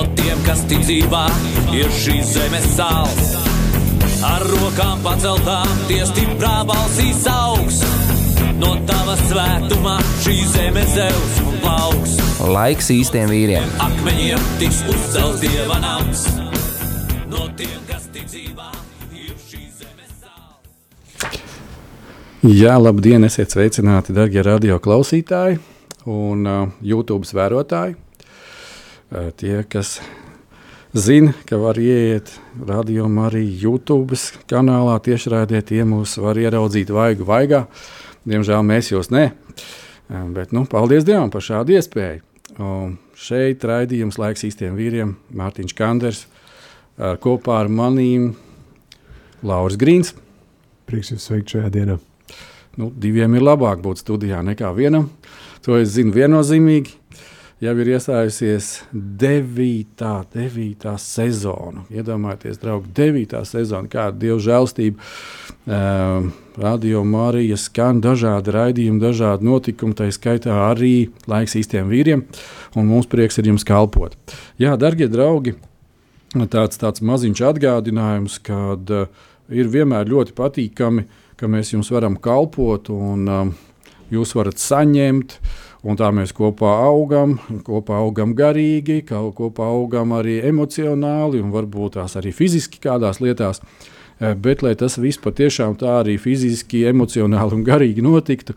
No 0.00 0.06
tiem, 0.16 0.38
kas 0.46 0.62
ticībā 0.64 1.26
ir 1.76 1.90
šīs 1.92 2.30
zemes 2.32 2.64
sāls. 2.72 3.34
Ar 4.24 4.40
rokām 4.48 5.02
paceltām, 5.04 5.68
tie 5.90 5.98
stiprā 6.08 6.62
balsīs 6.64 7.20
augs. 7.28 7.82
No 8.62 8.70
tava 8.88 9.18
svētumā 9.26 9.98
šī 10.22 10.38
zeme 10.54 10.86
zeus 10.94 11.36
un 11.44 11.60
plauks. 11.60 12.16
Laiks 12.48 12.88
īstiem 12.96 13.28
vīriem. 13.28 13.76
Akmeņiem 13.90 14.48
tiks 14.62 14.80
uzcelts 14.88 15.44
dieva 15.44 15.76
nams. 15.84 16.24
No 17.28 17.50
tiem, 17.60 17.76
kas 17.92 18.08
ticībā 18.16 18.72
ir 19.12 19.36
šīs 19.36 19.82
zemes 19.84 20.16
sāls. 20.16 21.40
Jā, 22.48 22.80
labdien, 22.80 23.28
esiet 23.28 23.52
sveicināti, 23.52 24.16
darbie 24.16 24.48
radio 24.48 24.80
klausītāji 24.80 25.60
un 26.08 26.48
uh, 26.48 26.70
YouTube 26.80 27.28
vērotāji. 27.36 28.00
Uh, 29.10 29.32
tie, 29.34 29.64
kas 29.66 29.96
zina, 30.94 31.32
ka 31.42 31.56
var 31.58 31.78
ieiet 31.82 32.30
radio 32.62 33.08
arī 33.24 33.42
YouTube 33.42 34.14
kanālā, 34.46 35.00
tiešraidē, 35.02 35.64
tie 35.66 35.82
mūs 35.82 36.12
var 36.22 36.38
ieraudzīt 36.38 36.92
vaigu 36.94 37.26
vaigā. 37.26 37.64
Diemžēl 38.22 38.62
mēs 38.62 38.92
jūs 38.92 39.10
ne. 39.10 39.32
Uh, 40.06 40.28
bet, 40.30 40.52
nu, 40.54 40.62
paldies 40.62 41.02
Dievam 41.08 41.32
par 41.34 41.42
šādu 41.42 41.74
iespēju. 41.74 42.22
Un 42.62 43.00
šeit 43.18 43.66
raidījums 43.66 44.20
laiks 44.22 44.46
īstiem 44.46 44.78
vīriem, 44.78 45.16
Mārtiņš 45.34 45.74
Kanders, 45.74 46.22
uh, 46.30 47.18
kopā 47.18 47.64
ar 47.64 47.72
manīm 47.72 48.36
Lauris 49.42 49.80
Grīns. 49.80 50.14
Prieks 50.86 51.10
jūs 51.16 51.26
sveikt 51.26 51.56
šajā 51.56 51.74
dienā. 51.74 51.98
Nu, 52.78 52.92
diviem 52.94 53.34
ir 53.34 53.42
labāk 53.42 53.82
būt 53.82 54.06
studijā 54.06 54.38
nekā 54.46 54.70
vienam. 54.78 55.10
To 55.66 55.82
es 55.82 55.96
zinu 55.98 56.14
viennozīmīgi. 56.14 56.99
Jau 57.60 57.74
ir 57.76 57.90
iestājusies 57.92 58.66
devītā, 59.20 60.22
devītā 60.32 60.94
sezona. 60.96 61.82
Iedomājieties, 61.92 62.56
draugi, 62.62 62.88
devītā 62.96 63.42
sezona, 63.44 63.90
kāda 63.92 64.16
dieva 64.22 64.38
žēlstība. 64.40 64.96
Uh, 65.68 66.30
Radio 66.56 67.02
Marija 67.04 67.58
skan 67.60 68.00
dažādi 68.00 68.54
raidījumi, 68.56 69.02
dažādi 69.04 69.44
notikumi, 69.44 69.92
tā 69.92 70.08
skaitā 70.08 70.56
arī 70.70 71.10
laiks 71.28 71.58
īstiem 71.60 71.92
vīriem, 71.92 72.24
un 72.80 72.88
mums 72.88 73.10
prieks 73.12 73.36
ir 73.36 73.52
jums 73.52 73.68
kalpot. 73.68 74.16
Jā, 74.56 74.72
darbie 74.80 75.10
draugi, 75.12 75.58
tāds, 76.32 76.80
tāds 76.80 77.04
maziņš 77.04 77.44
atgādinājums, 77.52 78.40
kad 78.40 78.88
uh, 78.88 79.08
ir 79.52 79.68
vienmēr 79.68 80.08
ļoti 80.08 80.32
patīkami, 80.32 81.10
ka 81.36 81.48
mēs 81.48 81.74
jums 81.74 81.92
varam 81.92 82.16
kalpot 82.16 82.88
un 82.96 83.28
um, 83.28 83.56
jūs 84.08 84.32
varat 84.36 84.56
saņemt. 84.64 85.36
Un 85.80 85.96
tā 85.96 86.10
mēs 86.12 86.34
kopā 86.36 86.74
augam, 86.84 87.38
kopā 87.64 88.02
augam 88.02 88.34
garīgi, 88.36 88.98
kopā 89.08 89.70
augam 89.72 90.12
arī 90.12 90.42
emocionāli 90.44 91.40
un 91.40 91.54
varbūt 91.54 91.96
tās 91.96 92.18
arī 92.20 92.34
fiziski 92.36 92.82
kādās 92.84 93.22
lietās. 93.24 93.62
Eh, 93.64 93.99
Bet, 94.20 94.60
lai 94.60 94.74
tas 94.76 94.98
viss 95.00 95.16
patiešām 95.16 95.78
tā 95.80 95.94
arī 96.02 96.18
fiziski, 96.20 96.82
emocionāli 96.90 97.56
un 97.56 97.62
garīgi 97.64 98.02
notiktu, 98.04 98.52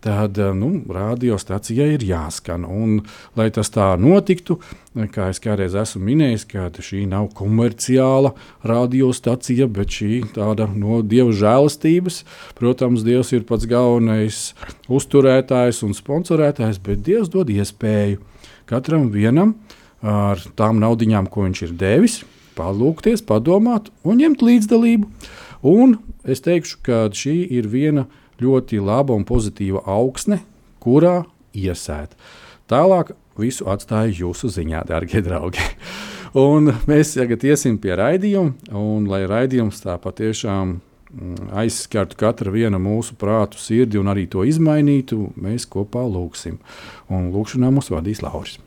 tad 0.00 0.38
eh, 0.38 0.52
nu, 0.54 0.70
radiostacijai 0.94 1.94
ir 1.96 2.04
jāskan. 2.06 2.66
Un, 2.68 3.00
lai 3.38 3.48
tas 3.54 3.70
tā 3.74 3.88
notiktu, 4.00 4.58
eh, 4.94 5.08
kā 5.12 5.30
es 5.32 5.40
kādreiz 5.42 5.76
esmu 5.78 6.02
minējis, 6.10 6.46
ka 6.50 6.68
šī 6.72 7.04
nav 7.10 7.30
komerciāla 7.38 8.34
radiostacija, 8.68 9.68
bet 9.72 9.98
šī 9.98 10.22
tāda 10.36 10.68
no 10.74 11.00
dieva 11.02 11.34
žēlastības. 11.34 12.22
Protams, 12.58 13.04
Dievs 13.06 13.32
ir 13.32 13.46
pats 13.48 13.66
galvenais 13.68 14.52
uzturētājs 14.92 15.82
un 15.86 15.96
sponsorētājs, 15.96 16.80
bet 16.84 17.04
Dievs 17.06 17.30
dod 17.32 17.50
iespēju 17.52 18.20
katram 18.68 19.08
vienam 19.14 19.56
ar 20.04 20.42
tām 20.58 20.78
naudiņām, 20.82 21.26
ko 21.32 21.46
viņš 21.46 21.62
ir 21.64 21.78
devis, 21.78 22.20
palūkties, 22.58 23.24
padomāt 23.26 23.92
un 24.04 24.20
ņemt 24.20 24.44
līdzdalību. 24.44 25.08
Un 25.68 25.96
es 26.26 26.42
teikšu, 26.44 26.82
ka 26.86 27.06
šī 27.14 27.40
ir 27.58 27.70
viena 27.70 28.06
ļoti 28.42 28.82
laba 28.82 29.16
un 29.16 29.24
pozitīva 29.26 29.82
augsne, 29.88 30.42
kurā 30.82 31.22
iesēt. 31.56 32.14
Tālāk 32.68 33.14
visu 33.38 33.66
atstāju 33.70 34.26
jūsu 34.26 34.50
ziņā, 34.52 34.84
darbie 34.88 35.22
draugi. 35.24 35.62
Un 36.36 36.68
mēs 36.84 37.14
tagad 37.16 37.44
iesim 37.48 37.78
pie 37.80 37.94
raidījuma, 37.96 38.52
un 38.76 39.06
lai 39.08 39.22
raidījums 39.24 39.80
tā 39.80 39.94
patiešām 39.96 40.74
mm, 40.76 41.48
aizskartu 41.56 42.18
katru 42.20 42.52
vienu 42.52 42.76
mūsu 42.84 43.16
prātu, 43.16 43.56
sirdi 43.56 43.96
un 43.96 44.12
arī 44.12 44.26
to 44.28 44.44
izmainītu, 44.44 45.30
mēs 45.40 45.64
kopā 45.72 46.04
lūgsim. 46.04 46.60
Un 47.08 47.30
lūkšanā 47.32 47.72
mūs 47.72 47.88
vadīs 47.94 48.20
Lauris. 48.20 48.58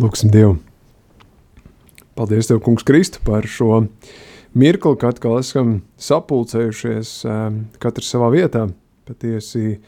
Lūksim 0.00 0.32
Dievu. 0.32 0.56
Paldies, 2.14 2.46
Tev, 2.46 2.60
Kungs, 2.62 2.84
Kristu, 2.86 3.18
par 3.26 3.46
šo 3.50 3.80
mirkli, 4.54 4.94
kad 5.00 5.16
atkal 5.16 5.40
esam 5.40 5.80
sapulcējušies, 5.98 7.14
um, 7.26 7.56
katrs 7.82 8.12
savā 8.14 8.28
vietā. 8.30 8.68
Patiesi 9.08 9.80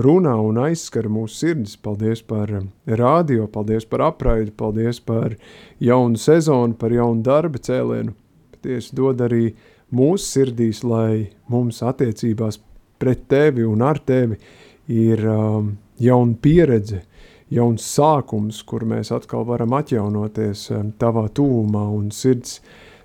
runā 0.00 0.32
un 0.40 0.62
aizskara 0.64 1.12
mūsu 1.12 1.42
sirdis. 1.42 1.76
Paldies 1.76 2.24
par 2.24 2.48
rādio, 2.88 3.44
paldies 3.52 3.84
par 3.84 4.06
apraidi, 4.08 4.54
paldies 4.56 5.02
par 5.04 5.36
jaunu 5.76 6.16
sezonu, 6.16 6.72
par 6.80 6.94
jaunu 6.96 7.20
darba 7.26 7.60
cēlienu. 7.60 8.16
Patiesi 8.56 8.96
dod 8.96 9.20
arī 9.28 9.50
mūsu 9.92 10.24
sirdīs, 10.24 10.80
lai 10.88 11.34
mums 11.52 11.82
attiecībās 11.84 12.62
pret 12.96 13.28
tevi 13.28 13.68
un 13.68 13.84
ar 13.84 14.00
tevi 14.00 14.40
ir 14.88 15.20
um, 15.28 15.74
jauna 16.00 16.40
pieredze, 16.40 17.04
jauns 17.52 17.84
sākums, 17.84 18.62
kur 18.66 18.86
mēs 18.88 19.12
atkal 19.14 19.44
varam 19.48 19.74
atjaunoties 19.76 20.68
tavā 21.00 21.26
tūmā 21.34 21.84
un 21.96 22.10
sirds 22.14 22.60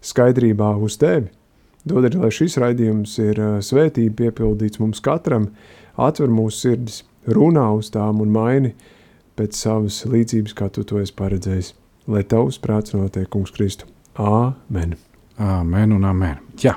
skaidrībā 0.05 0.75
uz 0.79 0.97
tevi. 1.01 1.29
Dod 1.87 2.05
arī, 2.05 2.19
lai 2.19 2.31
šis 2.33 2.57
raidījums 2.59 3.15
ir 3.23 3.39
uh, 3.39 3.57
svētība 3.63 4.25
piepildīts 4.25 4.81
mums 4.81 4.99
katram, 5.03 5.49
atver 5.99 6.31
mūsu 6.31 6.65
sirdis, 6.65 7.03
runā 7.29 7.65
uz 7.77 7.91
tām 7.93 8.21
un 8.23 8.33
maini 8.33 8.73
pēc 9.39 9.55
savas 9.55 10.01
līdzības, 10.09 10.55
kā 10.55 10.67
tu 10.73 10.83
to 10.83 10.99
esi 10.99 11.15
paredzējis. 11.15 11.73
Lai 12.09 12.25
tavs 12.27 12.59
prāts 12.61 12.95
notiek, 12.95 13.29
kungs 13.31 13.53
Kristu. 13.55 13.87
Āmen! 14.19 14.97
Amen 15.39 15.95
un 15.95 16.03
amen. 16.03 16.41
Jā. 16.59 16.75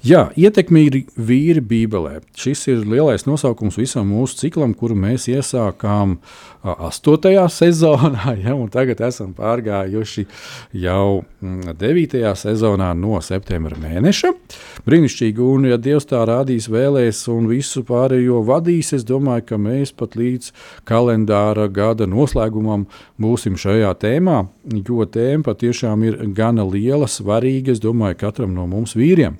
Jā, 0.00 0.30
ietekmīgi 0.32 1.02
vīri 1.20 1.60
Bībelē. 1.60 2.22
Šis 2.32 2.62
ir 2.72 2.86
lielais 2.88 3.26
nosaukums 3.26 3.76
visam 3.76 4.06
mūsu 4.08 4.38
ciklam, 4.38 4.72
kuru 4.72 4.94
mēs 4.96 5.26
iesākām 5.28 6.14
astotajā 6.64 7.42
sezonā, 7.60 8.32
ja, 8.40 8.54
un 8.56 8.70
tagad 8.72 9.02
esam 9.04 9.34
pārgājuši 9.36 10.24
jau 10.80 11.20
devītajā 11.76 12.32
sezonā 12.32 12.94
no 12.96 13.20
septembra 13.20 13.76
mēneša. 13.76 14.30
Brīnišķīgi, 14.88 15.44
un 15.44 15.68
ja 15.68 15.76
Dievs 15.76 16.08
tā 16.08 16.22
rādīs, 16.24 16.70
vēlēs 16.72 17.20
un 17.34 17.50
visu 17.52 17.84
pārējo 17.84 18.40
vadīs, 18.48 18.94
es 18.96 19.04
domāju, 19.04 19.50
ka 19.50 19.58
mēs 19.60 19.92
pat 19.92 20.16
līdz 20.16 20.48
kalendāra 20.88 21.68
gada 21.68 22.08
noslēgumam 22.08 22.86
būsim 23.20 23.60
šajā 23.60 23.92
tēmā, 24.00 24.46
jo 24.80 25.04
tēma 25.04 25.44
patiešām 25.50 26.08
ir 26.08 26.18
gana 26.32 26.64
liela, 26.64 27.04
svarīga, 27.04 27.76
es 27.76 27.84
domāju, 27.84 28.16
katram 28.24 28.56
no 28.56 28.64
mums 28.64 28.96
vīriem. 28.96 29.36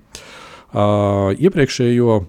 Iepriekšējo 0.71 2.21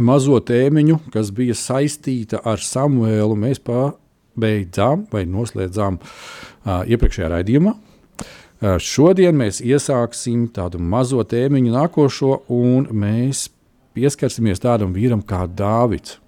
mazo 0.00 0.38
tēmiņu, 0.40 0.98
kas 1.12 1.32
bija 1.34 1.56
saistīta 1.56 2.40
ar 2.46 2.62
Samuēlu, 2.62 3.36
mēs 3.36 3.60
pabeidzām 3.66 5.06
vai 5.12 5.26
noslēdzām 5.28 5.98
uh, 6.00 6.82
iepriekšējā 6.86 7.30
raidījumā. 7.34 7.74
Uh, 7.74 8.78
šodien 8.80 9.36
mēs 9.36 9.60
iesāksim 9.64 10.48
tādu 10.54 10.80
mazo 10.80 11.24
tēmiņu, 11.26 11.74
nākošo, 11.74 12.42
un 12.54 12.88
mēs 12.92 13.48
pieskarsimies 13.96 14.62
tādam 14.62 14.94
vīram 14.96 15.24
kā 15.26 15.44
Dāvids. 15.44 16.18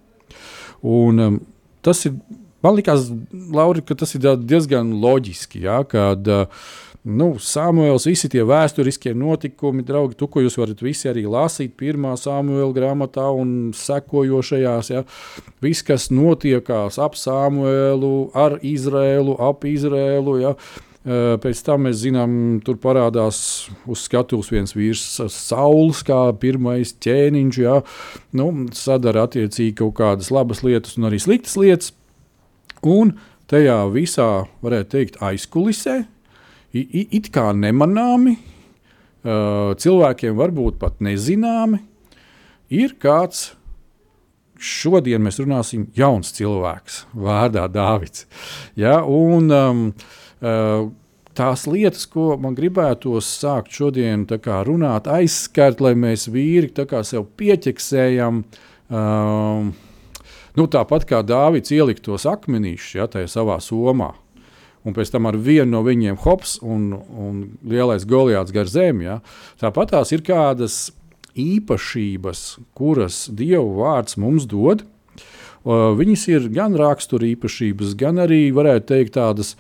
Un, 0.82 1.20
um, 1.23 1.40
tas 1.81 2.02
ir, 2.08 2.17
man 2.64 2.76
liekas, 2.76 3.12
Lauri, 3.32 3.84
ka 3.87 3.94
tas 3.94 4.17
ir 4.19 4.26
diezgan 4.43 4.96
loģiski, 5.00 5.62
ja, 5.69 5.81
kad 5.87 6.29
uh, 6.29 6.64
nu, 7.08 7.32
Samuēls, 7.43 8.06
visi 8.06 8.31
tie 8.31 8.44
vēsturiskie 8.46 9.14
notikumi, 9.19 9.84
draugi, 9.87 10.16
tu, 10.19 10.28
ko 10.31 10.44
jūs 10.44 10.58
varat 10.60 10.84
visi 10.84 11.10
arī 11.10 11.25
lasīt 11.31 11.75
pirmā 11.81 12.14
Samuēla 12.20 12.70
grāmatā 12.76 13.26
un 13.34 13.72
sekojošajās. 13.76 14.93
Ja, 14.94 15.02
viss, 15.64 15.84
kas 15.87 16.10
notiekās 16.14 17.00
ap 17.02 17.19
Samuēlu, 17.19 18.31
ar 18.38 18.60
Izrēlu, 18.62 19.37
ap 19.43 19.66
Izrēlu. 19.69 20.38
Ja, 20.44 20.56
Pēc 21.02 21.58
tam 21.66 21.88
mēs 21.88 21.96
zinām, 22.04 22.34
tur 22.62 22.76
parādās 22.78 23.38
uz 23.90 24.05
skatuves 24.06 24.52
viens 24.55 24.70
vīrs, 24.76 25.02
saules 25.34 26.05
kā 26.06 26.20
pirmais 26.38 26.93
ķēniņš. 27.02 27.58
Jā. 27.58 27.81
Nu, 28.38 28.46
sadara 28.78 29.25
attiecīgi 29.26 29.75
kaut 29.81 29.96
kādas 29.98 30.31
labas 30.31 30.62
lietas 30.62 30.94
un 31.00 31.10
arī 31.10 31.19
sliktas 31.22 31.58
lietas. 31.58 31.90
Un 32.87 33.16
tajā 33.50 33.81
visā, 33.90 34.28
varētu 34.62 34.94
teikt, 34.94 35.19
aizkulisē, 35.26 36.05
it 36.72 37.30
kā 37.34 37.50
nemanāmi, 37.56 38.36
cilvēkiem 39.22 40.38
varbūt 40.38 40.78
pat 40.80 41.02
nezināmi, 41.04 41.82
ir 42.72 42.96
kāds 43.02 43.52
šodien 44.62 45.22
mēs 45.24 45.40
runāsim 45.42 45.88
jauns 45.98 46.32
cilvēks, 46.36 47.04
vārdā 47.19 47.66
Dāvids. 47.72 48.26
Ja, 48.78 49.00
un, 49.02 49.50
um, 49.50 49.84
uh, 50.40 50.88
tās 51.38 51.66
lietas, 51.66 52.06
ko 52.10 52.36
man 52.40 52.56
gribētos 52.58 53.28
sākt 53.42 53.74
šodien 53.74 54.26
runāt, 54.66 55.10
aizskart, 55.10 55.82
lai 55.82 55.94
mēs 55.98 56.28
vīri 56.30 56.70
sev 57.02 57.26
pieķeksējam. 57.36 58.44
Um, 58.92 59.72
nu, 60.56 60.66
tāpat 60.69 61.08
kā 61.08 61.22
Dāvids 61.26 61.72
ielikt 61.72 62.04
tos 62.06 62.26
akmenīšus 62.28 62.94
ja, 63.00 63.08
savā 63.26 63.58
somā. 63.60 64.12
Un 64.82 64.96
pēc 64.96 65.12
tam 65.14 65.29
ar 65.31 65.38
vienu 65.38 65.70
no 65.76 65.82
viņiem 65.87 66.19
hops 66.25 66.56
un, 66.62 66.90
un 66.96 67.43
lielais 67.62 68.06
goliāts 68.08 68.55
gar 68.55 68.70
zemi. 68.70 69.06
Ja. 69.06 69.20
Tāpat 69.62 69.94
tās 69.94 70.11
ir 70.14 70.25
kādas 70.26 70.88
īpašības, 71.38 72.40
kuras 72.76 73.26
Dieva 73.32 73.62
vārds 73.79 74.19
mums 74.20 74.49
dod. 74.50 74.82
Viņas 75.62 76.25
ir 76.32 76.49
gan 76.50 76.75
rakstura 76.75 77.29
īpašības, 77.31 77.94
gan 77.99 78.19
arī, 78.25 78.49
varētu 78.55 78.88
teikt, 78.90 79.14
tādas 79.14 79.55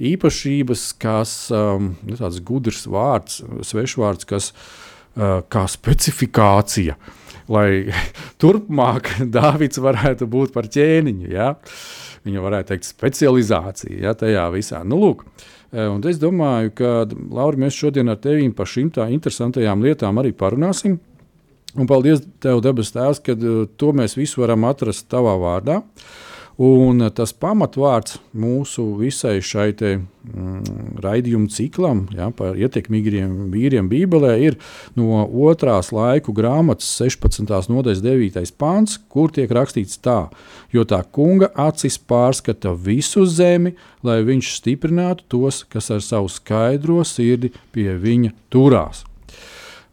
īpašības, 0.00 0.86
kas 0.98 1.34
um, 1.54 1.92
ir 2.02 2.14
nu, 2.14 2.18
tāds 2.18 2.40
gudrs 2.42 2.86
vārds, 2.90 3.42
svešvārds, 3.68 4.26
kas 4.26 4.50
uh, 4.50 5.44
kā 5.52 5.66
specifikācija, 5.70 6.96
lai 7.52 7.92
turpmāk 8.42 9.12
Dāvids 9.34 9.78
varētu 9.84 10.26
būt 10.30 10.56
par 10.56 10.66
ķēniņu. 10.72 11.30
Ja? 11.30 11.52
Viņa 12.24 12.40
varētu 12.40 12.72
teikt, 12.72 12.88
specializācija 12.88 13.98
ja, 14.06 14.14
tajā 14.16 14.44
visā. 14.54 14.80
Nu, 14.88 14.96
lūk, 15.02 15.26
un 15.76 16.00
es 16.08 16.20
domāju, 16.22 16.72
ka 16.78 16.92
Laura, 17.12 17.60
mēs 17.60 17.76
šodien 17.76 18.08
ar 18.08 18.20
tevi 18.22 18.46
par 18.56 18.70
šīm 18.70 18.88
tā 18.94 19.10
interesantajām 19.12 19.84
lietām 19.84 20.22
arī 20.22 20.32
parunāsim. 20.32 20.96
Un 21.74 21.88
paldies 21.90 22.22
Tev, 22.42 22.60
debes 22.62 22.92
Tēvs, 22.94 23.20
ka 23.24 23.34
uh, 23.34 23.64
to 23.80 23.90
mēs 23.96 24.14
visu 24.14 24.44
varam 24.44 24.66
atrast 24.68 25.08
Tavā 25.10 25.34
vārdā. 25.40 25.80
Un 26.54 27.02
tas 27.10 27.32
pamatvārds 27.34 28.20
mūsu 28.38 28.84
visai 29.00 29.40
šai 29.42 29.72
te, 29.74 29.88
mm, 29.98 31.00
raidījuma 31.02 31.50
ciklam, 31.50 32.04
ja, 32.14 32.28
par 32.30 32.54
ietekmīgiem 32.54 33.48
vīriem, 33.50 33.88
Bībelē, 33.90 34.36
ir 34.38 34.58
no 34.94 35.24
otrās 35.26 35.90
laiku 35.90 36.30
grāmatas 36.32 36.92
16. 37.00 37.50
nodaļas 37.74 38.02
9. 38.04 38.54
pāns, 38.54 39.00
kur 39.10 39.34
tiek 39.34 39.50
rakstīts 39.50 39.98
tā, 39.98 40.28
jo 40.70 40.84
tā 40.86 41.02
kunga 41.02 41.50
acis 41.58 41.98
pārskata 41.98 42.76
visu 42.78 43.26
zemi, 43.26 43.74
lai 44.06 44.20
viņš 44.22 44.52
stiprinātu 44.60 45.26
tos, 45.34 45.64
kas 45.66 45.90
ar 45.90 46.06
savu 46.06 46.30
skaidro 46.30 47.02
sirdi 47.02 47.50
pie 47.74 47.96
viņa 47.98 48.30
turās. 48.54 49.02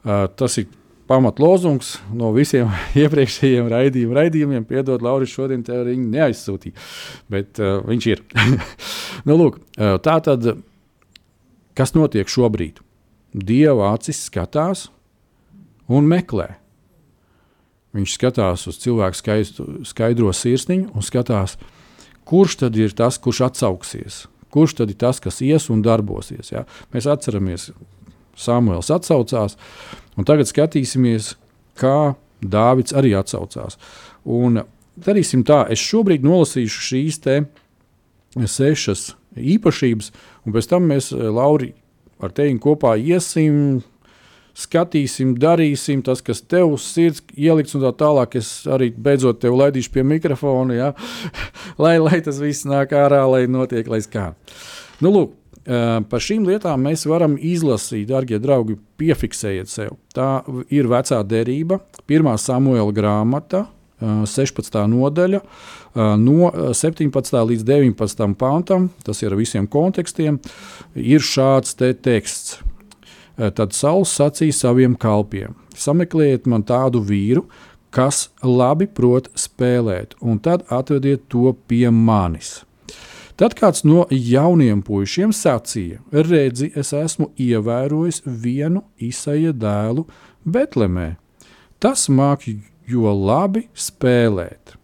Uh, 0.01 0.27
tas 0.37 0.57
ir 0.61 0.69
pamatlozungs 1.11 1.97
no 2.15 2.31
visiem 2.35 2.71
iepriekšējiem 3.01 3.69
raidījumiem. 3.71 4.15
raidījumiem 4.17 4.67
piedod, 4.69 5.03
Lauris, 5.03 5.33
šodien 5.33 5.65
te 5.67 5.75
viņu 5.87 6.07
neaizsūtīja, 6.13 6.87
bet 7.31 7.59
uh, 7.61 7.81
viņš 7.87 8.07
ir. 8.13 8.23
nu, 9.27 9.35
lūk, 9.35 9.59
uh, 9.75 9.97
tā 10.03 10.17
tad, 10.23 10.53
kas 11.77 11.95
notiek 11.97 12.31
šobrīd? 12.31 12.81
Dieva 13.31 13.93
acis 13.95 14.25
skatās 14.27 14.89
un 15.91 16.07
meklē. 16.07 16.49
Viņš 17.95 18.15
skatās 18.15 18.67
uz 18.71 18.79
cilvēku 18.79 19.19
skaistu, 19.19 19.67
skaidro 19.87 20.31
sirsniņu 20.35 20.93
un 20.95 21.03
skatās, 21.03 21.57
kurš 22.27 22.61
tad 22.63 22.77
ir 22.79 22.93
tas, 22.95 23.19
kurš 23.19 23.43
atsauksies. 23.49 24.25
Kurš 24.51 24.77
tad 24.79 24.91
ir 24.91 24.99
tas, 24.99 25.19
kas 25.23 25.39
ies 25.43 25.69
un 25.71 25.83
darbosies? 25.83 26.51
Ja? 26.51 26.65
Mēs 26.91 27.07
atceramies, 27.07 27.69
Samuēls 28.37 28.91
atsaucās, 28.93 29.57
tagad 30.27 30.49
skatīsimies, 30.49 31.35
kā 31.79 32.13
Dāvids 32.41 32.95
arī 32.97 33.13
atsaucās. 33.13 33.77
Un 34.25 34.63
darīsim 34.97 35.45
tā, 35.45 35.63
es 35.69 35.81
šobrīd 35.81 36.25
nolasīšu 36.25 36.85
šīs 36.87 37.21
sešas 38.47 39.11
īpašības, 39.37 40.11
un 40.45 40.55
pēc 40.55 40.69
tam 40.71 40.89
mēs, 40.89 41.11
eh, 41.13 41.29
Lauri, 41.29 41.73
ar 42.21 42.31
tevi 42.31 42.57
kopā 42.59 42.95
iesim, 42.97 43.83
skatīsim, 44.55 45.35
darīsim 45.39 46.03
tas, 46.03 46.21
kas 46.21 46.41
tev 46.41 46.73
uz 46.75 46.83
sirds 46.83 47.21
ielikts, 47.37 47.75
un 47.75 47.81
tā 47.81 47.93
tālāk. 47.95 48.35
Es 48.35 48.67
arī 48.67 48.91
beidzot 48.91 49.39
tevi 49.39 49.55
laidīšu 49.55 49.91
pie 49.91 50.03
mikrofona, 50.03 50.75
ja? 50.75 50.93
lai, 51.83 51.97
lai 51.99 52.21
tas 52.21 52.39
viss 52.39 52.67
nāk 52.67 52.91
ārā, 52.91 53.23
lai 53.31 53.45
notiek, 53.47 53.87
lai 53.87 54.01
kā. 54.11 54.33
Nu, 55.01 55.11
lūk, 55.11 55.31
Par 55.65 56.23
šīm 56.23 56.47
lietām 56.49 56.81
mēs 56.87 57.03
varam 57.05 57.35
izlasīt, 57.37 58.07
darbie 58.09 58.39
draugi, 58.41 58.79
piefiksējiet 58.97 59.69
sev. 59.69 59.93
Tā 60.15 60.41
ir 60.73 60.89
vecā 60.89 61.21
derība, 61.27 61.77
pirmā 62.09 62.33
samuēla 62.41 62.95
grāmata, 62.97 63.67
16. 64.01 64.79
nodaļa, 64.89 65.41
no 66.17 66.49
17. 66.73 67.37
līdz 67.51 67.65
19. 67.67 68.33
pantam, 68.41 68.89
tas 69.05 69.21
ir 69.21 69.29
ar 69.29 69.37
visiem 69.37 69.67
kontekstiem, 69.69 70.39
ir 70.97 71.21
šāds 71.21 71.77
te 71.77 71.91
teksts. 71.93 72.57
Tad 73.37 73.77
Sauls 73.77 74.11
sacīja 74.17 74.57
saviem 74.57 74.97
kalpiem: 74.99 75.53
Sameklējiet 75.77 76.49
man 76.49 76.65
tādu 76.67 77.03
vīru, 77.05 77.45
kas 77.93 78.29
labi 78.41 78.89
prot 78.89 79.29
spēlēt, 79.37 80.17
un 80.21 80.41
tad 80.41 80.65
atvediet 80.73 81.29
to 81.29 81.53
pie 81.69 81.87
manis 81.93 82.61
Tad 83.41 83.55
kāds 83.57 83.81
no 83.81 84.03
jauniem 84.13 84.83
puišiem 84.85 85.31
sacīja: 85.33 85.97
Redzi, 86.13 86.67
es 86.77 86.91
esmu 86.93 87.31
ievērojis 87.41 88.21
vienu 88.43 88.83
izsaja 89.01 89.49
dēlu 89.49 90.03
Betlemē. 90.45 91.15
Tas 91.81 92.05
māk 92.05 92.45
jo 92.85 93.09
labi 93.09 93.63
spēlēt. 93.73 94.75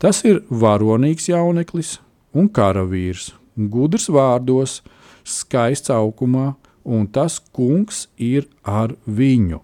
Tas 0.00 0.22
ir 0.24 0.40
varonīgs 0.48 1.28
jauneklis 1.28 1.98
un 2.32 2.48
karavīrs, 2.48 3.34
gudrs 3.68 4.08
vārdos, 4.08 4.80
skaists 5.20 5.92
aukumā, 5.92 6.54
un 6.88 7.04
tas 7.12 7.36
kungs 7.52 8.06
ir 8.16 8.48
ar 8.64 8.96
viņu. 9.04 9.60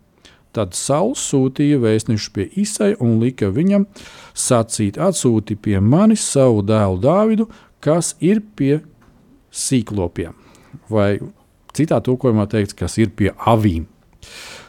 Tad 0.52 0.76
Sauls 0.76 1.22
sūtīja 1.32 1.80
vēstnešu 1.80 2.34
pie 2.36 2.50
Isaija 2.60 3.00
un 3.00 3.16
lika 3.24 3.48
viņam 3.48 3.88
sacīt: 4.36 5.00
Atsūti 5.00 5.56
pie 5.56 5.80
manis 5.80 6.28
savu 6.28 6.60
dēlu 6.60 7.00
Dāvidu, 7.00 7.48
kas 7.84 8.14
ir 8.24 8.40
pie 8.56 8.78
sīklopiem, 9.54 10.34
vai 10.90 11.18
citā 11.76 12.00
tulkojumā 12.04 12.46
teikts, 12.50 12.76
kas 12.78 12.96
ir 13.02 13.12
pie 13.16 13.32
avīm. 13.34 13.86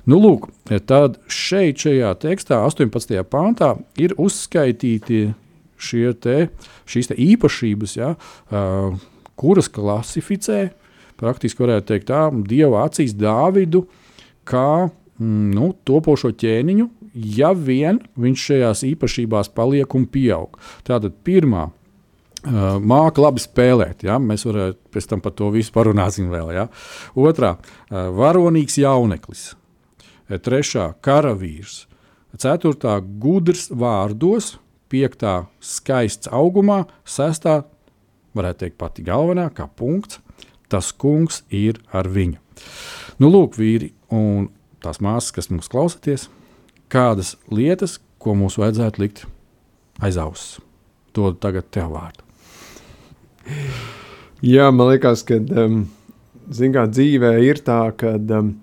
Nu, 0.05 0.19
lūk, 0.21 0.49
tad 0.85 1.17
šeit, 1.31 1.79
šajā 1.81 2.11
tekstā, 2.21 2.59
18. 2.67 3.15
pāntā, 3.31 3.73
ir 3.97 4.13
uzskaitīti 4.21 5.21
te, 6.21 6.37
šīs 6.85 7.09
te 7.09 7.17
īpašības, 7.25 7.95
ja, 7.97 8.11
uh, 8.15 8.97
kuras 9.39 9.69
klasificē, 9.71 10.67
praktiski 11.19 11.63
varētu 11.63 11.89
teikt, 11.89 12.11
tā, 12.11 12.27
Dieva 12.47 12.83
acīs 12.85 13.15
Dāvidu 13.17 13.85
kā 14.47 14.85
mm, 14.85 15.49
nu, 15.55 15.71
topošo 15.87 16.33
ķēniņu, 16.35 16.89
ja 17.39 17.53
vien 17.55 18.01
viņš 18.19 18.45
šajās 18.49 18.83
īpašībās 18.91 19.49
paliek 19.55 19.95
un 19.95 20.05
pieaug. 20.11 20.59
Tātad 20.87 21.15
pirmā 21.25 21.69
Uh, 22.45 22.75
māca 22.77 23.23
labi 23.23 23.41
spēlēt. 23.41 24.03
Ja? 24.05 24.19
Mēs 24.21 24.45
varētu 24.45 24.91
pēc 24.93 25.07
tam 25.09 25.21
par 25.25 25.33
to 25.33 25.49
visu 25.53 25.73
parunāsim 25.73 26.27
vēl. 26.29 26.51
Ja? 26.53 26.67
Otrā 27.17 27.55
uh,- 27.57 28.09
varonīgs 28.21 28.77
jauneklis. 28.77 29.55
Uh, 30.29 30.37
trešā- 30.37 30.91
karavīrs. 31.05 31.85
Ceturtā- 32.37 32.99
gudrs 33.23 33.71
vārdos. 33.71 34.57
Piektā- 34.93 35.47
skaists 35.73 36.29
augumā. 36.29 36.83
Sestā- 37.03 37.63
varētu 38.37 38.65
teikt 38.65 38.77
pati 38.77 39.03
galvenā, 39.03 39.49
kā 39.49 39.65
punkts. 39.65 40.19
Tas 40.69 40.91
kungs 40.91 41.41
ir 41.49 41.79
ar 41.93 42.05
viņu. 42.05 42.37
Nu, 43.19 43.31
lūk, 43.31 43.57
vīri 43.57 43.91
un 44.11 44.49
tās 44.81 44.99
māsas, 44.99 45.31
kas 45.33 45.49
mums 45.49 45.69
klausāties, 45.71 46.27
kādas 46.89 47.35
lietas, 47.49 47.97
ko 48.19 48.35
mums 48.35 48.57
vajadzētu 48.57 48.99
likt 48.99 49.25
aiz 50.01 50.17
auss. 50.17 50.59
To 51.13 51.31
tagad 51.33 51.71
tev 51.71 51.93
vārdu. 51.95 52.24
Jā, 54.45 54.69
man 54.73 54.91
liekas, 54.91 55.23
ka 55.25 55.39
um, 55.63 55.85
kā, 56.49 56.85
dzīvē 56.91 57.35
ir 57.45 57.61
tā, 57.65 57.79
ka 57.97 58.15
um, 58.37 58.55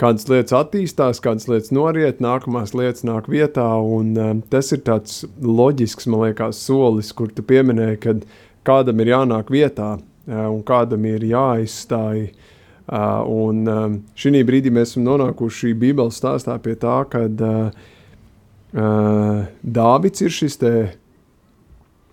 kādas 0.00 0.26
lietas 0.28 0.56
attīstās, 0.58 1.20
kādas 1.24 1.46
lietas 1.48 1.72
noriet, 1.74 2.22
nākamās 2.24 2.74
lietas 2.76 3.06
nāk 3.06 3.28
vietā. 3.32 3.66
Un, 3.78 4.14
um, 4.18 4.42
tas 4.50 4.72
ir 4.74 4.82
tāds 4.86 5.22
loģisks 5.40 6.08
liekas, 6.10 6.64
solis, 6.66 7.12
kur 7.16 7.30
tu 7.32 7.44
pieminēji, 7.46 8.00
ka 8.04 8.18
kādam 8.66 9.00
ir 9.04 9.14
jānāk 9.14 9.52
vietā. 9.54 9.96
un 10.26 10.62
kādam 10.64 11.04
ir 11.04 11.24
jāizstāj. 11.28 12.32
Un 13.28 13.64
šī 14.16 14.44
brīdī 14.44 14.72
mēs 14.72 14.92
esam 14.92 15.04
nonākuši 15.04 15.74
Bībeles 15.76 16.16
stāstā 16.20 16.58
pie 16.62 16.74
tā, 16.76 17.04
ka 17.08 17.28
Dāvids 19.62 20.24
ir 20.24 20.32
šis 20.34 20.56
te 20.60 20.72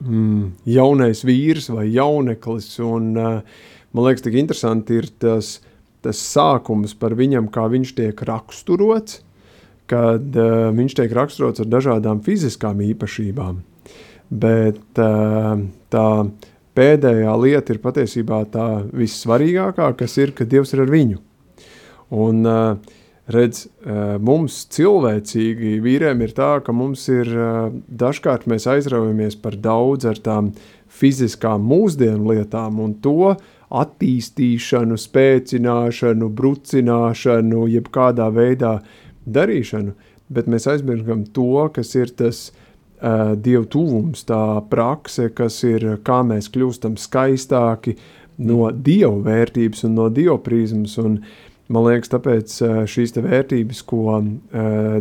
mm, 0.02 0.46
jaunais 0.74 1.24
vīrs 1.28 1.70
vai 1.72 1.88
jauneklis. 1.94 2.74
Un, 2.86 3.14
man 3.16 4.08
liekas, 4.08 4.26
tik 4.26 4.38
interesanti 4.42 5.00
ir 5.02 5.10
tas, 5.22 5.60
tas 6.06 6.22
sākums 6.22 6.96
par 6.98 7.16
viņam, 7.18 7.50
kā 7.54 7.68
viņš 7.72 7.96
tiek 7.98 8.24
raksturots, 8.28 9.22
kad 9.92 10.40
uh, 10.40 10.70
viņš 10.76 10.96
tiek 11.02 11.14
raksturots 11.16 11.64
ar 11.64 11.70
dažādām 11.70 12.22
fiziskām 12.26 12.80
īpašībām. 12.86 13.60
Bet 14.32 15.02
uh, 15.04 15.66
tā 15.92 16.08
pēdējā 16.78 17.34
lieta 17.42 17.76
ir 17.76 17.82
patiesībā 17.84 18.46
tā 18.54 18.70
vissvarīgākā, 18.96 19.92
kas 20.00 20.16
ir, 20.22 20.32
ka 20.38 20.48
Dievs 20.48 20.72
ir 20.76 20.86
ar 20.86 20.94
viņu. 20.94 21.20
Un, 22.16 22.46
uh, 22.48 22.96
redz, 23.30 23.66
uh, 23.68 24.18
mums 24.22 24.64
cilvēcīgi 24.74 25.78
vīriem 25.84 26.24
ir 26.26 26.34
tā, 26.38 26.52
ka 26.66 26.74
mums 26.74 27.08
ir 27.12 27.30
uh, 27.36 27.72
dažkārt 27.88 28.48
mēs 28.50 28.68
aizraujamies 28.70 29.38
par 29.42 29.58
daudz 29.62 30.08
ar 30.10 30.22
tām 30.24 30.52
fiziskām 30.92 31.64
mūsdienu 31.64 32.34
lietām 32.34 32.80
un 32.84 32.96
to 33.04 33.36
attīstīšanu, 33.72 34.98
spēcināšanu, 35.00 36.28
brucināšanu, 36.36 37.68
jebkādā 37.72 38.28
veidā 38.36 38.80
darīšanu, 39.26 39.94
bet 40.32 40.50
mēs 40.52 40.68
aizmirstam 40.68 41.24
to, 41.36 41.70
kas 41.76 41.94
ir 41.96 42.12
tas 42.20 42.50
uh, 42.50 43.32
dievu 43.36 43.70
tuvums, 43.72 44.26
tā 44.28 44.60
prakse, 44.72 45.30
kas 45.36 45.62
ir 45.68 45.88
kā 46.04 46.22
mēs 46.28 46.52
kļūstam 46.52 46.98
skaistāki 47.00 47.96
no 48.42 48.72
dievu 48.74 49.22
vērtības 49.26 49.86
un 49.88 49.98
no 50.00 50.10
dievu 50.12 50.40
prizmas. 50.44 50.98
Un, 51.02 51.22
man 51.72 51.88
liekas, 51.88 52.12
tāpēc 52.12 52.58
šīs 52.92 53.16
vērtības, 53.16 53.82
ko 53.88 54.20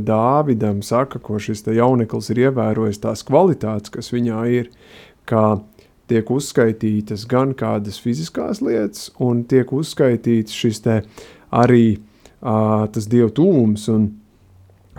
Dāvidam 0.06 0.80
saka, 0.86 1.18
ko 1.18 1.40
šis 1.42 1.66
jauneklis 1.74 2.30
ir 2.32 2.46
ievērojis, 2.46 3.02
tās 3.02 3.26
kvalitātes, 3.26 3.92
kas 3.92 4.12
viņā 4.14 4.44
ir, 4.54 4.70
kā 5.28 5.60
tiek 6.10 6.30
uzskaitītas 6.30 7.26
gan 7.30 7.52
kādas 7.58 8.00
fiziskās 8.02 8.62
lietas, 8.64 9.10
un 9.22 9.44
tiek 9.50 9.70
uzskaitīts 9.74 10.54
šis 10.54 10.82
arī 11.50 12.00
tas 12.40 13.06
dievu 13.10 13.30
tūms. 13.36 13.86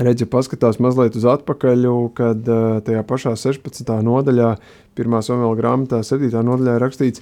Redzi, 0.02 0.26
paskatās 0.26 0.80
mazliet 0.82 1.18
uz 1.20 1.26
atpakaļ, 1.28 1.84
kad 2.16 2.48
tajā 2.88 3.02
pašā 3.06 3.36
16. 3.38 3.92
nodaļā, 4.08 4.54
1. 4.98 5.18
samuēlā 5.28 5.58
grāmatā, 5.60 6.00
7. 6.08 6.32
nodaļā 6.48 6.78
rakstīts, 6.82 7.22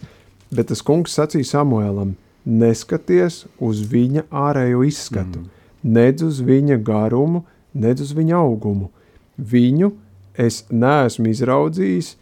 bet 0.54 0.70
tas 0.70 0.86
kungs 0.86 1.18
sacīja 1.18 1.50
Samuēlam, 1.50 2.14
neskaties 2.50 3.44
uz 3.62 3.84
viņa 3.92 4.26
ārējo 4.34 4.84
izskatu, 4.88 5.44
mm. 5.44 5.50
nedz 5.84 6.26
uz 6.26 6.42
viņa 6.46 6.80
garumu, 6.86 7.44
nedz 7.74 8.08
uz 8.08 8.16
viņa 8.18 8.40
augumu. 8.40 8.90
Viņu 9.38 9.92
es 10.40 10.64
neesmu 10.72 11.30
izraudzījis, 11.30 12.16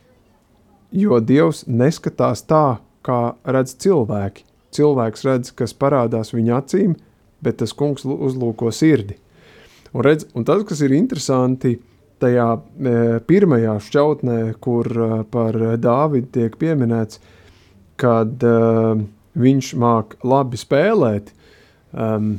jo 0.91 1.19
Dievs 1.23 1.63
neskatās 1.67 2.43
tā, 2.47 2.79
kā 3.05 3.21
redz 3.47 3.77
cilvēki. 3.79 4.43
Cilvēks 4.75 5.23
redz, 5.25 5.53
kas 5.55 5.73
parādās 5.73 6.33
viņa 6.35 6.57
acīm, 6.59 6.97
bet 7.41 7.61
tas 7.61 7.73
kungs 7.73 8.03
uzlūko 8.05 8.71
sirdi. 8.75 9.15
Un, 9.93 10.03
redz, 10.03 10.27
un 10.35 10.43
tas, 10.45 10.65
kas 10.67 10.81
ir 10.83 10.93
interesanti, 10.97 11.77
tajā 12.21 12.47
e, 12.57 12.95
pirmajā 13.29 13.77
šķautnē, 13.87 14.39
kur 14.61 14.89
e, 14.91 15.09
par 15.31 15.57
Dāvidu 15.79 16.29
tiek 16.35 16.57
pieminēts, 16.59 17.21
kad 18.01 18.43
e, 18.43 18.57
viņš 19.37 19.73
māk 19.79 20.15
labi 20.25 20.59
spēlēt, 20.59 21.31
um, 21.93 22.37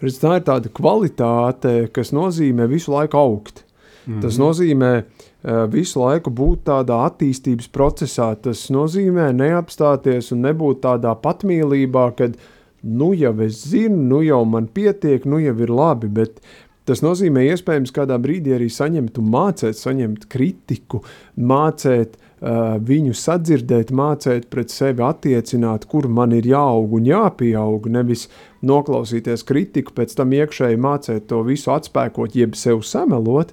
tā 0.00 0.36
ir 0.38 0.46
tāda 0.46 0.70
kvalitāte, 0.72 1.74
kas 1.94 2.14
nozīmē 2.16 2.68
visu 2.70 2.94
laiku 2.94 3.18
augt. 3.20 3.64
Mm 4.06 4.14
-hmm. 4.14 4.22
Tas 4.22 4.38
nozīmē 4.38 4.92
uh, 5.02 5.66
visu 5.72 6.00
laiku 6.00 6.30
būt 6.30 6.64
tādā 6.64 7.04
attīstības 7.08 7.68
procesā. 7.68 8.34
Tas 8.34 8.70
nozīmē 8.70 9.32
neapstāties 9.32 10.32
un 10.32 10.42
nebūt 10.42 10.80
tādā 10.80 11.14
patmīlībā, 11.14 12.14
kad 12.16 12.36
nu 12.82 13.12
jau 13.14 13.40
es 13.40 13.68
zinu, 13.68 13.96
nu 13.96 14.22
jau 14.22 14.44
man 14.44 14.66
pietiek, 14.66 15.24
nu 15.26 15.38
jau 15.38 15.58
ir 15.60 15.70
labi, 15.70 16.08
bet 16.08 16.40
tas 16.84 17.02
nozīmē 17.02 17.44
iespējams 17.52 17.92
kādā 17.92 18.16
brīdī 18.18 18.54
arī 18.56 18.70
saņemt 18.70 19.18
un 19.18 19.24
mācēt, 19.24 19.76
saņemt 19.76 20.26
kritiku, 20.28 21.04
mācēt 21.36 22.16
uh, 22.16 22.29
viņu 22.40 23.12
sadzirdēt, 23.16 23.90
mācēt 23.92 24.48
pret 24.48 24.72
sevi 24.72 25.04
attiecināt, 25.04 25.84
kur 25.84 26.08
man 26.08 26.32
ir 26.32 26.46
jāaug 26.48 26.94
un 26.96 27.04
jāpieaug, 27.04 27.88
nevis 27.92 28.28
noklausīties 28.64 29.44
kritiku, 29.44 29.92
pēc 29.92 30.16
tam 30.16 30.32
iekšēji 30.32 30.80
mācēt 30.80 31.28
to 31.28 31.42
visu 31.44 31.72
atspēkot, 31.74 32.36
jeb 32.36 32.56
sev 32.56 32.80
samelot 32.80 33.52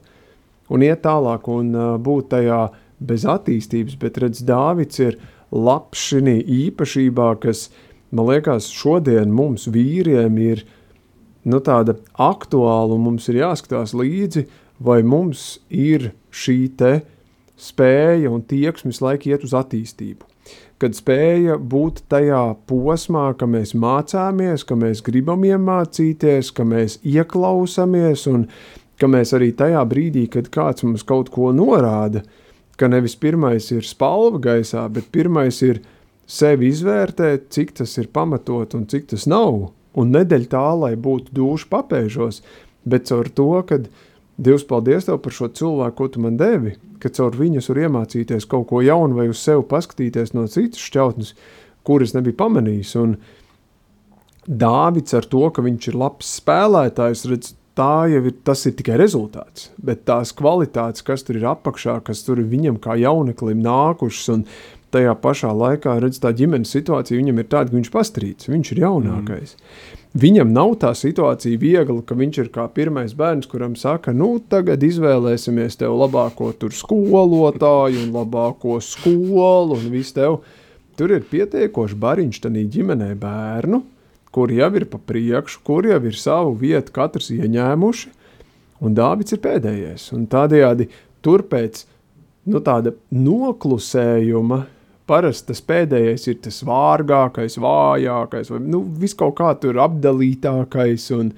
un 0.70 0.84
iet 0.84 1.03
tālāk 1.03 1.48
un 1.51 1.74
būt 2.03 2.29
tajā 2.32 2.62
bez 3.00 3.25
attīstības, 3.27 3.98
bet 4.00 4.17
redz, 4.24 4.41
Dāvids 4.48 5.03
ir 5.03 5.20
labs 5.51 6.00
šī 6.10 6.39
īpašībā, 6.44 7.36
kas 7.44 7.67
man 8.12 8.32
liekas, 8.32 8.72
šodien 8.72 9.32
mums 9.36 9.67
vīriem 9.67 10.39
ir 10.39 10.63
nu, 11.48 11.60
tāda 11.60 11.98
aktuāla 12.15 12.96
un 12.96 13.03
mums 13.03 13.27
ir 13.27 13.44
jāskatās 13.44 13.94
līdzi, 13.96 14.48
vai 14.79 15.01
mums 15.03 15.60
ir 15.70 16.12
šī 16.32 16.60
te 16.77 16.94
spēja 17.58 18.32
un 18.32 18.44
tieksmes 18.48 19.02
laika 19.04 19.32
iet 19.34 19.46
uz 19.48 19.56
attīstību. 19.58 20.26
Kad 20.78 20.94
spēja 20.94 21.58
būt 21.58 22.04
tajā 22.12 22.42
posmā, 22.70 23.32
ka 23.38 23.48
mēs 23.50 23.74
mācāmies, 23.74 24.64
ka 24.68 24.78
mēs 24.78 25.02
gribam 25.04 25.44
iemācīties, 25.48 26.54
ka 26.54 26.64
mēs 26.68 27.00
ieklausāmies 27.02 28.28
un 28.30 28.46
ka 29.02 29.10
mēs 29.10 29.34
arī 29.34 29.52
tajā 29.58 29.82
brīdī, 29.90 30.28
kad 30.30 30.52
kāds 30.54 30.86
mums 30.86 31.04
kaut 31.06 31.34
ko 31.34 31.50
norāda, 31.54 32.22
ka 32.78 32.88
nevis 32.88 33.18
pirmais 33.18 33.72
ir 33.74 33.86
spalva 33.86 34.40
gaisā, 34.50 34.86
bet 34.94 35.12
pirmais 35.12 35.62
ir– 35.66 35.84
sevi 36.28 36.72
izvērtēt, 36.74 37.48
cik 37.56 37.74
tas 37.80 37.96
ir 38.02 38.12
pamatot 38.14 38.76
un 38.78 38.86
cik 38.92 39.10
tas 39.14 39.26
nav. 39.32 39.72
Un 39.98 40.12
nedēļ 40.14 40.46
tā, 40.52 40.68
lai 40.78 40.94
būtu 41.00 41.34
duši 41.34 41.70
papēžos, 41.72 42.44
bet 42.86 43.08
caur 43.10 43.32
to, 43.34 43.50
ka 43.66 43.80
Dievs 44.38 44.67
paldies 44.70 45.08
tev 45.08 45.17
par 45.24 45.34
šo 45.34 45.50
cilvēku, 45.50 45.96
ko 45.98 46.08
tu 46.13 46.22
man 46.22 46.38
devi, 46.38 46.75
ka 47.01 47.10
caur 47.10 47.34
viņu 47.38 47.63
var 47.72 47.79
iemācīties 47.88 48.46
kaut 48.50 48.67
ko 48.70 48.84
jaunu 48.86 49.17
vai 49.17 49.27
uz 49.32 49.41
sevi 49.41 49.65
paskatīties 49.65 50.36
no 50.38 50.46
citas 50.51 50.84
šķautnes, 50.84 51.34
kuras 51.88 52.13
nebija 52.13 52.38
pamanījis. 52.44 52.94
Un 53.01 53.17
Dāvids 54.48 55.12
ar 55.17 55.25
to, 55.27 55.41
ka 55.51 55.63
viņš 55.65 55.89
ir 55.89 55.98
labs 56.00 56.29
spēlētājs, 56.38 57.25
redz, 57.27 57.50
tā 57.77 58.08
jau 58.10 58.22
ir, 58.29 58.36
tas 58.48 58.63
ir 58.65 58.77
tikai 58.79 58.96
rezultāts, 59.01 59.72
bet 59.84 60.06
tās 60.08 60.32
kvalitātes, 60.38 61.03
kas 61.06 61.25
tur 61.27 61.38
ir 61.38 61.50
apakšā, 61.51 62.00
kas 62.08 62.24
tur 62.25 62.39
ir 62.41 62.48
viņam 62.50 62.79
kā 62.82 62.96
jauneklim 62.98 63.60
nākušas 63.65 64.32
un 64.34 64.46
tajā 64.98 65.13
pašā 65.22 65.54
laikā 65.54 66.00
redz, 66.01 66.20
tā 66.24 66.34
ģimenes 66.36 66.74
situācija 66.74 67.22
viņam 67.22 67.44
ir 67.44 67.48
tāda, 67.54 67.72
ka 67.72 67.77
viņš 67.77 67.94
pastrīds, 67.94 68.50
viņš 68.50 68.74
ir 68.74 68.84
jaunākais. 68.88 69.56
Mm. 69.56 69.98
Viņam 70.18 70.50
nav 70.50 70.72
tā 70.82 70.94
situācija 70.98 71.60
viegla, 71.62 72.00
ka 72.01 72.16
viņš 72.18 72.38
ir 72.42 72.48
kā 72.54 72.63
pirmais 72.74 73.12
bērns, 73.18 73.46
kuram 73.51 73.75
saka, 73.77 74.13
nu, 74.16 74.38
tagad 74.50 74.82
izvēlēsimies 74.82 75.77
tev 75.77 75.98
labāko 76.00 76.54
tur 76.58 76.74
skolotāju 76.74 78.06
un 78.06 78.16
labāko 78.16 78.80
skolu 78.82 79.75
un 79.77 79.92
visu 79.94 80.16
tev. 80.16 80.39
Tur 80.98 81.13
ir 81.13 81.27
pietiekoši 81.27 82.00
bariņš 82.01 82.39
tanī 82.48 82.63
ģimenē 82.74 83.12
bērnu, 83.20 83.84
kur 84.34 84.54
jau 84.54 84.72
ir 84.80 84.88
pa 84.89 84.98
priekšu, 85.12 85.62
kur 85.68 85.86
jau 85.86 86.00
ir 86.10 86.18
savu 86.18 86.56
vietu 86.63 86.96
katrs 86.96 87.30
ieņēmuši, 87.36 88.16
un 88.82 88.98
Dāvids 88.98 89.38
ir 89.38 89.44
pēdējais. 89.44 90.08
Un 90.18 90.25
tādējādi 90.32 90.89
turpēc 91.22 91.84
nu, 92.50 92.63
tāda 92.63 92.96
noklusējuma 93.13 94.63
parasti 95.08 95.52
tas 95.52 95.64
pēdējais 95.66 96.28
ir 96.32 96.40
tas 96.44 96.60
vārgākais, 96.68 97.58
vājākais, 97.64 98.52
vai 98.54 98.60
nu, 98.66 98.84
viss 99.02 99.18
kaut 99.18 99.38
kā 99.40 99.54
tur 99.62 99.80
apdalītākais. 99.84 101.08
Un, 101.18 101.32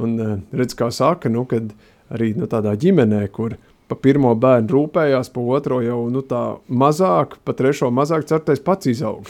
un 0.00 0.14
eh, 0.22 0.36
redz, 0.60 0.76
kā 0.78 0.90
saka, 0.94 1.32
nu, 1.32 1.44
kad 1.50 1.72
arī 2.14 2.32
nu, 2.38 2.48
tādā 2.50 2.76
ģimenē, 2.80 3.24
kur 3.34 3.56
pa 3.90 3.98
pirmo 4.00 4.32
bērnu 4.40 4.72
rūpējās, 4.72 5.32
pa 5.34 5.48
otro 5.58 5.80
jau 5.84 5.98
nu, 6.12 6.24
tā 6.26 6.44
mazāk, 6.68 7.38
pa 7.44 7.56
trešo 7.56 7.90
mazāk 7.94 8.28
certais 8.30 8.62
pats 8.64 8.90
izaug. 8.90 9.28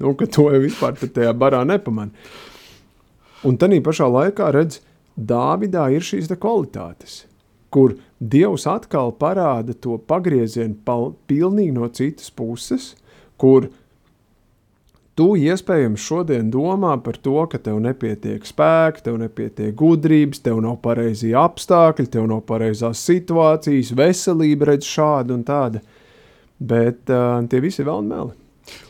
Nu, 0.00 0.14
ka 0.16 0.28
to 0.30 0.46
jau 0.54 0.62
vispār 0.62 0.96
tajā 1.00 1.34
barā 1.36 1.64
nepamanā. 1.68 2.14
Un 3.44 3.56
tad 3.60 3.72
pašā 3.84 4.06
laikā 4.08 4.52
redz, 4.52 4.82
Dāvidā 5.20 5.88
ir 5.92 6.04
šīs 6.06 6.30
kvalitātes 6.40 7.24
kur 7.70 7.96
Dievs 8.20 8.66
atkal 8.68 9.14
parāda 9.16 9.72
to 9.72 9.96
pagriezienu 10.10 10.76
pilnīgi 11.30 11.72
no 11.72 11.86
citas 11.88 12.28
puses, 12.28 12.90
kur 13.40 13.70
tu 15.16 15.30
iespējams 15.40 16.04
šodien 16.04 16.50
domā 16.52 16.94
par 17.04 17.16
to, 17.16 17.38
ka 17.48 17.60
tev 17.62 17.78
nepietiek 17.80 18.44
spēka, 18.44 19.06
tev 19.06 19.16
nepietiek 19.22 19.72
gudrības, 19.76 20.42
tev 20.44 20.60
nav 20.64 20.78
pareizie 20.84 21.32
apstākļi, 21.38 22.10
tev 22.12 22.28
nav 22.28 22.44
pareizās 22.48 23.00
situācijas, 23.08 23.94
veselība 23.96 24.72
redz 24.72 24.88
šāda 24.88 25.36
un 25.36 25.46
tāda, 25.48 25.82
bet 26.60 27.08
uh, 27.08 27.40
tie 27.48 27.60
visi 27.64 27.82
ir 27.82 27.88
vēl 27.88 28.04
meli. 28.06 28.36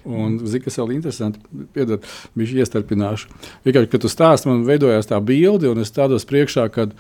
Un, 0.05 0.37
zini, 0.45 0.65
kas 0.65 0.77
vēl 0.81 0.97
interesanti, 0.97 1.41
piedod, 1.75 2.05
bija 2.37 2.65
iestarpināšu. 2.65 3.31
Vienkārši, 3.65 3.91
kad 3.95 4.03
tu 4.05 4.11
stāsti, 4.13 4.51
man 4.51 4.67
veidojās 4.67 5.09
tā 5.09 5.19
bilde, 5.25 5.71
un 5.71 5.81
es 5.81 5.95
tādos 5.95 6.27
priekšā, 6.29 6.67
kad 6.75 6.93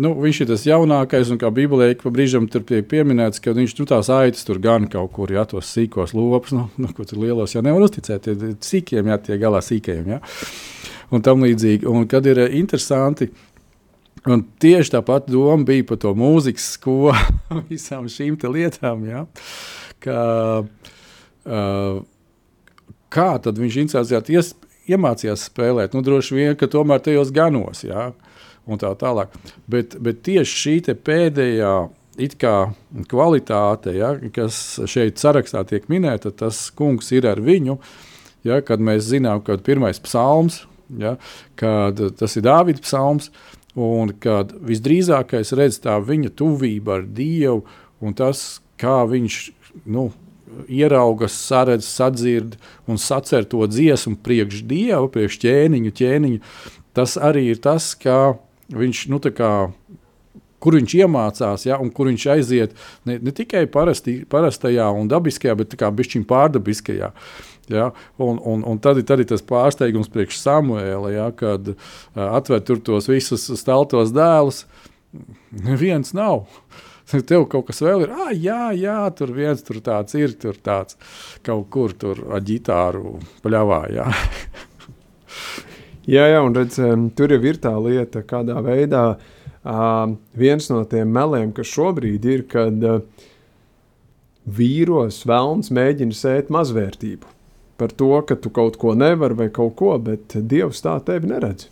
nu, 0.00 0.14
viņš 0.22 0.42
ir 0.42 0.50
tas 0.52 0.64
jaunākais, 0.66 1.30
un 1.34 1.40
kā 1.40 1.50
Bībelē 1.54 1.90
ik 1.92 2.02
pa 2.04 2.12
brīžam 2.14 2.48
tur 2.50 2.64
tiek 2.68 2.86
pieminēts, 2.88 3.42
ka 3.42 3.54
viņš 3.56 3.76
nu, 3.80 3.86
tās 3.90 4.10
aitas 4.12 4.46
tur 4.48 4.60
gan 4.62 4.88
kaut 4.92 5.12
kur, 5.16 5.32
ja 5.32 5.44
tos 5.48 5.70
sīkos 5.74 6.14
lopus, 6.16 6.54
nu, 6.56 6.68
nu 6.80 6.92
ko 6.96 7.06
tur 7.08 7.22
lielos 7.22 7.56
jau 7.56 7.64
nevar 7.64 7.86
uzticēt, 7.88 8.28
tie 8.28 8.52
sīkiem, 8.62 9.12
ja 9.12 9.20
tie 9.20 9.40
galā 9.42 9.62
sīkajiem, 9.64 10.12
ja, 10.14 10.20
un 11.12 11.24
tam 11.24 11.44
līdzīgi. 11.44 11.88
Un 11.90 12.06
kad 12.10 12.28
ir 12.30 12.46
eh, 12.46 12.54
interesanti, 12.60 13.30
Un 14.22 14.44
tieši 14.62 14.92
tāpat 14.94 15.26
doma 15.32 15.66
bija 15.66 15.82
par 15.88 15.98
to 15.98 16.12
mūzikas 16.14 16.68
skolu, 16.76 17.14
visām 17.70 18.06
šīm 18.10 18.36
lietām. 18.54 19.02
Ja? 19.08 19.24
Ka, 20.02 20.18
uh, 20.62 21.96
kā 23.10 23.30
tad 23.42 23.58
viņš 23.58 23.78
ies, 24.30 24.52
iemācījās 24.86 25.48
spēlēt? 25.50 25.96
Nu, 25.96 26.04
droši 26.06 26.38
vien, 26.38 26.54
ka 26.58 26.70
tomēr 26.70 27.02
tajos 27.02 27.34
ganos. 27.34 27.82
Ja? 27.82 28.12
Un 28.66 28.78
tā 28.78 28.92
tālāk. 28.98 29.32
Bet, 29.70 29.96
bet 29.98 30.22
tieši 30.26 30.58
šī 30.62 30.96
pēdējā 31.02 31.74
kvalitāte, 33.10 33.94
ja, 33.96 34.12
kas 34.34 34.56
šeit 34.86 35.18
sarakstā 35.18 35.64
tiek 35.66 35.88
minēta, 35.90 36.30
tas 36.30 36.68
kungs 36.76 37.10
ir 37.16 37.26
ar 37.26 37.40
viņu. 37.42 37.78
Ja, 38.46 38.60
kad 38.62 38.82
mēs 38.82 39.06
zinām, 39.06 39.40
ka 39.42 39.56
pirmais 39.62 40.00
psalms, 40.02 40.64
ja, 40.98 41.16
kad 41.58 42.00
tas 42.18 42.36
ir 42.36 42.46
Dāvidas 42.46 42.82
psalms, 42.84 43.30
Un 43.72 44.10
kad 44.20 44.52
visdrīzākais 44.60 45.54
redz 45.56 45.78
tā 45.80 45.96
viņa 46.04 46.34
tuvība 46.36 46.98
ar 46.98 47.06
Dievu 47.08 47.62
un 48.04 48.12
tas, 48.12 48.60
kā 48.76 49.00
viņš 49.08 49.38
nu, 49.88 50.10
ierauga, 50.68 51.30
saredz, 51.32 51.86
sadzird 51.88 52.58
un 52.84 53.00
sacer 53.00 53.46
to 53.48 53.64
dziesmu 53.64 54.18
priekš 54.20 54.66
Dieva, 54.68 55.06
priekš 55.08 55.38
ķēniņu, 55.40 55.92
ķēniņu, 55.96 56.42
tas 56.92 57.16
arī 57.16 57.46
ir 57.54 57.62
tas, 57.64 57.94
kā 57.96 58.36
viņš, 58.78 59.04
nu, 59.12 59.20
kā, 59.36 59.52
kur 60.62 60.76
viņš 60.78 60.96
iemācās, 61.02 61.66
ja, 61.68 61.78
un 61.82 61.90
kur 61.94 62.10
viņš 62.10 62.26
aiziet 62.36 62.76
ne, 63.08 63.18
ne 63.18 63.34
tikai 63.34 63.64
parasti, 63.70 64.20
parastajā 64.30 64.88
un 64.94 65.10
dabiskajā, 65.10 65.56
bet 65.58 65.74
kā 65.80 65.90
bišķiņ 65.94 66.28
pārdabiskajā. 66.30 67.10
Ja? 67.72 67.90
Un, 68.18 68.38
un, 68.42 68.62
un 68.66 68.78
tad, 68.82 69.00
tad 69.06 69.22
ir 69.22 69.28
tas 69.30 69.44
pārsteigums 69.46 70.10
priekš 70.12 70.40
Samuēla, 70.42 71.12
ja? 71.14 71.28
kad 71.36 71.74
uh, 71.74 71.76
atver 72.28 72.62
tos 72.62 73.10
visus 73.10 73.48
steltos 73.60 74.14
dēlus. 74.14 74.64
Neviens 75.52 76.14
nav. 76.16 76.46
Tev 77.28 77.44
kaut 77.52 77.66
kas 77.68 77.82
vēl 77.84 78.06
ir. 78.06 78.12
Ah, 78.14 78.30
jā, 78.32 78.70
jā, 78.78 78.98
tur 79.16 79.34
viens 79.36 79.62
tur 79.66 79.82
tāds 79.84 80.16
ir. 80.16 80.32
Tur 80.40 80.56
tāds 80.64 80.96
kaut 81.44 81.68
kur 81.72 81.92
tur 81.98 82.22
ar 82.32 82.44
ģitāru 82.46 83.18
pļāvā. 83.44 83.82
Jā. 86.06 86.26
jā, 86.32 86.40
un 86.42 86.56
redz, 86.56 86.78
tur 87.18 87.34
jau 87.34 87.42
ir 87.46 87.60
tā 87.62 87.74
lieta, 87.78 88.24
kādā 88.26 88.58
veidā 88.64 89.04
uh, 89.14 90.14
viens 90.38 90.70
no 90.72 90.82
tiem 90.88 91.12
meliem, 91.14 91.52
kas 91.54 91.70
šobrīd 91.70 92.26
ir, 92.26 92.46
kad 92.50 92.88
uh, 92.88 93.04
vīros 94.46 95.22
vēlns 95.28 95.70
mēģina 95.70 96.16
sēt 96.16 96.50
mazvērtību 96.50 97.30
par 97.82 97.90
to, 97.98 98.12
ka 98.26 98.36
tu 98.38 98.50
kaut 98.54 98.76
ko 98.78 98.94
nevari 98.94 99.34
vai 99.34 99.48
kaut 99.50 99.74
ko, 99.80 99.96
bet 99.98 100.36
Dievs 100.36 100.84
tā 100.84 100.98
tevi 101.02 101.30
neredz. 101.32 101.66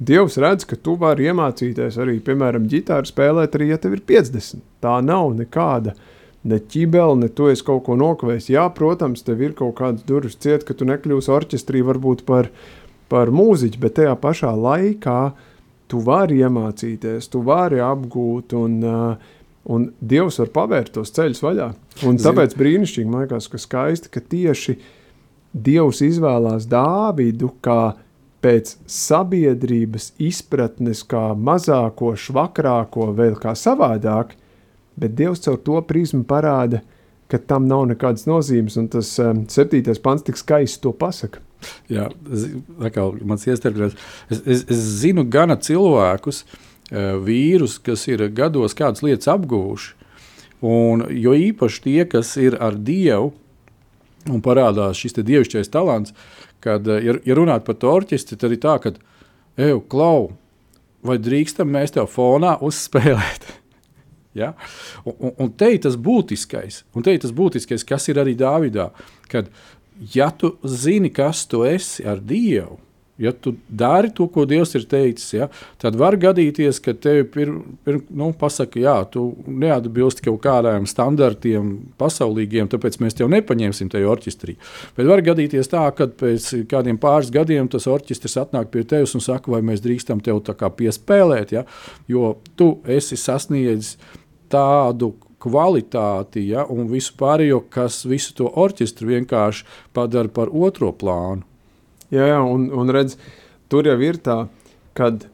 Dievs 0.00 0.38
redz, 0.40 0.64
ka 0.64 0.78
tu 0.78 0.94
vari 1.00 1.26
iemācīties 1.28 1.98
arī, 2.00 2.20
piemēram, 2.24 2.68
ģitāru 2.70 3.08
spēlēt, 3.10 3.56
arī 3.56 3.72
ja 3.72 3.78
tev 3.80 3.98
ir 3.98 4.04
50. 4.06 4.62
Tā 4.80 4.94
nav 5.04 5.34
nekāda 5.36 5.96
ne 6.46 6.60
ķibele, 6.72 7.18
ne 7.20 7.28
tu 7.28 7.50
esi 7.52 7.66
kaut 7.66 7.82
ko 7.88 7.98
nokavējis. 8.00 8.48
Jā, 8.54 8.68
protams, 8.76 9.24
tev 9.26 9.42
ir 9.44 9.56
kaut 9.58 9.74
kādas 9.80 10.06
durvis 10.08 10.38
ciet, 10.40 10.64
ka 10.64 10.76
tu 10.76 10.88
nekļūsi 10.88 11.34
orķestrī 11.34 11.82
varbūt 11.90 12.24
par, 12.30 12.48
par 13.10 13.32
mūziķu, 13.34 13.82
bet 13.82 13.98
tajā 13.98 14.14
pašā 14.22 14.54
laikā 14.54 15.20
tu 15.90 16.00
vari 16.06 16.40
iemācīties, 16.44 17.28
tu 17.32 17.42
vari 17.46 17.82
apgūt 17.82 18.54
un 18.58 18.80
uh, 18.86 19.30
Un 19.68 19.90
Dievs 20.00 20.38
var 20.40 20.48
pavērt 20.54 20.94
tos 20.96 21.12
ceļus 21.14 21.42
vaļā. 21.44 21.66
Un 22.08 22.16
tāpēc 22.20 22.56
brīnišķīgi, 22.56 23.10
man 23.10 23.26
liekas, 23.26 23.48
ka 23.52 23.60
skaisti, 23.60 24.08
ka 24.12 24.22
tieši 24.24 24.78
Dievs 25.52 26.00
izvēlās 26.06 26.68
Dāvidu 26.70 27.52
kā 27.64 27.92
pēc 28.40 28.72
sabiedrības 28.88 30.14
izpratnes, 30.22 31.02
kā 31.04 31.34
mazāko, 31.36 32.14
švakrāko, 32.16 33.10
vēl 33.18 33.36
kā 33.42 33.52
savādāk, 33.58 34.32
bet 34.96 35.14
Dievs 35.18 35.44
caur 35.44 35.60
to 35.66 35.82
prizmu 35.84 36.24
parāda, 36.24 36.80
ka 37.30 37.38
tam 37.38 37.68
nav 37.68 37.84
nekādas 37.92 38.24
nozīmes, 38.26 38.78
un 38.80 38.88
tas 38.90 39.12
um, 39.22 39.44
septītais 39.46 40.00
pants 40.02 40.24
tik 40.26 40.40
skaisti 40.40 40.80
to 40.86 40.94
pasaka. 40.96 41.44
Jā, 41.92 42.08
atkal 42.80 43.16
mans 43.26 43.46
iestarpinājums. 43.48 43.98
Es, 44.30 44.42
es, 44.44 44.64
es 44.70 44.84
zinu 45.02 45.26
gana 45.28 45.58
cilvēkus, 45.60 46.44
uh, 46.46 47.16
vīrus, 47.24 47.78
kas 47.82 48.06
ir 48.10 48.24
gados 48.36 48.76
kādas 48.78 49.04
lietas 49.06 49.30
apguvuši, 49.32 49.94
un 50.66 51.06
jo 51.16 51.34
īpaši 51.36 51.84
tie, 51.86 52.00
kas 52.08 52.34
ir 52.40 52.56
ar 52.60 52.76
Dievu, 52.76 53.32
un 54.28 54.42
parādās 54.44 54.98
šis 55.00 55.16
dievišķais 55.16 55.72
talants, 55.72 56.14
kad, 56.60 56.86
eh, 56.88 57.04
ja, 57.06 57.16
ja 57.24 57.36
runāt 57.38 57.64
par 57.64 57.78
to 57.80 57.92
orķestri, 57.92 58.38
tad 58.38 58.52
ir 58.52 58.60
tā, 58.60 58.76
ka, 58.82 58.92
ej, 59.60 59.78
klau, 59.92 60.32
vai 61.06 61.16
drīkstam 61.20 61.70
mēs 61.72 61.96
tev 61.96 62.10
fonā 62.12 62.58
uzspēlēt? 62.60 63.48
ja? 64.40 64.52
un, 65.04 65.14
un, 65.16 65.34
un 65.46 65.52
te 65.56 65.72
ir 65.74 65.82
tas 65.86 65.96
būtiskais, 65.96 66.84
un 66.94 67.06
te 67.06 67.16
ir 67.16 67.22
tas 67.22 67.34
būtiskais, 67.36 67.86
kas 67.86 68.08
ir 68.12 68.20
arī 68.20 68.36
Dāvidā, 68.38 68.90
kad, 69.32 69.48
ja 70.14 70.30
tu 70.30 70.54
zini, 70.64 71.10
kas 71.12 71.46
tu 71.50 71.64
esi 71.68 72.06
ar 72.08 72.20
Dievu, 72.20 72.78
Ja 73.20 73.32
tu 73.32 73.52
dari 73.68 74.08
to, 74.16 74.24
ko 74.32 74.46
Dievs 74.48 74.70
ir 74.78 74.86
teicis, 74.88 75.26
ja, 75.34 75.50
tad 75.80 75.96
var 76.00 76.16
gadīties, 76.16 76.78
ka 76.80 76.94
tev 76.96 77.34
ir 77.36 77.50
nu, 78.08 78.30
pasaka, 78.32 78.80
jā, 78.80 78.94
tu 79.12 79.26
neatbilsti 79.44 80.24
kaut 80.24 80.40
kādiem 80.46 80.86
standartiem, 80.88 81.74
pasaulīgiem, 82.00 82.70
tāpēc 82.72 82.96
mēs 83.04 83.18
tev 83.18 83.28
nepaņemsim 83.34 83.92
tajā 83.92 84.08
orķestrī. 84.08 84.56
Bet 84.96 85.10
var 85.10 85.20
gadīties 85.26 85.68
tā, 85.68 85.84
ka 85.98 86.08
pēc 86.08 86.48
kādiem 86.70 86.96
pāris 87.02 87.28
gadiem 87.34 87.68
tas 87.68 87.90
orķestris 87.92 88.40
atnāk 88.40 88.72
pie 88.72 88.86
tevis 88.88 89.12
un 89.18 89.26
saka, 89.26 89.52
vai 89.52 89.60
mēs 89.68 89.84
drīkstam 89.84 90.24
tev 90.24 90.40
tā 90.46 90.56
kā 90.56 90.72
piespēlēt, 90.80 91.52
ja, 91.58 91.66
jo 92.08 92.38
tu 92.56 92.78
esi 92.88 93.20
sasniedzis 93.20 93.98
tādu 94.48 95.12
kvalitāti 95.40 96.46
ja, 96.50 96.66
un 96.68 96.90
visu 96.92 97.16
pārējo, 97.20 97.62
kas 97.72 98.02
visu 98.08 98.36
to 98.38 98.50
orķestru 98.60 99.14
vienkārši 99.14 99.66
padara 99.96 100.28
par 100.32 100.52
otro 100.52 100.92
plānu. 100.92 101.46
Jā, 102.10 102.26
jā 102.32 102.40
un, 102.42 102.68
un 102.74 102.90
redz, 102.92 103.16
tur 103.70 103.86
jau 103.88 103.98
ir 104.02 104.18
tā, 104.22 104.42
kad 104.98 105.28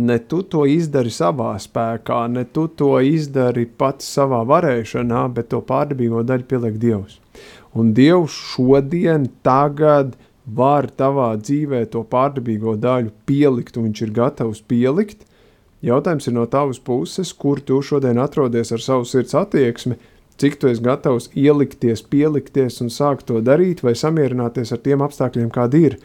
ne 0.00 0.16
tu 0.18 0.40
to 0.46 0.64
izdari 0.70 1.12
savā 1.12 1.52
spēkā, 1.60 2.22
ne 2.32 2.46
tu 2.48 2.66
to 2.68 2.94
izdari 3.04 3.66
pats 3.66 4.08
savā 4.16 4.40
varēšanā, 4.48 5.26
bet 5.36 5.50
to 5.52 5.60
pārdabīgo 5.66 6.22
daļu 6.26 6.48
pieliek 6.50 6.78
Dievs. 6.80 7.18
Un 7.76 7.92
Dievs 7.94 8.34
šodien, 8.54 9.28
tagad 9.46 10.16
var 10.46 10.88
tavā 10.98 11.32
dzīvē 11.38 11.84
to 11.92 12.02
pārdabīgo 12.10 12.76
daļu 12.80 13.12
pielikt, 13.28 13.76
un 13.76 13.90
viņš 13.90 14.06
ir 14.06 14.14
gatavs 14.16 14.62
pielikt. 14.66 15.26
Jautājums 15.84 16.28
ir 16.28 16.36
no 16.36 16.46
tavas 16.50 16.80
puses, 16.84 17.32
kur 17.32 17.60
tu 17.64 17.80
šodien 17.80 18.20
atrodies 18.20 18.72
ar 18.74 18.82
savu 18.84 19.06
sirds 19.08 19.36
attieksmi, 19.38 19.96
cik 20.40 20.58
tu 20.60 20.68
esi 20.68 20.84
gatavs 20.84 21.30
ielikties, 21.36 22.02
pielikties 22.12 22.80
un 22.84 22.92
sākt 22.92 23.26
to 23.28 23.40
darīt, 23.44 23.80
vai 23.84 23.94
samierināties 23.96 24.72
ar 24.72 24.80
tiem 24.84 25.04
apstākļiem, 25.04 25.48
kādi 25.52 25.84
ir. 25.90 25.96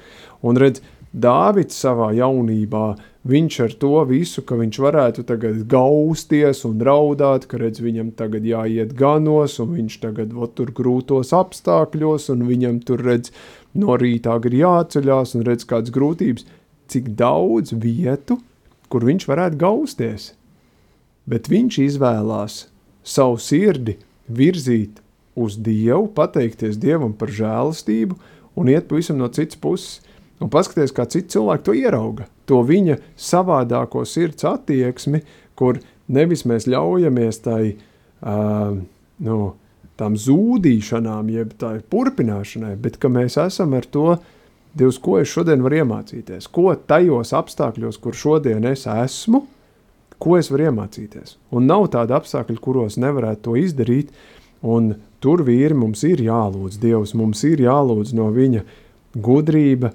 Un 0.45 0.59
redz, 0.59 0.83
Dāvids 1.15 1.77
savā 1.79 2.09
jaunībā, 2.11 2.97
viņš 3.23 3.57
ar 3.63 3.73
to 3.79 4.01
visu, 4.09 4.41
ka 4.43 4.57
viņš 4.59 4.79
varētu 4.83 5.23
tagad 5.29 5.61
gausties 5.71 6.65
un 6.67 6.81
raudāt, 6.83 7.45
ka 7.47 7.59
redz, 7.61 7.79
viņam 7.79 8.09
tagad 8.19 8.43
jāiet 8.43 8.91
ganos, 8.99 9.55
un 9.63 9.77
viņš 9.77 9.95
tagad 10.01 10.33
ot, 10.35 10.57
tur 10.57 10.73
grūtos 10.75 11.31
apstākļos, 11.31 12.27
un 12.33 12.43
viņam 12.49 12.81
tur 12.83 13.05
redz, 13.07 13.31
no 13.79 13.95
rītā 13.95 14.35
ir 14.49 14.59
jāceļās, 14.59 15.37
un 15.39 15.47
redz 15.47 15.63
kādas 15.69 15.95
grūtības, 15.95 16.43
cik 16.91 17.13
daudz 17.15 17.71
vietu, 17.71 18.41
kur 18.95 19.03
viņš 19.03 19.27
varētu 19.27 19.59
gausties. 19.59 20.29
Bet 21.27 21.49
viņš 21.51 21.81
izvēlās 21.83 22.61
savu 23.03 23.35
sirdi 23.43 23.97
virzīt 24.31 25.01
uz 25.35 25.57
Dievu, 25.59 26.07
pateikties 26.15 26.79
Dievam 26.79 27.11
par 27.11 27.33
žēlastību 27.35 28.15
un 28.55 28.71
iet 28.71 28.87
pavisam 28.87 29.19
no 29.19 29.27
citas 29.27 29.59
puses. 29.59 29.99
Un 30.39 30.49
paskaties, 30.51 30.91
kā 30.95 31.05
citi 31.07 31.35
cilvēki 31.35 31.63
to 31.63 31.73
ierauga. 31.75 32.25
To 32.47 32.59
viņa 32.67 32.97
savādāko 33.19 34.01
sirds 34.07 34.43
attieksmi, 34.47 35.21
kur 35.55 35.79
nevis 36.11 36.43
mēs 36.47 36.67
ļaujamies 36.67 37.39
tai, 37.43 37.75
uh, 38.19 38.75
nu, 39.27 39.37
tām 39.99 40.17
zūdīšanām, 40.19 41.31
jeb 41.31 41.53
tā 41.59 41.77
turpināšanai, 41.91 42.73
bet 42.79 42.99
ka 42.99 43.11
mēs 43.11 43.39
esam 43.39 43.77
ar 43.79 43.87
to, 43.87 44.17
Dievs, 44.75 44.99
ko 44.99 45.19
es 45.21 45.31
šodien 45.31 45.63
varu 45.63 45.79
iemācīties, 45.79 46.49
ko 46.51 46.73
tajos 46.87 47.31
apstākļos, 47.37 47.99
kur 48.03 48.17
šodien 48.17 48.65
es 48.67 48.83
esmu, 48.91 49.45
ko 50.19 50.35
es 50.39 50.49
varu 50.51 50.69
iemācīties. 50.69 51.37
Un 51.55 51.69
nav 51.69 51.87
tāda 51.93 52.17
apstākļa, 52.19 52.59
kuros 52.63 52.99
nevarētu 52.99 53.45
to 53.47 53.55
izdarīt. 53.59 54.11
Un 54.65 54.95
tur 55.23 55.43
vīri 55.45 55.77
mums 55.77 56.03
ir 56.07 56.23
jālūdz. 56.25 56.79
Dievs, 56.81 57.13
mums 57.15 57.43
ir 57.47 57.63
jālūdz 57.63 58.15
no 58.17 58.27
viņa 58.35 58.65
gudrība, 59.23 59.93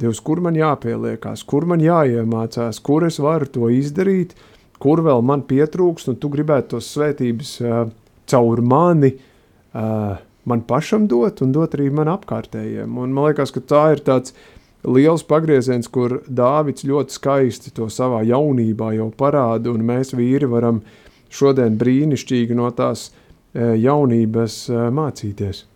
Dievs, 0.00 0.20
kur 0.24 0.40
man 0.40 0.56
jāpieliekās, 0.56 1.42
kur 1.44 1.66
man 1.68 1.82
jāiemācās, 1.84 2.78
kur 2.80 3.04
es 3.04 3.18
varu 3.20 3.48
to 3.52 3.68
izdarīt, 3.74 4.32
kur 4.80 5.02
vēl 5.04 5.20
man 5.26 5.42
pietrūkst, 5.44 6.08
un 6.12 6.16
tu 6.16 6.30
gribētu 6.32 6.76
tos 6.76 6.88
svētības 6.94 7.50
uh, 7.60 7.82
caur 8.30 8.62
mani 8.64 9.10
uh, 9.12 10.14
man 10.50 10.64
pašam 10.66 11.06
dot 11.10 11.42
un 11.44 11.52
dot 11.54 11.76
arī 11.78 11.90
man 11.94 12.10
apkārtējiem. 12.12 12.98
Un 12.98 13.14
man 13.14 13.30
liekas, 13.30 13.54
ka 13.54 13.62
tā 13.62 13.84
ir 13.94 14.02
tāds 14.06 14.34
liels 14.86 15.24
pagrieziens, 15.28 15.88
kur 15.92 16.20
Dāvids 16.26 16.86
ļoti 16.88 17.16
skaisti 17.16 17.72
to 17.76 17.88
savā 17.92 18.22
jaunībā 18.26 18.94
jau 18.96 19.10
parāda, 19.16 19.72
un 19.72 19.84
mēs 19.86 20.14
vīri 20.16 20.48
varam 20.50 20.82
šodien 21.30 21.76
brīnišķīgi 21.80 22.56
no 22.58 22.70
tās 22.76 23.10
uh, 23.10 23.74
jaunības 23.76 24.62
uh, 24.72 24.86
mācīties. 24.94 25.66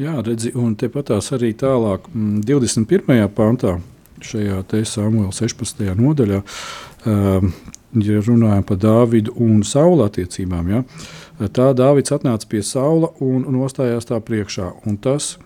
Jā, 0.00 0.16
redzi, 0.24 0.50
un 0.58 0.74
tepat 0.80 1.10
tās 1.12 1.28
arī 1.36 1.52
tālāk, 1.58 2.08
21. 2.12 3.04
Mm, 3.06 3.28
pantā, 3.36 3.76
šajā 4.24 4.62
Samuēlā 4.88 5.32
16. 5.36 5.84
nodaļā, 6.00 6.40
uh, 6.42 7.46
ja 7.94 8.22
runājam 8.24 8.64
par 8.66 8.80
Dāvidu 8.80 9.34
un 9.42 9.62
Saula 9.66 10.08
attiecībām, 10.08 10.72
ja, 10.72 10.82
tā 11.52 11.70
Dāvids 11.76 12.14
atnāca 12.14 12.48
pie 12.48 12.62
Saula 12.64 13.12
un 13.20 13.44
nostājās 13.52 14.08
tā 14.08 14.20
priekšā. 14.24 14.72
Un 14.88 14.96
tas 14.96 15.36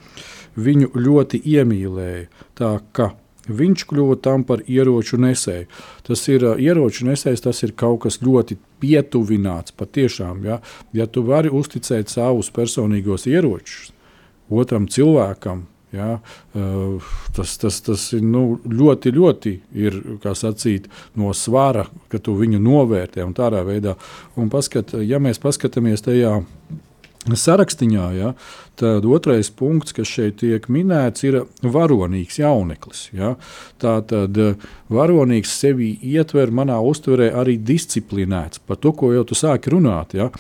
viņu 0.57 0.93
ļoti 0.95 1.43
iemīlēja. 1.45 2.27
Tā 2.57 2.77
ka 2.97 3.13
viņš 3.47 3.85
kļuva 3.91 4.19
tam 4.23 4.45
par 4.47 4.63
ieroču 4.67 5.19
nesēju. 5.23 5.69
Tas 6.07 6.25
ir 6.33 6.47
ieroču 6.59 7.07
nesējs, 7.07 7.45
tas 7.45 7.63
ir 7.63 7.75
kaut 7.79 8.03
kas 8.07 8.21
ļoti 8.25 8.59
pietuvināts. 8.83 9.75
Patiešām, 9.77 10.45
ja, 10.47 10.61
ja 10.97 11.07
tu 11.07 11.25
vari 11.27 11.53
uzticēt 11.53 12.11
savus 12.13 12.51
personīgos 12.55 13.29
ieročus, 13.31 13.93
otram 14.51 14.89
cilvēkam. 14.91 15.67
Ja, 15.95 16.19
tas, 17.37 17.53
tas, 17.63 17.77
tas 17.87 18.09
nu, 18.19 18.59
ļoti, 18.67 19.13
ļoti 19.15 19.53
ir, 19.79 20.01
sacīt, 20.35 20.89
no 21.17 21.31
svara, 21.31 21.87
ka 22.11 22.19
tu 22.19 22.35
viņu 22.37 22.59
novērtē 22.61 23.23
un 23.25 23.37
tādā 23.37 23.63
veidā. 23.65 23.95
Un 24.37 24.51
paskat, 24.53 24.97
ja 25.07 25.23
mēs 25.23 25.39
paskatāmies 25.41 26.03
tajā 26.05 26.41
sarakstā, 27.35 28.11
ja, 28.15 28.33
tad 28.79 29.07
otrais 29.09 29.51
punkts, 29.51 29.95
kas 29.97 30.11
šeit 30.11 30.39
tiek 30.43 30.69
minēts, 30.71 31.25
ir 31.27 31.41
varonīgs 31.63 32.39
jauneklis. 32.39 33.09
Ja. 33.17 33.35
Tā 33.83 33.99
tad 34.07 34.39
varonīgs 34.93 35.55
sevi 35.59 35.95
ietver 36.03 36.53
manā 36.55 36.79
uztverē 36.83 37.33
arī 37.35 37.57
disciplinēts 37.59 38.63
par 38.67 38.79
to, 38.83 38.93
ko 38.93 39.13
jau 39.15 39.25
tu 39.27 39.39
sāki 39.39 39.73
runāt. 39.75 40.15
Ja. 40.19 40.31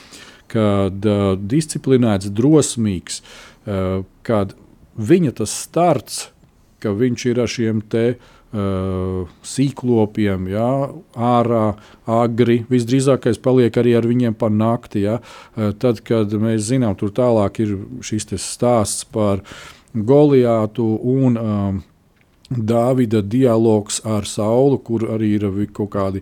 Kad 0.47 1.07
uh, 1.11 1.33
disciplinēts, 1.35 2.31
drosmīgs, 2.31 3.19
uh, 3.67 4.05
kad 4.23 4.55
viņa 4.97 5.37
tas 5.41 5.53
starts, 5.65 6.27
ka 6.83 6.93
viņš 6.97 7.27
ir 7.31 7.41
ar 7.43 7.51
šiem 7.51 7.81
te 7.91 8.05
uh, 8.17 9.37
sīklopiem, 9.47 10.49
jā, 10.53 10.71
ārā, 11.17 11.65
agri, 12.19 12.61
visdrīzākais 12.71 13.41
paliek 13.43 13.77
arī 13.81 13.97
ar 13.99 14.09
viņiem 14.09 14.37
pa 14.39 14.51
nakti. 14.53 15.07
Jā. 15.07 15.19
Uh, 15.57 15.73
tad, 15.79 16.03
kad 16.07 16.33
mēs 16.41 16.69
zinām, 16.71 16.97
tur 16.99 17.15
tālāk 17.17 17.63
ir 17.65 17.77
šis 18.05 18.29
stāsts 18.43 19.09
par 19.09 19.45
Goliātu 19.97 20.87
un 21.09 21.41
uh, 21.41 21.85
Dāvida 22.47 23.25
dialogs 23.27 23.99
ar 24.07 24.27
Saulu, 24.29 24.79
kur 24.79 25.03
arī 25.11 25.33
ir 25.35 25.47
kaut 25.75 25.91
kādi, 25.97 26.21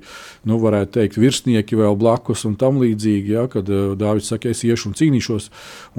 nu, 0.48 0.56
varētu 0.62 0.94
teikt, 0.96 1.18
virsnieki 1.20 1.76
vēl 1.76 1.98
blakus 2.00 2.46
un 2.48 2.54
tam 2.60 2.78
līdzīgi. 2.80 3.34
Ja, 3.34 3.44
kad 3.52 3.68
uh, 3.68 3.92
Dāvids 3.98 4.30
saka, 4.32 4.48
es 4.48 4.62
iešu 4.64 4.88
un 4.88 4.96
cīnīšos, 4.96 5.50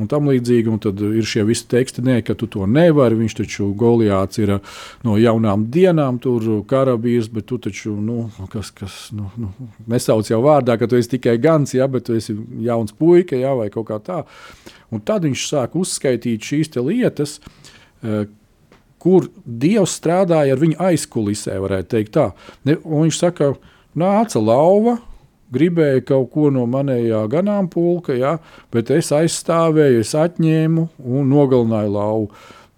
un 0.01 0.09
tam 0.09 0.31
līdzīgi. 0.31 0.71
Un 0.71 0.81
tad 0.81 1.01
ir 1.05 1.27
šie 1.29 1.45
visi 1.45 1.67
teksti, 1.69 2.01
nē, 2.05 2.15
ka 2.25 2.33
tu 2.39 2.49
to 2.49 2.65
nevari. 2.65 3.19
Viņš 3.19 3.37
taču 3.37 3.69
Goliāts 3.77 4.41
ir 4.41 4.55
uh, 4.57 4.79
no 5.05 5.19
jaunām 5.21 5.67
dienām, 5.73 6.17
tur 6.23 6.47
karavīrs, 6.69 7.29
bet 7.33 7.45
tu 7.51 7.59
taču, 7.61 7.93
nu, 7.93 8.25
kas, 8.53 8.71
kas 8.73 8.95
nu, 9.13 9.27
nu, 9.37 9.51
nesauc 9.91 10.31
jau 10.31 10.41
vārdā, 10.45 10.79
ka 10.81 10.89
tu 10.89 10.97
esi 10.97 11.13
tikai 11.17 11.37
gans, 11.43 11.75
ja, 11.77 11.85
bet 11.91 12.07
tu 12.09 12.17
esi 12.17 12.33
jauns 12.65 12.97
puika, 12.97 13.37
ja, 13.37 13.53
vai 13.57 13.69
kaut 13.73 13.91
kā 13.91 14.01
tā. 14.01 14.23
Un 14.89 15.05
tad 15.05 15.27
viņš 15.27 15.45
sāk 15.51 15.77
uzskaitīt 15.77 16.49
šīs 16.49 16.73
lietas. 16.81 17.37
Kur 19.05 19.29
Dievs 19.45 19.99
strādāja 19.99 20.55
ar 20.55 20.61
viņu 20.61 20.79
aizkulisē, 20.81 21.59
varētu 21.61 21.91
teikt 21.93 22.15
tā. 22.17 22.29
Ne, 22.65 22.79
viņš 22.81 23.19
saka, 23.21 23.51
nāca 23.93 24.41
lauva, 24.41 24.97
gribēja 25.53 26.03
kaut 26.09 26.31
ko 26.33 26.49
no 26.53 26.65
manējā 26.69 27.21
ganāmpulka, 27.31 28.15
ja, 28.17 28.37
bet 28.73 28.89
es 28.93 29.11
aizstāvēju, 29.15 30.01
es 30.01 30.15
atņēmu 30.17 30.87
un 31.05 31.29
nogalināju 31.31 31.93
lauvu. 31.93 32.31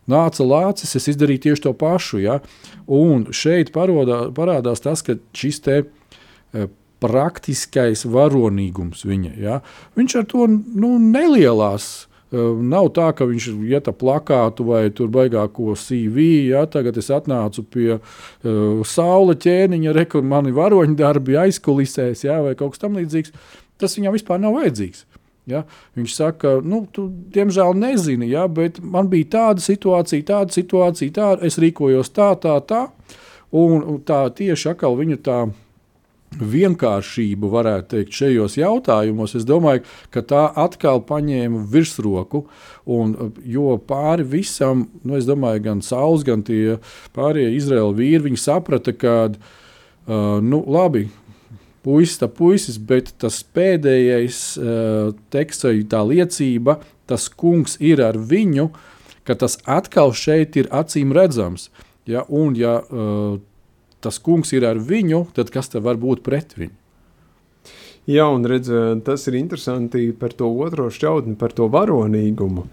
Nāca 0.08 0.46
lācis, 0.48 0.96
es 0.96 1.10
izdarīju 1.12 1.44
tieši 1.50 1.66
to 1.66 1.74
pašu. 1.76 2.22
Ja? 2.24 2.40
Un 2.88 3.26
šeit 3.36 3.74
parodā, 3.76 4.28
parādās 4.36 4.84
tas, 4.84 5.04
ka 5.04 5.18
šis 5.36 5.60
te, 5.66 5.82
e, 6.56 6.68
praktiskais 7.04 8.06
varonīgums 8.08 9.04
viņa. 9.08 9.34
Ja? 9.44 9.60
Viņš 10.00 10.16
ar 10.22 10.30
to 10.32 10.48
nu, 10.48 10.96
nelielās 11.04 12.07
Nav 12.32 12.90
tā, 12.92 13.08
ka 13.16 13.24
viņš 13.24 13.46
iet 13.70 13.86
ar 13.88 13.96
plakātu 13.96 14.66
vai 14.68 14.82
tur 14.92 15.08
baigāko 15.12 15.78
CV. 15.80 16.26
Ja, 16.50 16.66
tagad 16.68 16.98
es 17.00 17.08
atnācu 17.14 17.64
pie 17.72 17.92
uh, 17.96 18.82
saula 18.84 19.38
ķēniņa, 19.40 19.94
rekur 19.96 20.26
mani 20.28 20.52
varoņu 20.56 20.98
darbi 21.00 21.38
aizkulisēs, 21.40 22.26
ja, 22.28 22.42
vai 22.44 22.58
kaut 22.60 22.76
kas 22.76 22.84
tamlīdzīgs. 22.84 23.32
Tas 23.80 23.96
viņam 23.96 24.18
vispār 24.18 24.42
nav 24.44 24.58
vajadzīgs. 24.60 25.06
Ja? 25.48 25.64
Viņš 25.96 26.18
saka, 26.18 26.58
nu, 26.68 26.82
tu 26.92 27.08
diemžēl 27.32 27.72
nezini, 27.80 28.28
ja, 28.34 28.44
bet 28.52 28.82
man 28.84 29.08
bija 29.12 29.30
tāda 29.38 29.64
situācija, 29.64 30.26
tāda 30.28 30.56
situācija, 30.56 31.16
tāda, 31.16 31.48
es 31.48 31.56
rīkojos 31.64 32.12
tā, 32.12 32.34
tā, 32.44 32.60
tā. 32.68 32.90
Un 33.56 34.02
tā 34.04 34.26
tieši 34.36 34.74
atkal 34.74 34.98
viņa 35.00 35.18
tā 35.24 35.38
vienkāršību, 36.36 37.50
varētu 37.52 37.90
teikt, 37.94 38.16
šajos 38.20 38.58
jautājumos, 38.60 39.36
es 39.38 39.46
domāju, 39.48 39.84
ka 40.14 40.22
tā 40.28 40.44
atkal 40.60 41.02
paņēma 41.08 41.64
virsroku. 41.72 42.44
Un, 42.88 43.16
jo 43.48 43.78
pāri 43.88 44.26
visam, 44.28 44.88
nu, 45.04 45.18
es 45.18 45.28
domāju, 45.28 45.64
gan 45.70 45.86
Sauls, 45.86 46.26
gan 46.28 46.44
tie 46.48 46.78
pārējie 47.16 47.56
Izraēla 47.58 47.96
vīri, 47.98 48.26
viņi 48.28 48.44
saprata, 48.44 48.94
ka, 48.94 49.16
uh, 49.32 50.38
nu, 50.44 50.62
labi, 50.68 51.08
puisis, 51.88 52.20
tā 52.22 52.30
puisis, 52.32 52.78
bet 52.78 53.14
tas 53.22 53.40
pēdējais 53.56 54.44
uh, 54.60 55.16
teksts, 55.34 55.72
tā 55.90 56.04
liecība, 56.06 56.82
tas 57.08 57.30
kungs 57.32 57.80
ir 57.80 58.04
ar 58.04 58.20
viņu, 58.20 58.70
ka 59.28 59.36
tas 59.36 59.58
atkal 59.68 60.14
šeit 60.16 60.60
ir 60.60 60.70
acīm 60.76 61.16
redzams. 61.16 61.70
Ja, 62.08 62.24
un, 62.32 62.56
ja 62.56 62.80
uh, 62.84 63.40
tas 64.08 64.22
kungs 64.24 64.56
ir 64.56 64.64
ar 64.68 64.80
viņu, 64.80 65.26
tad 65.36 65.52
kas 65.52 65.74
te 65.74 65.84
var 65.84 66.00
būt 66.00 66.24
pret 66.24 66.56
viņu? 66.56 66.76
Jā, 68.08 68.24
un 68.32 68.46
redz, 68.48 68.72
tas 69.04 69.28
ir 69.28 69.36
interesanti 69.36 70.14
par 70.16 70.32
to 70.32 70.48
otro 70.64 70.88
šķautni, 70.88 71.36
par 71.36 71.52
to 71.52 71.68
varonīgumu. 71.68 72.64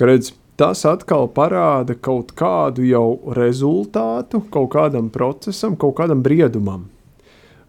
Ka 0.00 0.08
redz, 0.08 0.30
tas 0.56 0.86
atkal 0.88 1.28
parāda 1.36 1.98
kaut 2.00 2.32
kādu 2.36 2.86
jau 2.88 3.18
rezultātu, 3.36 4.40
kaut 4.48 4.70
kādam 4.72 5.12
procesam, 5.12 5.76
kaut 5.76 5.98
kādam 6.00 6.24
briedumam. 6.24 6.88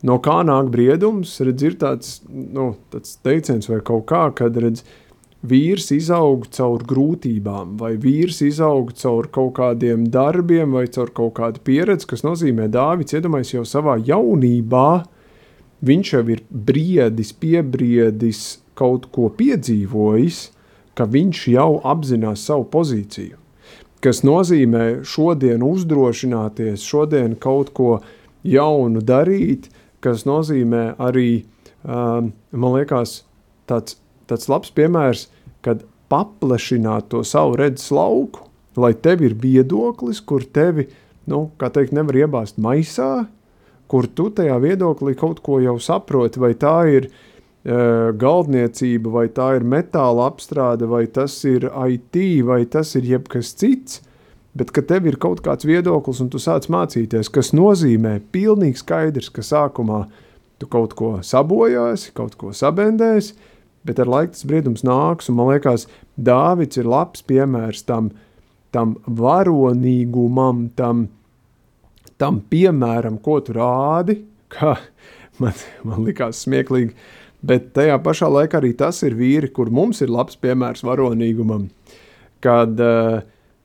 No 0.07 0.17
kā 0.23 0.39
nāk 0.47 0.71
briedums, 0.71 1.35
redz, 1.43 1.67
ir 1.67 1.75
tāds, 1.83 2.15
nu, 2.31 2.71
tāds 2.95 3.19
teiciens 3.19 3.67
vai 3.67 3.81
kaut 3.85 4.07
kā, 4.07 4.23
kad 4.39 4.55
redz, 4.55 4.85
vīrs 5.41 5.89
izaug 5.95 6.45
caur 6.53 6.83
grūtībām, 6.85 7.75
vai 7.81 7.95
vīrs 8.01 8.41
izaug 8.45 8.93
caur 8.97 9.27
kaut 9.33 9.55
kādiem 9.57 10.05
darbiem, 10.13 10.75
vai 10.77 10.85
caur 10.87 11.09
kaut 11.13 11.33
kādu 11.39 11.63
pieredzi, 11.65 12.07
kas 12.09 12.25
nozīmē, 12.25 12.69
Dāvids 12.71 13.17
iedomājas 13.17 13.55
jau 13.55 13.65
savā 13.65 13.97
jaunībā, 13.97 15.03
viņš 15.81 16.13
jau 16.13 16.23
ir 16.29 16.43
briedis, 16.49 17.33
piebriedis, 17.33 18.61
kaut 18.77 19.09
ko 19.13 19.29
piedzīvojis, 19.37 20.49
ka 20.97 21.07
viņš 21.09 21.45
jau 21.55 21.71
apzinās 21.87 22.45
savu 22.45 22.67
pozīciju. 22.71 23.37
Kas 24.01 24.23
nozīmē 24.25 25.03
šodien 25.05 25.61
uzdrošināties, 25.65 26.85
šodien 26.85 27.35
kaut 27.37 27.69
ko 27.77 27.99
jaunu 28.41 29.01
darīt, 29.05 29.69
kas 30.01 30.25
nozīmē 30.25 30.95
arī, 31.01 31.43
um, 31.85 32.31
man 32.51 32.77
liekas, 32.77 33.21
tāds 33.69 33.99
tāds 34.31 34.49
labs 34.51 34.71
piemērs, 34.75 35.27
kad 35.65 35.83
paplašināt 36.11 37.11
to 37.11 37.23
savu 37.27 37.57
redzes 37.59 37.91
lauku, 37.93 38.47
lai 38.79 38.93
tev 38.95 39.23
ir 39.25 39.35
viedoklis, 39.39 40.21
kur 40.23 40.43
tevi, 40.43 40.87
nu, 41.29 41.49
kā 41.59 41.71
teikt, 41.73 41.93
nevar 41.95 42.23
iebāzt 42.23 42.59
maisā, 42.61 43.27
kur 43.91 44.07
tu 44.07 44.29
tajā 44.31 44.55
viedoklī 44.63 45.15
kaut 45.19 45.41
ko 45.43 45.59
jau 45.63 45.75
saproti, 45.83 46.39
vai 46.39 46.53
tā 46.59 46.75
ir 46.91 47.09
uh, 47.09 48.11
galdniecība, 48.15 49.11
vai 49.11 49.25
tā 49.35 49.49
ir 49.59 49.67
metāla 49.67 50.29
apstrāde, 50.31 50.87
vai 50.87 51.05
tas 51.11 51.35
ir 51.47 51.67
IT, 51.67 52.21
vai 52.47 52.63
tas 52.71 52.95
ir 52.99 53.07
jebkas 53.11 53.51
cits, 53.59 53.99
bet 54.55 54.71
ka 54.75 54.83
tev 54.83 55.07
ir 55.07 55.19
kaut 55.19 55.43
kāds 55.43 55.67
viedoklis 55.67 56.23
un 56.23 56.31
tu 56.31 56.39
sāc 56.39 56.67
mācīties, 56.71 57.31
kas 57.31 57.51
nozīmē 57.55 58.17
pilnīgi 58.31 58.79
skaidrs, 58.83 59.31
ka 59.31 59.43
sākumā 59.43 60.05
tu 60.59 60.67
kaut 60.71 60.95
ko 60.95 61.17
sabojāsi, 61.25 62.11
kaut 62.15 62.35
ko 62.39 62.51
sabendēsi, 62.55 63.35
bet 63.87 64.01
ar 64.01 64.11
laiku 64.11 64.35
tas 64.35 64.45
briedums 64.47 64.85
nāks. 64.87 65.31
Man 65.33 65.51
liekas, 65.51 65.87
Dāvids 66.19 66.79
ir 66.79 66.89
labs 66.89 67.23
piemērs 67.25 67.85
tam, 67.87 68.11
tam 68.75 68.95
varonīgumam, 69.05 70.67
tam, 70.77 71.07
tam 72.21 72.41
piemēram, 72.51 73.17
ko 73.23 73.39
tu 73.45 73.57
rādi. 73.57 74.21
Kā 74.51 74.75
man, 75.41 75.57
man 75.87 76.05
likās 76.07 76.43
smieklīgi, 76.45 76.93
bet 77.41 77.71
tajā 77.77 77.97
pašā 78.03 78.29
laikā 78.29 78.61
arī 78.61 78.73
tas 78.77 79.01
ir 79.07 79.17
vīri, 79.17 79.51
kur 79.53 79.73
mums 79.73 80.03
ir 80.03 80.13
labs 80.13 80.37
piemērs 80.41 80.85
varonīgumam. 80.85 81.69
Kad 82.41 82.79
uh, 82.81 83.21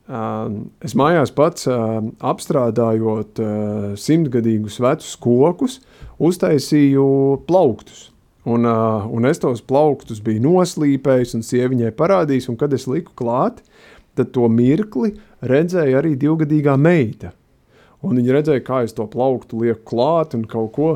uh, 0.09 0.51
es 0.85 0.97
mājās 0.99 1.33
pats 1.37 1.69
uh, 1.71 2.01
apstrādājot 2.25 3.41
uh, 3.43 3.87
simtgadīgus 4.01 4.81
vecus 4.85 5.15
kokus, 5.21 5.81
uztaisīju 6.17 7.07
plauktus. 7.49 8.11
Un, 8.47 8.63
uh, 8.69 9.07
un 9.11 9.27
es 9.27 9.41
tos 9.43 9.63
plauktus 9.67 10.21
biju 10.23 10.45
noslīpējis 10.45 11.35
un 11.35 11.43
sieviņai 11.43 11.91
parādījis, 11.99 12.47
un 12.53 12.59
kad 12.61 12.75
es 12.77 12.87
liku 12.87 13.11
klāt, 13.19 13.59
tad 14.15 14.31
to 14.37 14.47
mirkli 14.49 15.17
redzēja 15.43 15.99
arī 15.99 16.15
divgadīgā 16.21 16.77
meita. 16.79 17.33
Un 18.07 18.21
viņa 18.21 18.37
redzēja, 18.37 18.63
kā 18.63 18.85
es 18.87 18.95
to 18.95 19.07
plauktu 19.11 19.65
lieku 19.65 19.83
klāt 19.91 20.37
un 20.39 20.45
kaut 20.47 20.73
ko. 20.77 20.91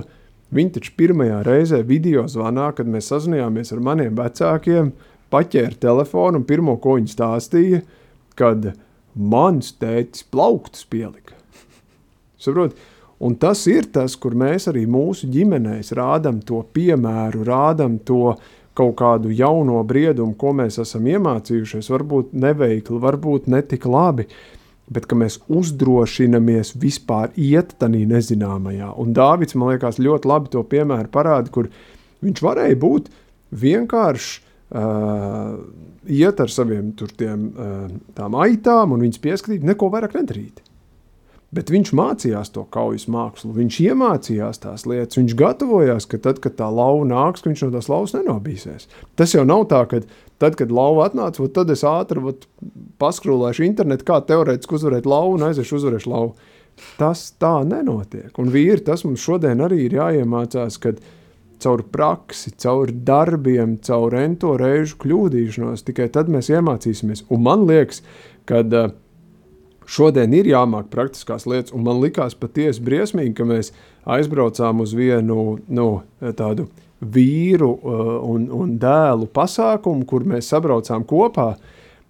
Viņa 0.54 0.76
taču 0.76 0.94
pirmajā 0.98 1.40
reizē 1.46 1.80
video 1.86 2.24
zvanā, 2.30 2.70
kad 2.76 2.88
mēs 2.90 3.10
sazinājāmies 3.10 3.74
ar 3.74 3.82
maniem 3.86 4.14
vecākiem, 4.18 4.92
paķēra 5.30 5.78
telefonu 5.82 6.40
un 6.40 6.46
pirmo, 6.46 6.76
ko 6.82 6.96
viņa 6.98 7.12
stāstīja, 7.14 7.82
kad 8.38 8.72
mans 9.14 9.74
tētis 9.78 10.26
plauktus 10.30 10.86
pielika. 10.90 11.34
Saprot? 12.40 12.78
Un 13.20 13.34
tas 13.36 13.66
ir 13.68 13.90
tas, 13.92 14.14
kur 14.16 14.32
mēs 14.38 14.70
arī 14.70 14.86
mūsu 14.88 15.28
ģimenēs 15.28 15.92
rādām 15.96 16.38
to 16.46 16.62
piemēru, 16.72 17.42
rādām 17.44 17.98
to 18.08 18.32
kaut 18.76 18.94
kādu 18.96 19.32
jauno 19.36 19.82
briedumu, 19.84 20.32
ko 20.40 20.54
mēs 20.56 20.80
esam 20.80 21.04
iemācījušies. 21.10 21.90
Varbūt 21.92 22.32
neveikli, 22.32 23.00
varbūt 23.02 23.50
netik 23.52 23.84
labi, 23.90 24.24
bet 24.90 25.10
mēs 25.12 25.36
uzdrošinamies 25.52 26.72
vispār 26.80 27.34
iet 27.36 27.76
tādā 27.82 28.00
nezināmajā. 28.14 28.94
Un 28.96 29.12
Dārvids 29.16 29.58
man 29.58 29.74
liekas 29.74 30.00
ļoti 30.00 30.30
labi 30.30 30.54
to 30.54 30.64
piemēru 30.72 31.12
parāda, 31.12 31.52
kur 31.52 31.68
viņš 32.24 32.42
varēja 32.46 32.80
būt 32.80 33.12
vienkārši. 33.52 34.46
Uh, 34.70 35.56
iet 36.06 36.38
ar 36.38 36.50
saviem 36.54 36.92
tur 36.94 37.10
tiem, 37.18 37.48
uh, 37.50 37.88
tām 38.14 38.36
aitām 38.38 38.92
un 38.94 39.02
viņas 39.02 39.18
pieskatīt, 39.24 39.64
neko 39.66 39.88
vairāk 39.90 40.14
nedarīt. 40.14 40.60
Bet 41.50 41.70
viņš 41.74 41.90
mācījās 41.98 42.52
to 42.54 42.62
kaujas 42.70 43.08
mākslu, 43.10 43.50
viņš 43.56 43.80
iemācījās 43.88 44.60
tās 44.62 44.84
lietas, 44.86 45.18
viņš 45.18 45.32
gatavojās, 45.38 46.06
ka 46.06 46.20
tad, 46.22 46.38
kad 46.44 46.54
tā 46.60 46.68
lauva 46.70 47.02
nāks, 47.10 47.42
viņš 47.42 47.64
no 47.64 47.70
tās 47.74 47.88
lauvas 47.90 48.14
nenobīsies. 48.14 48.86
Tas 49.18 49.34
jau 49.34 49.42
nav 49.48 49.64
tā, 49.72 49.80
ka 49.90 49.98
tad, 50.38 50.54
kad 50.60 50.70
lauva 50.70 51.08
atnāca, 51.08 51.48
tad 51.50 51.72
es 51.74 51.82
ātri 51.86 52.22
vat, 52.22 52.46
paskrūlēšu 53.02 53.66
internetu, 53.66 54.06
kā 54.06 54.20
teorētiski 54.30 54.78
uzvarēt 54.78 55.10
lauvu 55.10 55.40
un 55.40 55.48
aiziešu 55.48 55.80
uzvarēšu 55.80 56.14
lauvu. 56.14 56.54
Tas 57.00 57.26
tā 57.42 57.56
nenotiek. 57.66 58.30
Un 58.38 58.54
vīri, 58.54 58.78
tas 58.86 59.02
mums 59.04 59.26
šodien 59.26 59.58
arī 59.66 59.82
ir 59.88 59.98
jāiemācās, 59.98 60.78
kad 60.80 61.02
caur 61.60 61.82
praksi, 61.92 62.54
caur 62.62 62.94
darbiem, 62.94 63.74
caur 63.84 64.14
ento 64.22 64.54
reižu 64.60 65.02
kļūdīšanos, 65.02 65.82
tikai 65.84 66.06
tad 66.14 66.30
mēs 66.30 66.54
iemācīsimies. 66.54 67.26
Un 67.34 67.42
man 67.44 67.66
liekas, 67.68 68.04
kad 68.48 68.70
uh, 68.70 68.94
šodien 69.90 70.34
ir 70.36 70.48
jāmāk 70.50 70.90
praktiskās 70.92 71.46
lietas, 71.50 71.74
un 71.74 71.84
man 71.86 72.00
likās 72.02 72.36
patiesi 72.38 72.82
briesmīgi, 72.84 73.34
ka 73.38 73.46
mēs 73.48 73.72
aizbraucām 74.08 74.82
uz 74.84 74.94
vienu 74.96 75.58
nu, 75.68 75.88
tādu 76.38 76.68
vīru 77.00 77.70
uh, 77.72 78.12
un, 78.28 78.46
un 78.52 78.76
dēlu 78.80 79.28
pasākumu, 79.32 80.04
kur 80.08 80.26
mēs 80.28 80.50
sabraucām 80.52 81.06
kopā. 81.08 81.54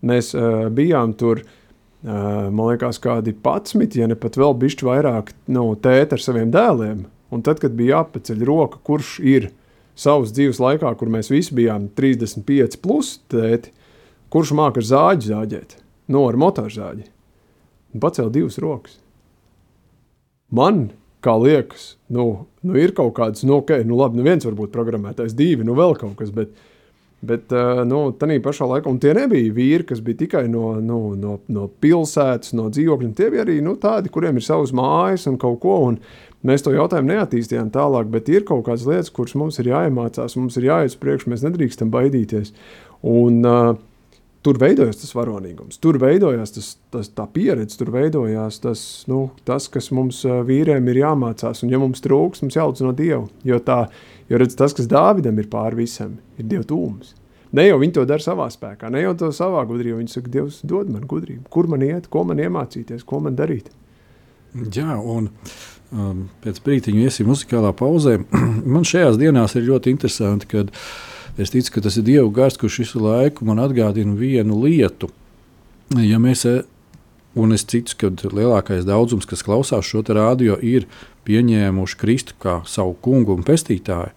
Mēs 0.07 0.33
uh, 0.35 0.67
bijām 0.75 1.15
tur, 1.19 1.45
uh, 1.45 2.49
man 2.51 2.73
liekas, 2.73 2.99
kādi 3.03 3.35
11, 3.37 4.01
ja 4.01 4.09
ne 4.11 4.19
pat 4.19 4.39
vēl 4.41 4.57
bišķi 4.59 4.89
vairāk 4.89 5.31
nu, 5.55 5.69
tēti 5.79 6.19
ar 6.19 6.25
saviem 6.25 6.51
dēliem. 6.55 7.05
Un 7.31 7.47
tad, 7.47 7.63
kad 7.63 7.77
bija 7.79 8.01
jāpaceļ 8.01 8.43
roka, 8.49 8.81
kurš 8.83 9.21
ir 9.23 9.53
savas 9.95 10.35
dzīves 10.35 10.59
laikā, 10.59 10.91
kur 10.99 11.13
mēs 11.13 11.31
visi 11.31 11.55
bijām 11.55 11.87
35 11.95 12.81
plus 12.83 13.21
tēti, 13.31 13.71
kurš 14.35 14.57
māca 14.59 14.83
zāģi 14.83 15.31
zāģēt, 15.31 15.79
no 16.11 16.25
nu, 16.25 16.27
ar 16.27 16.41
motorzāģi 16.41 17.07
un 17.95 18.03
pacēla 18.03 18.33
divas 18.35 18.59
rokas. 18.63 18.99
Man, 20.55 20.89
kā 21.25 21.37
liekas, 21.39 21.95
nu, 22.11 22.27
nu 22.67 22.81
ir 22.81 22.95
kaut 22.97 23.15
kāds, 23.19 23.45
nu, 23.47 23.61
ok, 23.61 23.81
nu 23.87 23.99
labi, 24.01 24.19
nu 24.19 24.27
viens 24.27 24.47
varbūt 24.47 24.73
programmētājs, 24.75 25.37
divi, 25.39 25.67
nu 25.67 25.77
vēl 25.79 25.95
kaut 26.01 26.17
kas, 26.19 26.33
bet, 26.35 26.55
bet 27.27 27.53
nu, 27.87 28.01
tā 28.17 28.31
pašā 28.43 28.67
laikā, 28.71 28.91
un 28.91 28.99
tie 29.03 29.13
nebija 29.17 29.53
vīri, 29.55 29.87
kas 29.87 30.01
bija 30.05 30.23
tikai 30.25 30.47
no, 30.51 30.73
nu, 30.83 31.01
no, 31.19 31.37
no 31.53 31.69
pilsētas, 31.83 32.55
no 32.59 32.71
dzīvokļiem, 32.73 33.13
tie 33.15 33.29
bija 33.35 33.45
arī 33.47 33.61
nu, 33.65 33.77
tādi, 33.81 34.13
kuriem 34.13 34.41
ir 34.41 34.47
savas 34.47 34.75
mājas 34.77 35.29
un 35.31 35.39
kaut 35.41 35.61
ko, 35.63 35.77
un 35.91 36.01
mēs 36.47 36.65
to 36.65 36.73
jautājumu 36.75 37.13
neattīstījām 37.13 37.71
tālāk, 37.75 38.11
bet 38.11 38.33
ir 38.33 38.49
kaut 38.49 38.65
kādas 38.67 38.89
lietas, 38.89 39.13
kuras 39.15 39.37
mums 39.39 39.61
ir 39.61 39.71
jāiemācās, 39.71 40.39
mums 40.41 40.59
ir 40.59 40.71
jāiet 40.71 40.95
uz 40.95 40.99
priekšu, 40.99 41.31
mēs 41.31 41.45
nedrīkstam 41.47 41.93
baidīties. 41.93 42.55
Un, 43.07 43.45
uh, 43.45 43.77
tur 44.47 44.59
veidojās 44.61 45.01
tas 45.03 45.13
varonīgums, 45.17 45.79
tur 45.83 45.99
veidojās 46.01 46.55
tas, 46.57 46.71
tas, 46.93 47.11
tā 47.17 47.27
pieredze, 47.33 47.77
tur 47.81 47.93
veidojās 47.95 48.61
tas, 48.65 48.83
nu, 49.11 49.27
tas, 49.49 49.69
kas 49.73 49.91
mums 49.97 50.23
vīriem 50.25 50.89
ir 50.93 51.03
jāmācās. 51.03 51.65
Un, 51.65 51.73
ja 51.73 51.81
mums 51.83 52.03
trūks, 52.05 52.45
mums 52.45 52.57
jālūdz 52.57 52.85
no 52.87 52.93
Dieva. 52.97 53.25
Jo, 53.47 53.61
tā, 53.65 53.83
jo 54.31 54.41
redz, 54.41 54.57
tas, 54.59 54.77
kas 54.77 54.89
Dāvidam 54.91 55.41
ir 55.41 55.51
pāri 55.53 55.83
visam, 55.83 56.17
ir 56.41 56.49
Dieva 56.49 56.67
tūms. 56.69 57.17
Ne 57.57 57.67
jau 57.67 57.81
viņi 57.83 57.97
to 57.97 58.07
dara 58.07 58.23
savā 58.23 58.47
spēkā, 58.53 58.93
ne 58.95 59.03
jau 59.03 59.17
to 59.19 59.33
savā 59.35 59.65
gudrībā. 59.67 59.99
Viņi 59.99 60.15
saka, 60.15 60.33
Dievs, 60.33 60.63
dod 60.71 60.93
man 60.93 61.05
gudrību, 61.11 61.49
kur 61.53 61.69
man 61.71 61.85
iet, 61.85 62.07
ko 62.13 62.23
man 62.29 62.41
iemācīties, 62.41 63.05
ko 63.05 63.21
man 63.25 63.37
darīt. 63.39 63.73
Jā, 64.55 64.97
un 64.97 65.29
um, 65.91 66.25
pēc 66.43 66.63
brīdiņa 66.65 67.09
iesim 67.11 67.29
muzikālā 67.31 67.75
pauzē. 67.77 68.21
man 68.75 68.87
šajās 68.87 69.19
dienās 69.19 69.59
ir 69.59 69.67
ļoti 69.67 69.93
interesanti, 69.97 70.49
kad 70.55 70.71
uh, 70.71 70.87
Es 71.41 71.49
ticu, 71.49 71.73
ka 71.73 71.81
tas 71.87 71.97
ir 71.97 72.05
Dieva 72.05 72.29
gars, 72.37 72.59
kurš 72.61 72.83
visu 72.83 73.01
laiku 73.01 73.47
man 73.49 73.63
atgādina 73.63 74.13
vienu 74.19 74.59
lietu. 74.61 75.09
Ja 75.97 76.19
mēs, 76.21 76.45
e, 76.45 76.61
un 77.33 77.55
es 77.57 77.65
ticu, 77.65 77.97
ka 77.97 78.11
lielākais 78.29 78.85
daudzums, 78.85 79.29
kas 79.29 79.45
klausās 79.47 79.89
šo 79.89 80.03
rādio, 80.05 80.59
ir 80.61 80.85
pieņēmuši 81.25 81.97
Kristu 81.97 82.37
kā 82.41 82.61
savu 82.69 82.93
kungu 83.01 83.39
un 83.39 83.47
pestītāju, 83.47 84.13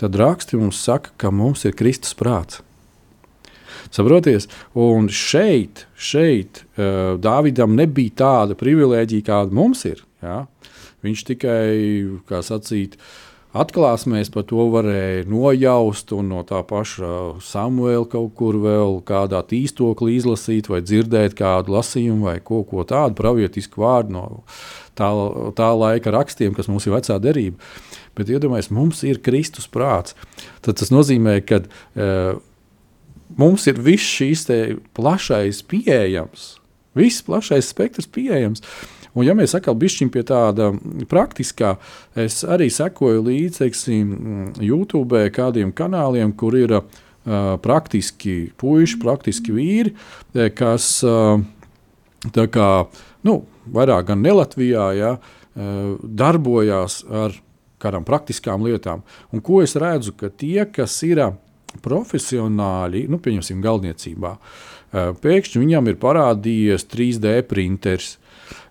tad 0.00 0.18
raksti 0.18 0.58
mums 0.58 0.80
saka, 0.82 1.12
ka 1.16 1.30
mums 1.30 1.62
ir 1.64 1.76
Kristus 1.78 2.18
prāts. 2.18 2.62
Saproties, 3.94 4.48
un 4.74 5.06
šeit, 5.06 5.84
šeit 5.94 6.64
uh, 6.74 7.14
Dāvidam 7.22 7.76
nebija 7.78 8.16
tāda 8.18 8.56
privilēģija, 8.58 9.26
kāda 9.28 9.54
mums 9.54 9.84
ir. 9.86 10.02
Ja? 10.18 10.48
Viņš 11.06 11.22
tikai, 11.30 11.70
kā 12.26 12.42
sacīt, 12.42 12.98
uh, 12.98 13.25
Atklāsmēs 13.56 14.28
par 14.32 14.44
to 14.48 14.66
varēja 14.72 15.24
nojaust, 15.30 16.10
un 16.16 16.28
no 16.32 16.42
tā 16.46 16.60
paša 16.66 17.40
Samuēla 17.44 18.08
kaut 18.12 18.34
kur 18.36 18.58
vēl 18.60 18.98
kādā 19.06 19.40
tīstoklī 19.48 20.18
izlasīt, 20.18 20.68
vai 20.72 20.82
dzirdēt 20.84 21.36
kādu 21.38 21.76
lasījumu, 21.76 22.28
vai 22.28 22.36
ko, 22.44 22.62
ko 22.68 22.84
tādu 22.88 23.16
pravietisku 23.18 23.80
vārdu 23.84 24.16
no 24.16 24.24
tā, 24.98 25.08
tā 25.56 25.70
laika 25.76 26.12
rakstiem, 26.14 26.56
kas 26.56 26.68
mums 26.72 26.88
ir 26.88 26.96
vecā 26.96 27.16
derība. 27.22 27.72
Bet 28.16 28.32
iedomājieties, 28.32 28.72
mums 28.72 29.02
ir 29.08 29.22
Kristus 29.24 29.68
prāts. 29.68 30.16
Tad 30.64 30.80
tas 30.80 30.92
nozīmē, 30.92 31.38
ka 31.44 31.62
e, 31.62 32.10
mums 33.40 33.66
ir 33.68 33.80
viss 33.84 34.16
šīs 34.18 34.46
plašais 34.96 35.62
pieejams, 35.68 36.54
viss 36.96 37.24
plašais 37.24 37.72
spektrs 37.72 38.08
pieejams. 38.08 38.64
Un, 39.16 39.24
ja 39.24 39.32
mēs 39.36 39.54
atkal 39.56 39.76
bišķiņ 39.80 40.10
pie 40.12 40.22
tāda 40.28 40.70
praktiskā, 41.08 41.76
es 42.20 42.42
arī 42.44 42.68
sekoju 42.72 43.22
līdzi, 43.24 43.62
teiksim, 43.62 44.10
YouTube 44.60 45.22
kādiem 45.32 45.72
kanāliem, 45.76 46.34
kur 46.36 46.56
ir 46.58 46.74
uh, 46.76 46.84
praktiski 47.64 48.50
puiši, 48.60 48.98
praktiski 49.00 49.54
vīri, 49.56 49.94
kas 50.58 50.90
uh, 51.08 51.40
kā, 52.28 52.68
nu, 53.24 53.38
vairāk 53.72 54.10
gan 54.12 54.20
ne 54.20 54.36
Latvijā, 54.36 54.90
ja, 54.98 55.14
uh, 55.16 55.96
darbojās 56.04 57.00
ar 57.08 57.40
kādām 57.80 58.04
praktiskām 58.04 58.68
lietām. 58.68 59.00
Un 59.32 59.40
ko 59.44 59.62
es 59.64 59.78
redzu, 59.80 60.12
ka 60.20 60.28
tie, 60.28 60.66
kas 60.68 60.98
ir 61.08 61.24
profesionāļi, 61.84 63.06
nu, 63.12 63.20
pieņemsim, 63.20 63.58
galdniecībā, 63.64 64.30
pēkšņi 65.20 65.60
viņam 65.60 65.90
ir 65.90 65.98
parādījies 66.00 66.86
3D 66.88 67.34
printeris, 67.50 68.14
Eh, 68.16 68.25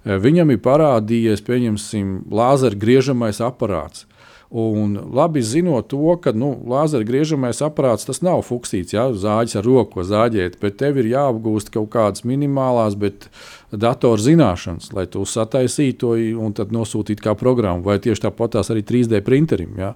viņam 0.06 0.54
ir 0.54 0.62
parādījies, 0.66 1.44
pieņemsim, 1.46 2.20
lāzera 2.34 2.78
griežamais 2.78 3.42
aparāts. 3.44 4.06
Un 4.56 4.94
labi 5.12 5.42
zinot 5.42 5.88
to, 5.90 6.14
ka 6.22 6.32
nu, 6.32 6.52
lāzera 6.70 7.04
griežamais 7.04 7.58
aparāts 7.66 8.06
tas 8.06 8.22
nav 8.24 8.44
fuksīts, 8.46 8.94
ja 8.94 9.08
zāģis 9.10 9.58
ar 9.60 9.66
roku 9.66 10.06
zāģēt, 10.06 10.60
bet 10.62 10.78
tev 10.80 11.02
ir 11.02 11.10
jāapgūst 11.10 11.74
kaut 11.74 11.90
kādas 11.96 12.24
minimālās, 12.24 12.96
bet 12.96 13.26
datoru 13.74 14.22
zināšanas, 14.22 14.92
lai 14.96 15.08
tu 15.12 15.26
sataisītu 15.26 15.98
to 16.06 16.14
un 16.46 16.54
tad 16.56 16.72
nosūtītu 16.76 17.26
kā 17.26 17.34
programmu, 17.36 17.84
vai 17.90 17.98
tieši 18.00 18.28
tāpat 18.28 18.56
tās 18.56 18.70
arī 18.72 18.86
3D 18.86 19.24
printerim. 19.26 19.74
Ja. 19.82 19.92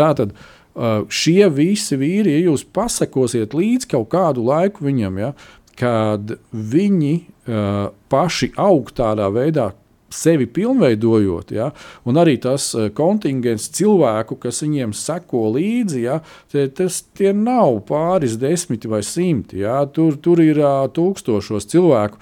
Tā 0.00 0.10
tad 0.16 0.32
uh, 0.32 1.04
šie 1.06 1.46
visi 1.52 2.00
vīri, 2.00 2.38
ja 2.38 2.48
jūs 2.48 2.64
pasakosiet 2.64 3.54
līdzi 3.54 3.92
kaut 3.94 4.08
kādu 4.16 4.48
laiku 4.48 4.88
viņam, 4.88 5.20
ja, 5.20 5.34
kad 5.78 6.36
viņi 6.52 7.14
uh, 7.20 7.88
paši 8.12 8.52
aug 8.60 8.92
tādā 8.94 9.30
veidā, 9.34 9.72
sevi 10.14 10.46
pilnveidojot, 10.46 11.50
ja, 11.54 11.70
un 12.06 12.18
arī 12.20 12.36
tas 12.42 12.68
uh, 12.76 12.88
kontingents 12.94 13.66
cilvēku, 13.74 14.38
kas 14.42 14.62
viņiem 14.62 14.94
seko 14.94 15.48
līdzi, 15.56 16.00
ja, 16.06 16.20
tie, 16.52 16.68
tas 16.70 17.02
tie 17.16 17.34
nav 17.34 17.80
pāris 17.88 18.38
desmiti 18.40 18.90
vai 18.90 19.02
simti. 19.06 19.64
Ja, 19.64 19.82
tur, 19.90 20.18
tur 20.22 20.42
ir 20.44 20.62
uh, 20.62 20.84
tūkstošos 20.94 21.70
cilvēku. 21.74 22.20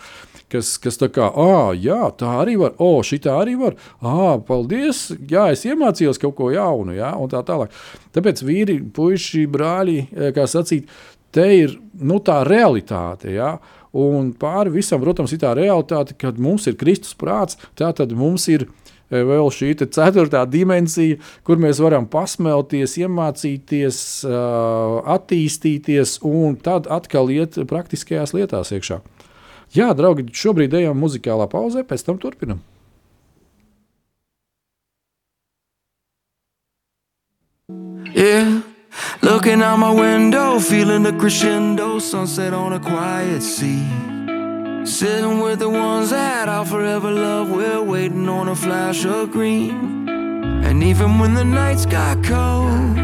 Kas, 0.53 0.75
kas 0.77 0.99
tā 1.01 1.07
kā, 1.09 1.31
ah, 1.33 1.71
jā, 1.73 2.11
tā 2.21 2.29
arī 2.43 2.59
var, 2.61 2.75
oh, 2.85 2.99
šī 3.01 3.23
tā 3.25 3.39
arī 3.41 3.55
var, 3.57 3.73
ah, 4.05 4.35
paldies, 4.45 5.07
jā, 5.31 5.47
es 5.55 5.63
iemācījos 5.65 6.21
kaut 6.21 6.35
ko 6.37 6.51
jaunu, 6.53 6.93
jā, 6.93 7.09
un 7.17 7.31
tā 7.33 7.41
tālāk. 7.49 7.73
Tāpēc 8.13 8.43
vīri, 8.45 8.77
puiši, 8.93 9.47
brāļi, 9.49 9.97
kā 10.37 10.45
sacīt, 10.45 10.93
te 11.35 11.47
ir 11.57 11.79
nu, 12.01 12.21
tā 12.25 12.43
realitāte. 12.49 13.33
Jā. 13.35 13.57
Un 13.93 14.31
pāri 14.41 14.73
visam, 14.73 15.03
protams, 15.03 15.35
ir 15.35 15.43
tā 15.43 15.53
realitāte, 15.57 16.17
ka 16.17 16.33
mums 16.41 16.65
ir 16.71 16.79
Kristus 16.81 17.17
prāts, 17.19 17.59
tā 17.77 17.91
tad 17.97 18.15
mums 18.17 18.49
ir 18.49 18.69
vēl 19.13 19.51
šī 19.53 19.75
ceturtā 19.83 20.47
dimensija, 20.49 21.19
kur 21.45 21.61
mēs 21.61 21.83
varam 21.85 22.07
pasmelties, 22.09 22.97
iemācīties, 23.03 23.99
attīstīties 25.17 26.19
un 26.25 26.57
tad 26.57 26.89
atkal 26.89 27.29
iet 27.35 27.61
praktiskajās 27.69 28.33
lietās 28.37 28.73
iekšā. 28.73 29.03
Jā, 29.77 29.93
draugi, 29.97 30.29
šobrīd 30.37 30.75
ejam 30.81 31.01
muzikālā 31.01 31.49
pauzē, 31.53 31.85
pēc 31.89 32.09
tam 32.09 32.21
turpinam. 32.21 32.61
Yeah, 38.13 38.61
looking 39.23 39.63
out 39.63 39.79
my 39.79 39.91
window, 39.91 40.59
feeling 40.59 41.03
the 41.03 41.13
crescendo, 41.13 41.99
sunset 41.99 42.53
on 42.53 42.73
a 42.73 42.81
quiet 42.81 43.43
sea. 43.43 43.87
Sitting 44.85 45.41
with 45.41 45.61
the 45.61 45.69
ones 45.69 46.11
that 46.11 46.49
I'll 46.49 46.65
forever 46.65 47.11
love, 47.11 47.51
we're 47.51 47.83
waiting 47.83 48.29
on 48.29 48.49
a 48.49 48.57
flash 48.57 49.05
of 49.05 49.31
green. 49.31 50.09
And 50.65 50.83
even 50.83 51.19
when 51.19 51.35
the 51.35 51.45
nights 51.45 51.87
got 51.87 52.23
cold, 52.25 52.97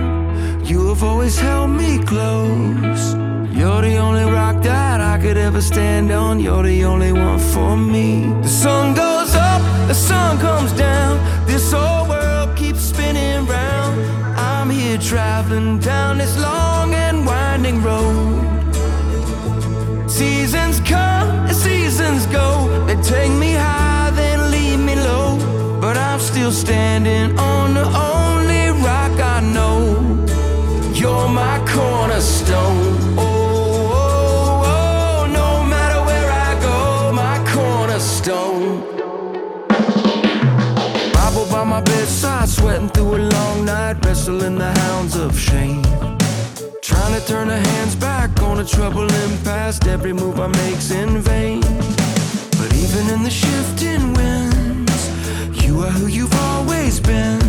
you 0.69 0.89
have 0.89 1.03
always 1.03 1.39
held 1.39 1.71
me 1.71 1.99
close. 1.99 3.15
You're 3.59 3.83
the 3.83 3.97
only 3.97 4.25
rock 4.25 4.63
that 4.63 5.01
I 5.01 5.19
could 5.19 5.37
ever 5.37 5.61
stand 5.61 6.11
on. 6.11 6.41
You're 6.41 6.63
the 6.63 6.85
only 6.85 7.13
one 7.13 7.39
for 7.39 7.77
me. 7.77 8.27
The 8.43 8.49
sun 8.49 8.95
goes 8.95 9.35
up, 9.35 9.61
the 9.89 9.95
sun 9.95 10.39
comes 10.39 10.73
down. 10.73 11.47
This 11.47 11.73
whole 11.73 12.09
world. 12.09 12.28
Here 14.99 15.11
traveling 15.11 15.79
down 15.79 16.19
this 16.19 16.37
long 16.39 16.95
and 16.95 17.25
winding 17.27 17.83
road. 17.83 18.43
Seasons 20.11 20.81
come 20.81 21.29
and 21.47 21.57
seasons 21.57 22.27
go. 22.27 22.69
They 22.87 22.97
take 23.03 23.33
me 23.33 23.53
high, 23.53 24.11
then 24.15 24.51
leave 24.51 24.81
me 24.81 24.95
low. 24.97 25.39
But 25.81 25.97
I'm 25.97 26.21
still 26.21 26.51
standing 26.51 27.39
on 27.39 27.75
the 27.75 27.85
only 27.85 28.71
rock 28.83 29.13
I 29.21 29.41
know. 29.41 29.81
You're 30.95 31.29
my 31.29 31.59
cornerstone. 31.69 33.19
Oh, 33.19 33.93
oh, 33.95 34.63
oh 34.67 35.29
stone. 38.01 38.79
Bible 38.79 39.38
by 41.59 41.65
my 41.65 41.81
bedside, 41.81 42.49
sweating 42.49 42.89
through 42.89 43.17
a 43.17 43.23
long 43.37 43.65
night, 43.65 43.97
wrestling 44.05 44.59
the 44.59 44.73
hounds 44.83 45.17
of 45.17 45.37
shame. 45.37 45.83
Trying 46.83 47.15
to 47.19 47.23
turn 47.27 47.49
the 47.49 47.59
hands 47.71 47.97
back 47.97 48.31
on 48.43 48.61
a 48.61 48.65
troubling 48.65 49.35
past, 49.43 49.87
every 49.89 50.13
move 50.13 50.39
I 50.39 50.47
make's 50.47 50.93
in 50.93 51.19
vain. 51.19 51.61
But 52.59 52.71
even 52.85 53.05
in 53.15 53.25
the 53.25 53.35
shifting 53.43 54.15
winds, 54.15 55.01
you 55.65 55.81
are 55.81 55.91
who 55.99 56.07
you've 56.07 56.37
always 56.51 57.01
been. 57.01 57.41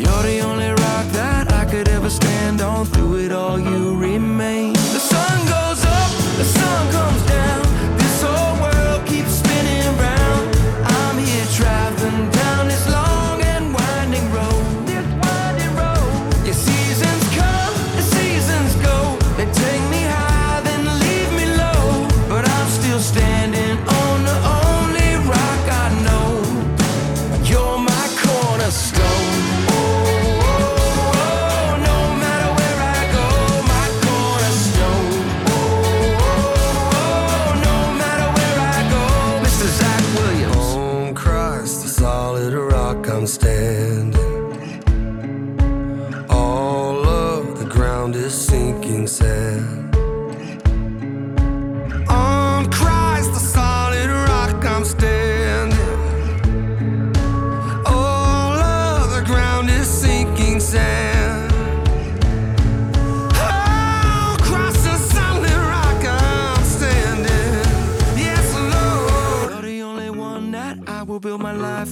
You're 0.00 0.24
the 0.30 0.40
only 0.50 0.70
rock 0.70 1.06
that 1.20 1.52
I 1.52 1.64
could 1.66 1.88
ever 1.88 2.10
stand 2.10 2.60
on. 2.60 2.86
Through 2.86 3.26
it 3.26 3.32
all, 3.32 3.60
you 3.60 3.96
remain. 3.96 4.83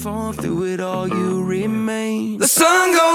through 0.02 0.64
it 0.64 0.80
all, 0.80 1.06
you 1.06 1.44
remain. 1.44 2.38
The 2.38 2.48
sun 2.48 2.90
goes. 2.90 3.11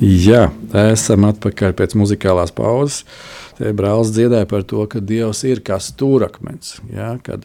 Jā, 0.00 0.46
esam 0.88 1.26
atpakaļ 1.28 1.74
pēc 1.76 1.94
muzikālās 2.00 2.54
pauzes. 2.56 3.02
Te 3.58 3.68
brālis 3.76 4.14
dziedāja 4.16 4.46
par 4.48 4.62
to, 4.64 4.86
ka 4.88 5.02
Dievs 5.04 5.42
ir 5.44 5.60
kā 5.60 5.76
stūrakmens. 5.76 6.78
Ja, 6.88 7.10
kad 7.20 7.44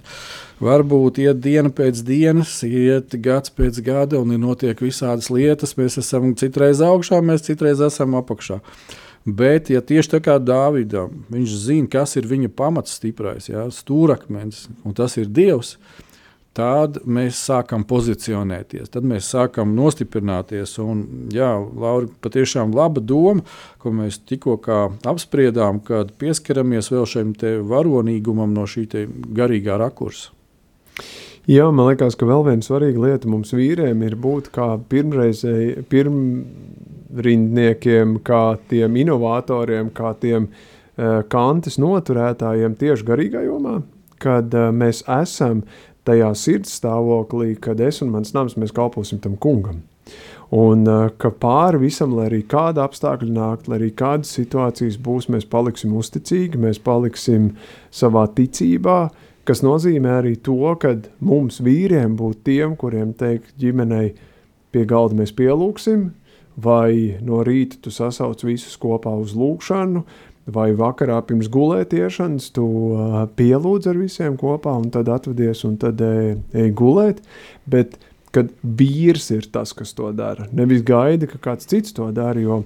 varbūt 0.64 1.20
iet 1.20 1.42
diena 1.44 1.68
pēc 1.76 2.00
dienas, 2.08 2.54
iet 2.64 3.18
gads 3.20 3.52
pēc 3.52 3.82
gada 3.84 4.22
un 4.24 4.32
ir 4.32 4.40
notiek 4.40 4.80
visādas 4.80 5.28
lietas. 5.28 5.76
Mēs 5.76 6.00
esam 6.00 6.32
citreiz 6.40 6.80
augšā, 6.80 7.20
mēs 7.20 7.44
citreiz 7.50 7.84
esam 7.84 8.16
apakšā. 8.22 8.62
Bet, 9.26 9.74
ja 9.74 9.82
tieši 9.84 10.16
tā 10.16 10.24
kā 10.24 10.38
Dāvidam, 10.40 11.26
viņš 11.34 11.60
zina, 11.60 11.92
kas 11.92 12.16
ir 12.16 12.28
viņa 12.30 12.54
pamats 12.56 12.96
stiprais, 12.96 13.50
ja, 13.50 13.66
stūrakmens, 13.74 14.68
un 14.86 14.96
tas 14.96 15.18
ir 15.18 15.28
Dievs, 15.28 15.76
tad 16.05 16.05
mēs 16.60 17.40
sākam 17.50 17.84
pozicionēties, 17.88 18.92
tad 18.94 19.08
mēs 19.08 19.28
sākam 19.34 19.74
nostiprināties. 19.76 20.78
Un, 20.80 21.04
jā, 21.34 21.52
Laura, 21.76 22.08
patiešām 22.24 22.72
laba 22.76 23.04
doma, 23.04 23.44
ko 23.80 23.92
mēs 23.92 24.22
tikko 24.24 24.56
apspriedām, 25.04 25.82
kad 25.84 26.14
pieskaramies 26.22 26.92
vēl 26.94 27.06
šim 27.06 27.34
varonīgumam 27.68 28.56
no 28.56 28.64
šī 28.70 28.88
garīgā 29.36 29.78
rakursa. 29.82 30.32
Jā, 31.46 31.68
man 31.70 31.92
liekas, 31.92 32.16
ka 32.18 32.26
vēl 32.26 32.42
viena 32.48 32.66
svarīga 32.66 33.04
lieta 33.04 33.30
mums 33.30 33.52
vīriem 33.54 34.00
ir 34.08 34.16
būt 34.18 34.48
kā 34.56 34.80
pirmreizēji, 34.90 35.84
pirmrindniekiem, 35.92 38.16
kā 38.26 38.58
tiem 38.72 38.96
inovatoriem, 39.04 39.92
kā 39.94 40.16
tiem 40.24 40.48
uh, 40.50 41.22
kantes 41.30 41.78
noturētājiem 41.78 42.74
tieši 42.82 43.06
garīgā 43.06 43.46
jomā, 43.46 43.76
kad 44.18 44.50
uh, 44.58 44.74
mēs 44.74 45.06
esam 45.06 45.62
tajā 46.06 46.32
sirds 46.38 46.78
stāvoklī, 46.80 47.56
kad 47.62 47.82
es 47.82 48.02
un 48.06 48.14
mans 48.14 48.34
nams 48.36 48.74
kalposim 48.76 49.20
tam 49.24 49.38
kungam. 49.42 49.84
Un 50.54 50.86
uh, 50.86 51.08
ka 51.18 51.32
pāri 51.34 51.82
visam, 51.88 52.14
lai 52.14 52.28
arī 52.30 52.44
kāda 52.46 52.84
apstākļa 52.86 53.34
nāk, 53.34 53.66
lai 53.68 53.80
arī 53.80 53.90
kādas 53.98 54.36
situācijas 54.38 55.00
būs, 55.02 55.28
mēs 55.34 55.48
paliksim 55.50 55.96
uzticīgi, 55.98 56.62
mēs 56.62 56.78
paliksim 56.86 57.56
savā 57.90 58.28
ticībā, 58.38 59.00
kas 59.46 59.64
nozīmē 59.66 60.20
arī 60.20 60.36
to, 60.46 60.60
ka 60.82 60.94
mums 61.26 61.58
vīriem 61.66 62.14
būtu 62.20 62.46
tiem, 62.46 62.78
kuriem 62.78 63.16
teikt 63.18 63.56
ģimenei 63.62 64.14
pie 64.74 64.86
galda 64.90 65.18
mēs 65.18 65.34
pielūgsim, 65.36 66.12
vai 66.62 67.18
no 67.26 67.42
rīta 67.46 67.82
tu 67.82 67.92
sasauc 67.92 68.46
visus 68.46 68.78
kopā 68.80 69.16
uz 69.20 69.34
lūgšanu, 69.36 70.06
vai 70.46 70.70
vakarā 70.78 71.18
pirms 71.26 71.50
gulētiešanas 71.52 72.52
tu 72.56 72.66
uh, 72.66 73.22
pielūdz 73.38 73.90
ar 73.92 74.02
visiem 74.02 74.36
kopā 74.38 74.76
un 74.82 74.92
tad 74.94 75.10
atvedies 75.10 75.64
un 75.66 75.80
tad 75.82 76.02
ej, 76.06 76.36
ej 76.54 76.74
gulēt, 76.78 77.24
bet 77.66 77.98
kad 78.36 78.52
vīrs 78.62 79.32
ir 79.32 79.48
tas, 79.50 79.72
kas 79.74 79.96
to 79.96 80.12
dara, 80.14 80.50
nevis 80.54 80.84
gaida, 80.86 81.30
ka 81.32 81.40
kāds 81.42 81.70
cits 81.72 81.96
to 81.96 82.10
dara, 82.14 82.42
jo 82.42 82.66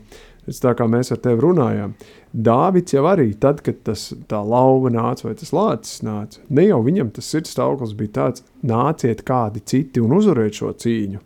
tā 0.50 0.74
kā 0.74 0.88
mēs 0.90 1.14
ar 1.14 1.20
tevi 1.22 1.46
runājām, 1.46 1.94
Dāvids 2.30 2.94
jau 2.94 3.08
arī, 3.10 3.32
tad, 3.42 3.64
kad 3.66 3.80
tas, 3.88 4.12
tā 4.30 4.38
lauva 4.46 4.92
nāca 4.94 5.26
vai 5.26 5.34
tas 5.38 5.50
lācis 5.50 6.04
nāca, 6.06 6.44
ne 6.54 6.68
jau 6.68 6.78
viņam 6.86 7.10
tas 7.16 7.26
sirds 7.26 7.56
stāvoklis 7.56 7.96
bija 7.98 8.14
tāds, 8.20 8.44
nāciet 8.62 9.24
kādi 9.26 9.64
citi 9.66 10.04
un 10.04 10.14
uzvariet 10.14 10.60
šo 10.60 10.70
cīņu. 10.70 11.24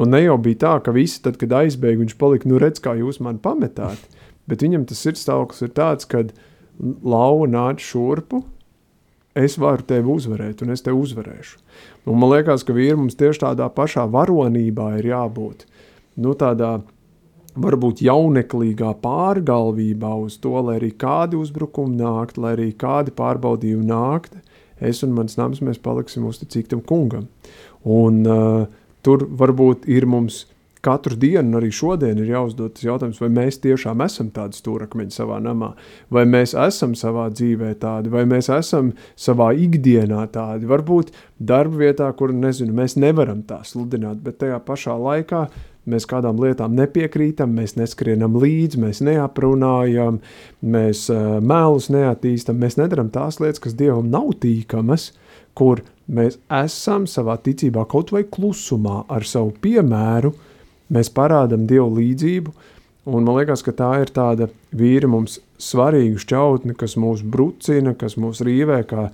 Un 0.00 0.14
ne 0.14 0.22
jau 0.22 0.38
bija 0.40 0.62
tā, 0.62 0.72
ka 0.80 0.94
visi, 0.96 1.20
tad, 1.20 1.36
kad 1.36 1.52
aizbēga, 1.58 2.00
viņš 2.00 2.16
palika, 2.16 2.48
nu 2.48 2.56
redz, 2.62 2.80
kā 2.80 2.94
jūs 2.96 3.20
mani 3.20 3.42
pametāt, 3.44 4.00
bet 4.50 4.64
viņam 4.66 4.86
tas 4.90 5.00
sirds 5.02 5.22
stāvoklis 5.24 5.62
ir 5.64 5.74
tāds, 5.76 6.08
kad 6.10 6.34
lauva 6.80 7.46
nāca 7.50 7.84
šurpu, 7.84 8.42
es 9.38 9.56
varu 9.60 9.86
tevi 9.86 10.10
uzvarēt, 10.10 10.64
un 10.64 10.74
es 10.74 10.82
tevi 10.82 10.98
uzvarēšu. 10.98 11.58
Un 12.10 12.18
man 12.18 12.32
liekas, 12.34 12.64
ka 12.66 12.74
vīri 12.74 12.98
mums 12.98 13.18
tieši 13.18 13.44
tādā 13.44 13.68
pašā 13.72 14.06
varonībā 14.10 14.96
ir 14.98 15.12
jābūt. 15.12 15.66
Nu, 16.20 16.34
tādā 16.38 16.80
varbūt 17.60 18.02
jauneklīgā 18.04 18.92
pārgalvībā 19.02 20.12
uz 20.24 20.38
to, 20.42 20.54
lai 20.66 20.78
arī 20.78 20.90
kādi 20.98 21.38
uzbrukumi 21.40 21.98
nākt, 21.98 22.38
lai 22.40 22.54
arī 22.56 22.70
kādi 22.78 23.14
pārbaudījumi 23.16 23.86
nākt, 23.90 24.38
es 24.80 25.02
un 25.04 25.14
mans 25.16 25.36
nams 25.38 25.62
mēs 25.64 25.80
paliksim 25.82 26.26
uzticīgi 26.28 26.72
tam 26.74 26.84
kungam. 26.86 27.28
Un 27.84 28.22
uh, 28.26 28.66
tur 29.04 29.26
varbūt 29.26 29.88
ir 29.90 30.06
mums 30.08 30.44
katru 30.84 31.16
dienu, 31.20 31.58
arī 31.58 31.70
šodien, 31.74 32.18
ir 32.20 32.32
jāuzdod 32.32 32.74
tas 32.76 32.86
jautājums, 32.86 33.20
vai 33.20 33.30
mēs 33.34 33.60
tiešām 33.64 34.02
esam 34.04 34.30
tādi 34.34 34.58
stūrakmeņi 34.60 35.14
savā 35.14 35.40
namā, 35.44 35.74
vai 36.12 36.24
mēs 36.28 36.54
esam 36.58 36.94
savā 36.98 37.28
dzīvē 37.34 37.74
tādi, 37.82 38.12
vai 38.12 38.24
mēs 38.28 38.50
esam 38.54 38.94
savā 39.18 39.50
ikdienā 39.66 40.26
tādi. 40.32 40.68
Varbūt 40.70 41.12
darba 41.38 41.84
vietā, 41.84 42.08
kur 42.16 42.32
nezinu, 42.36 42.74
mēs 42.76 42.96
nevaram 43.00 43.44
tā 43.48 43.60
sludināt, 43.68 44.22
bet 44.24 44.40
tajā 44.40 44.60
pašā 44.64 44.96
laikā 45.00 45.46
mēs 45.90 46.06
kādām 46.08 46.40
lietām 46.40 46.74
nepiekrītam, 46.76 47.52
mēs 47.56 47.76
neskrienam 47.78 48.36
līdzi, 48.40 48.80
mēs 48.80 49.00
neaprunājam, 49.04 50.20
mēs 50.60 51.06
uh, 51.12 51.38
mēlus 51.44 51.88
neattīstam, 51.92 52.60
mēs 52.60 52.76
nedaram 52.80 53.10
tās 53.12 53.40
lietas, 53.40 53.62
kas 53.64 53.76
Dievam 53.78 54.10
nav 54.12 54.34
tīkamas, 54.42 55.10
kur 55.56 55.82
mēs 56.10 56.38
esam 56.60 57.08
savā 57.10 57.38
ticībā 57.42 57.86
kaut 57.90 58.12
vai 58.14 58.24
klusumā 58.28 59.04
ar 59.10 59.26
savu 59.26 59.54
piemēru, 59.62 60.34
mēs 60.92 61.12
parādam 61.14 61.66
Dievu 61.70 61.90
līdzību, 61.98 62.54
un 63.10 63.26
man 63.26 63.40
liekas, 63.40 63.64
ka 63.66 63.74
tā 63.76 63.90
ir 64.04 64.14
tāda 64.14 64.50
vīra 64.76 65.10
mums 65.10 65.38
svarīga 65.60 66.20
šķautne, 66.20 66.76
kas 66.78 66.96
mūs 67.00 67.22
brucina, 67.22 67.94
kas 67.98 68.18
mūs 68.20 68.42
rīvē, 68.46 68.82
kā 68.90 69.10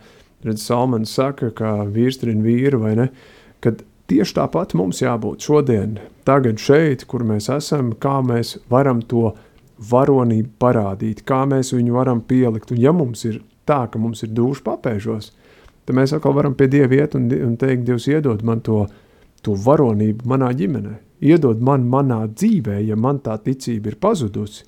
redz 0.47 0.65
Salmans 0.67 1.13
saka, 1.17 1.51
kā 1.55 1.79
vīrs 1.91 2.21
trin 2.23 2.43
vīru, 2.45 2.83
vai 2.85 2.97
ne, 2.99 3.11
kad 3.65 3.85
Tieši 4.07 4.37
tāpat 4.37 4.71
mums 4.79 5.01
jābūt 5.03 5.43
šodien, 5.43 5.97
tagad 6.23 6.61
šeit, 6.63 7.03
kur 7.11 7.25
mēs 7.27 7.49
esam, 7.51 7.89
kā 7.99 8.21
mēs 8.23 8.53
varam 8.71 9.01
to 9.03 9.33
varonību 9.91 10.53
parādīt, 10.63 11.25
kā 11.27 11.41
mēs 11.51 11.73
viņu 11.75 11.97
varam 11.97 12.21
pielikt. 12.23 12.71
Un 12.71 12.79
ja 12.79 12.93
mums 12.95 13.25
ir 13.27 13.41
tā, 13.67 13.81
ka 13.91 13.99
mums 13.99 14.23
ir 14.23 14.31
duši 14.37 14.63
papēžos, 14.69 15.33
tad 15.83 15.99
mēs 15.99 16.15
atkal 16.15 16.37
varam 16.39 16.55
pie 16.55 16.69
Dieva 16.71 17.01
iet 17.01 17.19
un, 17.19 17.27
un 17.49 17.59
teikt, 17.59 17.83
Dievs 17.89 18.07
iedod 18.13 18.47
man 18.47 18.63
to, 18.63 18.85
to 19.47 19.55
varonību 19.67 20.27
manā 20.29 20.51
ģimenē, 20.59 20.97
iedod 21.31 21.63
man 21.65 21.87
manā 21.91 22.25
dzīvē, 22.33 22.81
ja 22.85 22.99
man 22.99 23.23
tā 23.25 23.39
ticība 23.43 23.93
ir 23.93 24.01
pazudusi. 24.03 24.67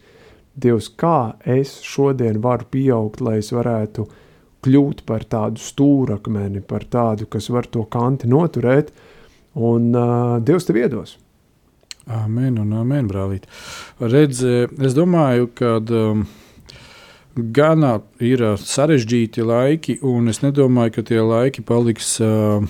Dievs, 0.58 0.88
kā 0.98 1.36
es 1.46 1.76
šodien 1.86 2.40
varu 2.42 2.66
pieaugt, 2.70 3.20
lai 3.22 3.36
es 3.42 3.52
varētu 3.54 4.06
kļūt 4.66 5.04
par 5.06 5.26
tādu 5.30 5.62
stūrakmeni, 5.62 6.64
par 6.66 6.88
tādu, 6.90 7.28
kas 7.30 7.46
var 7.54 7.68
to 7.70 7.84
kanti 7.90 8.26
noturēt, 8.30 8.90
uh, 8.90 9.04
Un 9.58 9.94
uh, 9.94 10.38
Dievs 10.44 10.68
tev 10.68 10.76
iedos. 10.78 11.16
Amen, 12.08 12.56
un 12.62 12.72
amen, 12.72 13.08
brālīt. 13.08 13.48
Redz, 14.00 14.40
es 14.44 14.94
domāju, 14.96 15.50
ka 15.58 15.74
um, 15.92 16.22
gana 17.34 17.98
ir 18.24 18.44
sarežģīti 18.62 19.44
laiki, 19.44 19.98
un 20.06 20.30
es 20.32 20.40
nedomāju, 20.44 20.94
ka 20.94 21.04
tie 21.10 21.20
laiki 21.20 21.64
paliks 21.68 22.14
uh, 22.24 22.62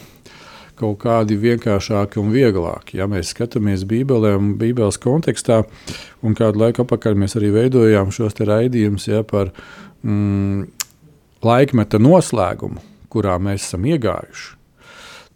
kaut 0.78 1.00
kādi 1.02 1.38
vienkāršāki 1.40 2.20
un 2.22 2.32
vieglāki. 2.34 2.98
Ja 3.00 3.08
mēs 3.10 3.34
skatāmies 3.34 3.86
Bībelē 3.88 4.34
un 4.38 4.52
Bībeles 4.60 5.00
kontekstā, 5.02 5.62
un 6.22 6.36
kādu 6.38 6.64
laiku 6.64 6.84
atpakaļ 6.84 7.18
mēs 7.18 7.38
arī 7.40 7.52
veidojām 7.56 8.12
šos 8.14 8.38
raidījumus 8.38 9.08
ja, 9.10 9.24
par 9.26 9.50
mm, 10.02 10.68
laikmeta 11.44 12.00
noslēgumu, 12.02 12.84
kurā 13.12 13.40
mēs 13.42 13.66
esam 13.68 13.90
iegājuši 13.90 14.54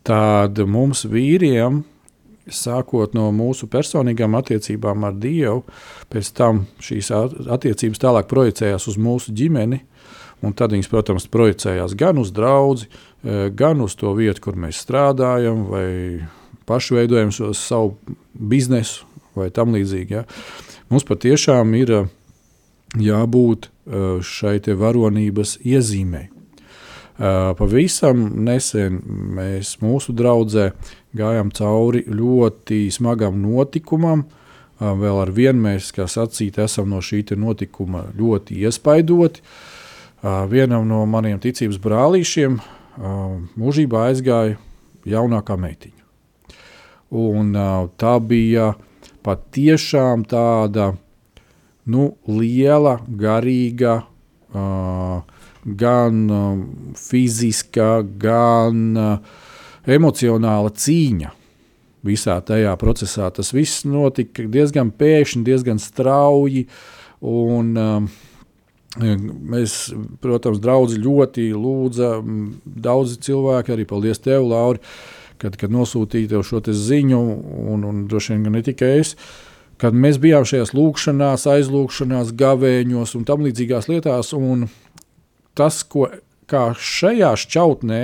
tad 0.07 0.59
mums 0.67 1.07
vīriem, 1.09 1.83
sākot 2.51 3.15
no 3.15 3.29
mūsu 3.35 3.69
personīgām 3.71 4.35
attiecībām 4.39 5.07
ar 5.07 5.17
Dievu, 5.23 5.63
pēc 6.11 6.33
tam 6.37 6.65
šīs 6.83 7.13
attiecības 7.15 8.03
tālāk 8.03 8.29
projicējās 8.31 8.89
uz 8.91 8.99
mūsu 8.99 9.35
ģimeni. 9.37 9.83
Un 10.43 10.57
tad 10.59 10.73
viņas, 10.75 10.89
protams, 10.91 11.29
projicējās 11.31 11.93
gan 11.95 12.19
uz 12.19 12.33
draugu, 12.35 12.89
gan 13.23 13.81
uz 13.81 13.95
to 13.99 14.13
vietu, 14.19 14.41
kur 14.49 14.59
mēs 14.59 14.83
strādājam, 14.83 15.67
vai 15.71 15.89
paši 16.67 16.95
veidojam 16.95 17.33
savu 17.55 17.97
biznesu, 18.35 19.07
vai 19.39 19.51
tam 19.55 19.75
līdzīgi. 19.77 20.19
Ja. 20.19 20.25
Mums 20.91 21.07
patiešām 21.09 21.75
ir 21.79 21.95
e, 21.95 22.03
jābūt 23.01 23.69
e, 23.69 24.05
šai 24.27 24.59
varonības 24.79 25.59
iezīmei. 25.65 26.29
Pavisam 27.23 28.23
nesen 28.43 28.97
mēs 29.37 29.77
mūsu 29.83 30.15
draudzē 30.17 30.71
gājām 31.15 31.53
cauri 31.55 32.01
ļoti 32.09 32.87
smagam 32.91 33.37
notikumam. 33.39 34.25
Vēl 34.81 35.21
ar 35.23 35.31
vienu 35.31 35.69
mēs, 35.69 35.93
kā 35.95 36.09
sacīt, 36.11 36.59
esam 36.59 36.89
no 36.91 36.99
šī 37.05 37.23
notikuma 37.37 38.09
ļoti 38.19 38.57
iespaidoti. 38.65 39.45
Vienam 40.51 40.89
no 40.89 41.05
maniem 41.07 41.39
ticības 41.39 41.79
brālīšiem 41.85 42.59
mūžībā 42.99 44.09
aizgāja 44.11 44.59
jaunākā 45.09 45.57
meitiņa. 45.59 46.01
Un, 47.13 47.53
tā 48.01 48.15
bija 48.25 48.73
patiešām 49.25 50.25
tāda 50.29 50.93
nu, 51.85 52.13
liela, 52.29 52.99
garīga 53.07 53.99
uh, 54.55 55.21
gan 55.65 56.23
fiziska, 56.99 57.91
gan 58.23 58.83
uh, 58.97 59.39
emocionāla 59.87 60.73
cīņa. 60.73 61.33
Visā 62.03 62.41
tajā 62.43 62.73
procesā 62.81 63.29
tas 63.31 63.53
viss 63.55 63.85
notika 63.87 64.43
diezgan 64.51 64.91
pēkšņi, 64.91 65.45
diezgan 65.47 65.79
strauji. 65.83 66.67
Un, 67.23 67.77
um, 67.79 68.09
Mēs, 69.01 69.93
protams, 70.21 70.61
draugi 70.61 70.99
ļoti 71.01 71.47
lūdza, 71.57 72.19
daudzi 72.65 73.17
cilvēki, 73.25 73.73
arī 73.73 73.87
paldies 73.89 74.21
tev, 74.21 74.45
Lauri, 74.51 74.83
kad, 75.41 75.57
kad 75.57 75.73
nosūtīja 75.73 76.35
tev 76.35 76.45
šo 76.45 76.61
ziņu, 76.61 77.21
un, 77.73 77.87
un 77.89 78.05
droši 78.11 78.37
vien 78.37 78.53
ne 78.53 78.63
tikai 78.65 78.99
es. 79.01 79.15
Kad 79.81 79.97
mēs 79.97 80.21
bijām 80.23 80.45
šajās 80.47 80.75
lūkšanās, 80.77 81.49
aizlūkšanās, 81.51 82.35
gavēņos 82.39 83.17
un 83.17 83.25
tam 83.27 83.47
līdzīgās 83.47 83.89
lietās, 83.89 84.35
un 84.37 84.69
tas, 85.59 85.81
ko 85.83 86.11
šajā 86.53 87.33
šķautnē, 87.41 88.03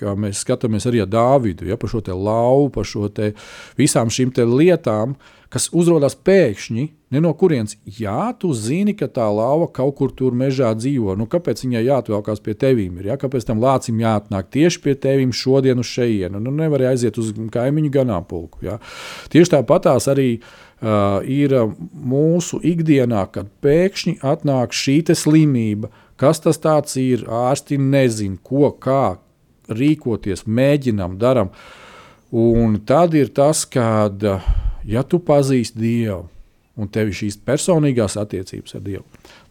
kā 0.00 0.14
mēs 0.18 0.42
skatāmies 0.44 0.86
arī 0.88 1.02
ar 1.04 1.10
Dāvidu, 1.10 1.66
ja, 1.70 1.78
par 1.80 1.92
šo 1.92 2.02
lauvu, 2.12 2.70
par 2.74 2.86
šo 2.88 3.08
visām 3.78 4.12
šīm 4.12 4.34
lietām, 4.36 5.16
kas 5.52 5.68
uzrādās 5.72 6.16
pēkšņi, 6.26 6.84
ne 7.14 7.22
no 7.22 7.30
kurienes. 7.38 7.76
Jā, 7.86 8.32
tu 8.40 8.50
zini, 8.56 8.96
ka 8.98 9.08
tā 9.12 9.26
lauva 9.30 9.68
kaut 9.72 9.94
kur 10.00 10.12
tur 10.14 10.34
mežā 10.36 10.72
dzīvo. 10.76 11.14
Nu, 11.18 11.28
kāpēc 11.30 11.62
viņai 11.64 11.84
jāatvelkās 11.86 12.42
pie 12.44 12.56
tevīm? 12.58 12.98
Ir, 13.00 13.12
ja? 13.12 13.18
Kāpēc 13.20 13.46
tam 13.46 13.62
lācim 13.62 14.00
jāatnāk 14.02 14.50
tieši 14.54 14.82
pie 14.84 14.96
tevīm 15.06 15.34
šodien 15.36 15.80
uz 15.82 15.90
šejienu? 15.92 16.42
Nu, 16.42 16.54
nevar 16.54 16.88
aiziet 16.90 17.18
uz 17.22 17.32
kaimiņu 17.54 17.92
ganāmpulku. 17.94 18.64
Ja? 18.66 18.80
Tieši 19.32 19.54
tāpatās 19.54 20.10
arī 20.12 20.30
uh, 20.40 21.22
ir 21.22 21.54
mūsu 21.94 22.60
ikdienā, 22.66 23.26
kad 23.32 23.52
pēkšņi 23.64 24.18
atnāk 24.26 24.74
šī 24.76 24.98
slimība. 25.14 25.92
Kas 26.16 26.40
tas 26.40 26.58
ir? 26.96 27.26
Ārsti 27.28 27.78
nezina, 27.78 28.40
ko, 28.42 28.70
kā, 28.72 29.18
rīkoties, 29.72 30.46
mēģinām, 30.46 31.18
darām. 31.20 31.50
Un 32.36 32.78
tad 32.86 33.14
ir 33.14 33.30
tas, 33.34 33.64
kad, 33.70 34.22
ja 34.86 35.02
tu 35.06 35.20
pazīsti 35.22 35.78
Dievu, 35.80 36.24
un 36.76 36.90
tev 36.92 37.10
ir 37.10 37.16
šīs 37.16 37.38
personīgās 37.46 38.18
attiecības 38.20 38.76
ar 38.76 38.82
Dievu, 38.84 39.04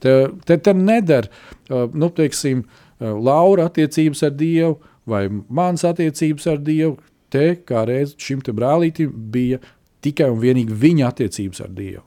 tev, 0.03 0.35
te, 0.45 0.57
te 0.61 0.73
neder, 0.77 1.29
nu, 1.69 2.11
teiksim, 2.13 2.65
Laura 2.99 3.67
attiecības 3.67 4.23
ar 4.23 4.35
Dievu 4.37 4.77
vai 5.09 5.27
mans 5.29 5.83
attiecības 5.87 6.47
ar 6.47 6.61
Dievu. 6.63 6.97
Te, 7.33 7.57
kā 7.67 7.81
reiz 7.87 8.13
šim 8.21 8.39
brālītim 8.45 9.11
bija 9.33 9.57
tikai 10.05 10.29
un 10.31 10.39
vienīgi 10.39 10.75
viņa 10.79 11.09
attiecības 11.09 11.63
ar 11.65 11.71
Dievu. 11.75 12.03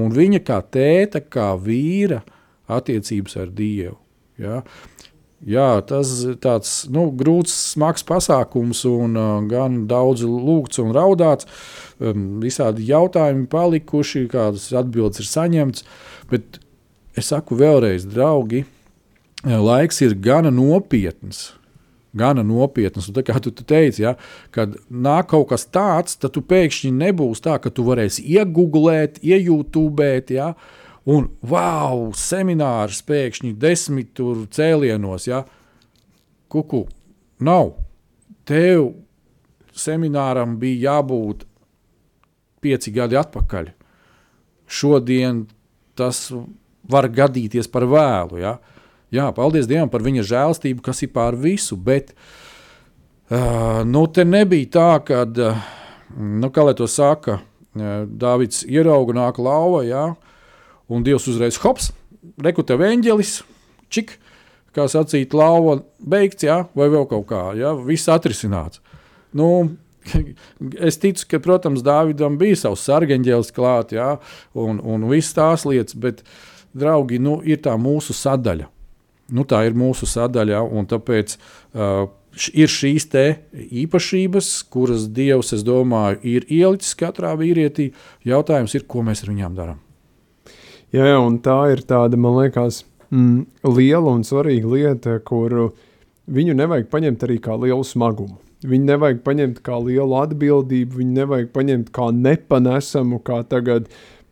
Un 0.00 0.14
viņa 0.14 0.40
kā 0.46 0.60
tēta, 0.62 1.20
kā 1.20 1.50
vīra 1.58 2.22
attiecības 2.70 3.36
ar 3.42 3.50
Dievu. 3.50 3.96
Ja? 4.40 4.62
Jā, 5.48 5.78
tas 5.88 6.10
ir 6.28 6.34
tāds 6.36 6.82
nu, 6.92 7.06
grūts, 7.16 7.52
smags 7.72 8.04
pasākums, 8.04 8.82
un 8.84 9.14
uh, 9.16 9.38
gan 9.48 9.86
daudz 9.88 10.20
lūgts 10.28 10.82
un 10.82 10.90
raudāts. 10.92 11.48
Um, 11.96 12.42
visādi 12.42 12.84
jautājumi 12.90 13.46
palikuši, 13.48 14.26
kādas 14.28 14.68
atbildes 14.76 15.22
ir 15.22 15.30
saņemts. 15.30 15.86
Bet 16.28 16.60
es 17.16 17.30
saku 17.32 17.56
vēlreiz, 17.56 18.04
draugi, 18.04 18.66
laiks 19.44 20.02
ir 20.04 20.12
gana 20.20 20.52
nopietns. 20.52 21.54
Gana 22.12 22.44
nopietns. 22.44 23.08
Un 23.08 23.16
tā 23.16 23.24
kā 23.24 23.38
tu, 23.40 23.54
tu 23.54 23.64
teici, 23.64 24.04
ja, 24.04 24.18
kad 24.52 24.76
nāk 24.92 25.30
kaut 25.32 25.48
kas 25.54 25.64
tāds, 25.72 26.18
tad 26.20 26.34
tu 26.36 26.44
pēkšņi 26.44 26.92
nebūs 27.00 27.40
tā, 27.40 27.56
ka 27.62 27.72
tu 27.72 27.86
varēsi 27.88 28.26
iegūglēt, 28.36 29.22
iejūtūbēt. 29.24 30.36
Ja, 30.36 30.52
uh, 30.52 30.79
un 31.08 31.28
wow, 31.46 32.10
seminārs 32.16 33.00
pēkšņi 33.06 33.54
desmit 33.60 34.12
tur 34.16 34.44
cēlienos. 34.52 35.28
Ja? 35.30 35.44
Kuku, 36.50 36.84
nav. 37.40 37.74
Tev 38.48 38.92
semināram 39.76 40.58
bija 40.60 40.90
jābūt 40.90 41.46
pieci 42.60 42.92
gadi 42.92 43.16
atpakaļ. 43.20 43.70
Šodien 44.70 45.46
tas 45.98 46.28
var 46.90 47.08
gadīties 47.08 47.70
par 47.70 47.86
vēlu. 47.88 48.40
Ja? 48.42 48.58
Jā, 49.10 49.30
paldies 49.34 49.66
Dievam 49.70 49.90
par 49.90 50.04
viņa 50.06 50.26
žēlstību, 50.26 50.84
kas 50.84 51.02
ir 51.02 51.12
pār 51.14 51.38
visu. 51.38 51.78
Bet 51.78 52.12
uh, 52.12 53.82
nu, 53.86 54.04
te 54.06 54.26
nebija 54.26 54.70
tā, 54.76 54.90
ka, 55.06 55.24
uh, 55.24 55.62
nu, 56.14 56.50
kā 56.54 56.66
lai 56.66 56.76
to 56.78 56.86
saka, 56.90 57.40
uh, 57.40 58.04
Dāvids 58.06 58.62
ierauga 58.68 59.16
nāk 59.16 59.40
lauva. 59.42 59.82
Ja? 59.86 60.04
Uh, 60.12 60.29
Un 60.90 61.04
Dievs 61.06 61.28
uzreiz 61.30 61.58
hops, 61.62 61.92
rekutē 62.42 62.74
eņģelis, 62.74 63.36
čik, 63.94 64.16
kā 64.74 64.86
sacīt, 64.90 65.34
lauva 65.36 65.80
beigts, 65.98 66.46
jā, 66.46 66.64
vai 66.74 66.90
vēl 66.90 67.06
kaut 67.10 67.28
kā, 67.30 67.44
jā, 67.58 67.72
viss 67.86 68.10
atrisināts. 68.10 68.82
Nu, 69.36 69.76
es 70.88 70.98
ticu, 70.98 71.26
ka, 71.30 71.42
protams, 71.42 71.84
Dāvidam 71.86 72.38
bija 72.40 72.58
savs 72.58 72.84
sargeņģēlis 72.88 73.54
klāt, 73.54 73.94
jā, 73.94 74.16
un, 74.58 74.80
un 74.82 75.06
viss 75.10 75.36
tās 75.36 75.66
lietas, 75.68 75.98
bet, 75.98 76.24
draugi, 76.76 77.18
nu, 77.22 77.40
ir 77.46 77.62
tā 77.64 77.76
mūsu 77.78 78.14
sadaļa. 78.16 78.68
Nu, 79.30 79.44
tā 79.46 79.62
ir 79.68 79.76
mūsu 79.78 80.08
sadaļa, 80.10 80.62
un 80.74 80.88
tāpēc 80.90 81.36
uh, 81.38 82.08
ir 82.50 82.70
šīs 82.70 83.06
īpašības, 83.14 84.48
kuras 84.74 85.06
Dievs, 85.14 85.52
es 85.54 85.62
domāju, 85.66 86.18
ir 86.26 86.48
ielicis 86.50 86.98
katrā 86.98 87.36
vīrietī. 87.38 87.92
Jautājums 88.26 88.74
ir, 88.74 88.86
ko 88.90 89.06
mēs 89.06 89.22
ar 89.22 89.32
viņām 89.34 89.54
darām. 89.58 89.78
Jā, 90.90 91.04
jā, 91.06 91.18
un 91.22 91.36
tā 91.38 91.54
ir 91.70 91.84
tāda, 91.86 92.18
man 92.18 92.34
liekas, 92.40 92.80
mm, 93.14 93.44
liela 93.76 94.10
un 94.10 94.24
svarīga 94.26 94.70
lieta, 94.72 95.18
kuru 95.22 95.68
viņu 96.26 96.56
nevajag 96.58 96.88
paņemt 96.90 97.26
arī 97.26 97.36
kā 97.44 97.54
lielu 97.54 97.86
smagumu. 97.86 98.40
Viņu 98.66 98.88
nevajag 98.88 99.20
paņemt 99.24 99.60
kā 99.64 99.78
lielu 99.80 100.18
atbildību, 100.18 100.98
viņu 100.98 101.14
nevajag 101.20 101.52
paņemt 101.54 101.94
kā 101.94 102.10
nepanesamu, 102.12 103.22
kā 103.22 103.38
tagad 103.46 103.86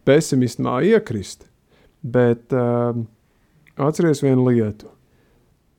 pesimismā 0.04 0.82
iekrist. 0.90 1.46
Bet 2.02 2.50
uh, 2.50 2.98
atceries 3.78 4.20
vienu 4.26 4.50
lietu. 4.50 4.90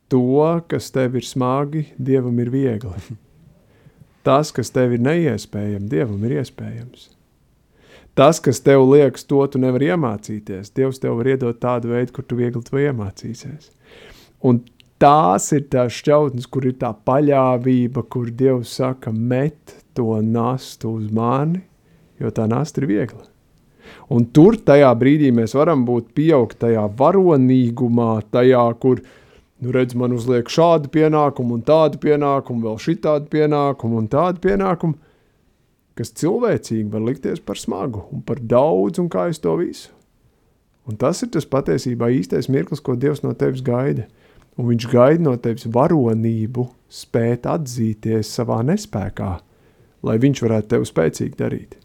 To, 0.09 0.63
kas 0.71 0.89
tev 0.95 1.19
ir 1.19 1.27
smagi, 1.27 1.89
Dievam 1.99 2.39
ir 2.39 2.55
viegli. 2.55 3.19
Tas, 4.25 4.55
kas 4.55 4.71
tev 4.71 4.95
ir 4.95 5.03
neiespējams, 5.03 5.91
Dievam 5.91 6.23
ir 6.23 6.39
iespējams 6.39 7.09
tas, 8.19 8.41
kas 8.43 8.59
tev 8.59 8.83
liekas, 8.89 9.23
to 9.29 9.45
tu 9.47 9.61
nevari 9.61 9.93
iemācīties. 9.93 10.73
Dievs 10.75 10.99
tev 10.99 11.15
var 11.21 11.31
iedot 11.31 11.61
tādu 11.61 11.93
veidu, 11.93 12.17
kur 12.17 12.27
tu 12.27 12.39
viegli 12.39 12.61
to 12.65 12.81
iemācīsies. 12.81 13.71
Un 14.43 14.59
tās 14.99 15.47
ir 15.55 15.65
tās 15.71 15.95
šķautnes, 15.95 16.49
kur 16.51 16.67
ir 16.67 16.75
tā 16.81 16.91
paļāvība, 17.07 18.03
kur 18.11 18.27
Dievs 18.35 18.75
saka, 18.81 19.13
met 19.15 19.77
to 19.95 20.19
nastu 20.25 20.97
uz 20.99 21.07
mani, 21.15 21.63
jo 22.19 22.31
tā 22.35 22.47
nasta 22.51 22.83
ir 22.83 22.89
viegla. 22.91 23.23
Un 24.13 24.27
tur 24.35 24.57
tajā 24.67 24.89
brīdī 24.99 25.31
mēs 25.33 25.55
varam 25.57 25.85
būt 25.87 26.11
pieaugt 26.17 26.59
tajā 26.61 26.83
varonīgumā, 26.99 28.11
tajā, 28.33 28.65
kur, 28.83 29.01
nu 29.63 29.73
redz, 29.73 29.95
man 29.97 30.13
uzliek 30.17 30.49
šādu 30.51 30.91
pienākumu 30.93 31.55
un 31.57 31.63
tādu 31.65 32.01
pienākumu, 32.03 32.67
vēl 32.67 32.81
šitādu 32.83 33.31
pienākumu 33.31 34.03
un 34.03 34.09
tādu 34.11 34.43
pienākumu, 34.43 34.99
kas 35.97 36.13
cilvēcīgi 36.19 36.89
var 36.91 37.03
likties 37.05 37.41
par 37.43 37.59
smagu 37.59 38.05
un 38.13 38.21
par 38.25 38.39
daudz, 38.39 38.99
un 38.99 39.09
kā 39.09 39.29
es 39.29 39.39
to 39.39 39.55
visu. 39.59 39.91
Un 40.89 40.97
tas 40.97 41.21
ir 41.21 41.29
tas 41.29 41.45
patiesībā 41.45 42.09
īstais 42.17 42.49
mirklis, 42.49 42.81
ko 42.81 42.95
Dievs 42.97 43.21
no 43.21 43.35
tevis 43.37 43.61
gaida. 43.61 44.07
Un 44.57 44.67
viņš 44.71 44.87
gaida 44.91 45.23
no 45.23 45.35
tevis 45.37 45.67
varonību, 45.69 46.65
spēt 46.89 47.45
atzīties 47.47 48.31
savā 48.33 48.63
nespējā, 48.65 49.35
lai 50.03 50.17
viņš 50.19 50.41
varētu 50.43 50.73
tevi 50.73 50.89
spēcīgi 50.89 51.37
darīt. 51.39 51.77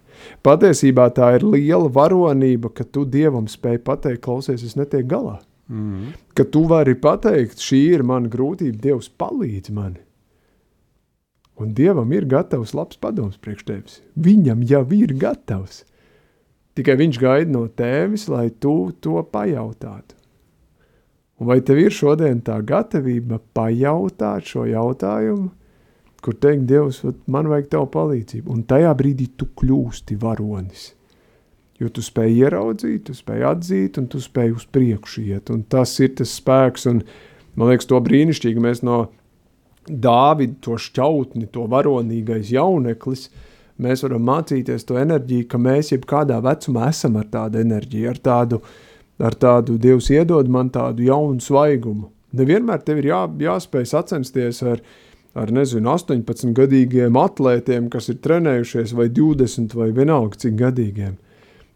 Patiesībā 0.46 1.10
tā 1.14 1.34
ir 1.36 1.44
liela 1.44 1.90
varonība, 1.92 2.70
ka 2.72 2.86
tu 2.86 3.04
Dievam 3.04 3.46
spēj 3.50 3.82
pateikt, 3.84 4.22
klausies, 4.24 4.64
es 4.64 4.76
netieku 4.78 5.10
galā. 5.10 5.36
Mm 5.68 5.92
-hmm. 5.92 6.16
Ka 6.34 6.44
tu 6.44 6.64
vari 6.68 6.94
pateikt, 6.94 7.58
šī 7.58 7.94
ir 7.94 8.02
mana 8.02 8.28
grūtība, 8.28 8.80
Dievs 8.80 9.10
palīdz 9.18 9.70
man. 9.70 9.96
Un 11.60 11.74
Dievam 11.74 12.10
ir 12.12 12.26
gatavs 12.26 12.74
labs 12.74 12.98
padoms 12.98 13.38
priekš 13.38 13.66
tevis. 13.68 14.00
Viņam 14.18 14.64
jau 14.66 14.84
ir 14.96 15.14
gatavs. 15.18 15.84
Tikai 16.74 16.96
viņš 16.98 17.18
gaida 17.22 17.54
no 17.54 17.68
tevis, 17.70 18.26
lai 18.26 18.48
tu 18.50 18.90
to 19.00 19.20
pajautātu. 19.30 20.16
Un 21.38 21.50
vai 21.50 21.60
tev 21.66 21.78
ir 21.82 21.94
šodien 21.94 22.40
tā 22.46 22.56
gatavība 22.62 23.40
pajautāt 23.54 24.50
šo 24.50 24.66
jautājumu, 24.70 25.50
kur 26.24 26.36
teikt, 26.40 26.66
Dievs, 26.70 27.02
man 27.30 27.50
vajag 27.50 27.70
tavu 27.74 27.88
palīdzību, 27.94 28.50
un 28.50 28.62
tajā 28.66 28.92
brīdī 28.96 29.28
tu 29.38 29.50
kļūsti 29.60 30.16
varonis. 30.22 30.92
Jo 31.82 31.90
tu 31.90 32.02
spēj 32.06 32.38
ieraudzīt, 32.46 33.08
tu 33.08 33.16
spēj 33.18 33.44
atzīt, 33.50 33.98
un 33.98 34.06
tu 34.10 34.22
spēj 34.22 34.54
uz 34.54 34.64
priekšu 34.70 35.24
iet, 35.26 35.50
un 35.50 35.64
tas 35.68 35.92
ir 36.00 36.14
tas 36.18 36.32
spēks, 36.38 36.86
un 36.90 37.02
man 37.58 37.72
liekas, 37.72 37.90
to 37.90 37.98
brīnišķīgi 38.00 38.62
mēs 38.62 38.84
no 38.86 39.08
Dāvidu, 39.84 40.56
to 40.64 40.78
šķautni, 40.80 41.50
to 41.52 41.66
varonīgais 41.68 42.48
jauneklis, 42.54 43.28
mēs 43.84 44.04
varam 44.06 44.24
mācīties 44.24 44.86
to 44.88 44.96
enerģiju, 45.00 45.48
ka 45.50 45.60
mēs 45.60 45.92
jebkādā 45.92 46.38
vecumā 46.44 46.88
esam 46.88 47.18
ar 47.20 47.28
tādu 47.32 47.60
enerģiju, 47.60 48.08
ar 48.08 48.20
tādu, 48.24 48.60
ar 49.20 49.36
tādu 49.36 49.76
Dievs 49.80 50.08
iedod 50.14 50.48
man 50.48 50.70
tādu 50.72 51.04
jaunu 51.04 51.42
svaigumu. 51.44 52.08
Nevienmēr 52.34 52.80
tev 52.86 53.02
ir 53.02 53.10
jā, 53.12 53.20
jāspēj 53.44 53.86
sacensties 53.92 54.62
ar, 54.66 54.80
ar 55.36 55.52
nezinu, 55.54 55.92
18 55.92 56.56
gadīgiem 56.56 57.20
atlētiem, 57.20 57.92
kas 57.92 58.08
ir 58.08 58.18
trenējušies 58.24 58.96
vai 58.96 59.10
20 59.12 59.76
vai 59.76 59.92
vienalga 59.94 60.40
cik 60.46 60.58
gadīgiem. 60.64 61.14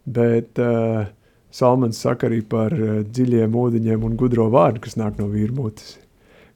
Bet 0.09 0.59
uh, 0.63 1.05
Salmans 1.53 2.01
saka 2.01 2.27
arī 2.27 2.41
par 2.41 2.73
uh, 2.73 2.99
dziļiem 3.05 3.55
ūdeņiem 3.55 4.03
un 4.09 4.19
gudro 4.19 4.49
vārdu, 4.49 4.87
kas 4.87 4.97
nāk 4.97 5.21
no 5.21 5.29
vīrmūtes 5.29 5.99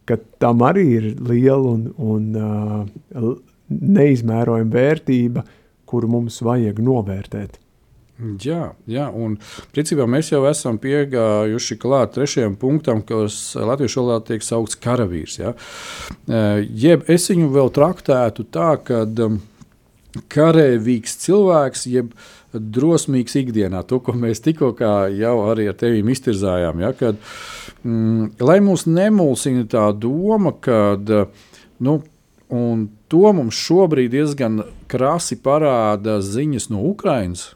ka 0.09 0.19
tam 0.41 0.63
arī 0.67 0.85
ir 0.97 1.09
liela 1.23 1.75
un, 1.75 1.89
un 1.97 2.29
uh, 2.37 3.33
neizmērojama 3.69 4.73
vērtība, 4.73 5.43
kuru 5.89 6.09
mums 6.15 6.41
vajag 6.43 6.81
novērtēt. 6.83 7.59
Jā, 8.43 8.67
jā, 8.87 9.07
un 9.09 9.39
principā 9.73 10.05
mēs 10.07 10.29
jau 10.29 10.43
esam 10.45 10.77
piegājuši 10.81 11.77
klāt 11.81 12.13
trešajam 12.15 12.53
punktam, 12.61 13.01
kas 13.03 13.55
latviešu 13.57 14.03
valodā 14.03 14.27
tiek 14.29 14.45
saukts 14.45 14.77
karavīrs. 14.79 15.39
Ja? 15.41 15.55
Jeb 16.61 17.09
es 17.11 17.25
viņu 17.31 17.49
vēl 17.55 17.73
traktētu 17.73 18.45
tā, 18.53 18.69
ka 18.85 19.01
um, 19.25 19.39
karavīgs 20.31 21.17
cilvēks, 21.25 21.87
jeb 21.89 22.13
drosmīgs 22.53 23.33
ikdienā, 23.41 23.81
to, 23.89 23.97
ko 24.05 24.13
mēs 24.13 24.43
tikko 24.45 24.75
jau 25.17 25.35
arī 25.49 25.67
ar 25.71 25.77
tevi 25.81 26.05
iztirzājām. 26.13 26.85
Ja? 26.85 26.93
Kad, 26.97 27.17
mm, 27.83 28.35
lai 28.43 28.59
mūs 28.63 28.87
nemulsina 28.89 29.67
tā 29.69 29.89
doma, 29.95 30.55
ka 30.59 30.97
nu, 31.83 31.99
to 33.09 33.33
mums 33.33 33.57
šobrīd 33.57 34.13
diezgan 34.13 34.61
krasi 34.91 35.39
parāda 35.41 36.19
ziņas 36.21 36.69
no 36.73 36.83
Ukrainas 36.91 37.53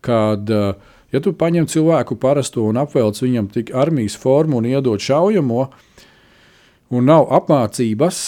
kad, 0.00 0.50
eh, 0.50 0.74
ja 1.12 1.20
tu 1.20 1.32
paņem 1.32 1.68
cilvēku 1.70 2.18
parasto 2.20 2.64
un 2.68 2.78
apvelc 2.80 3.20
viņam 3.22 3.50
tik 3.52 3.72
armijas 3.74 4.16
formu 4.18 4.60
un 4.60 4.68
iedod 4.68 5.02
šaujamo, 5.02 5.68
un 6.90 7.04
nav 7.04 7.28
apmācības, 7.40 8.22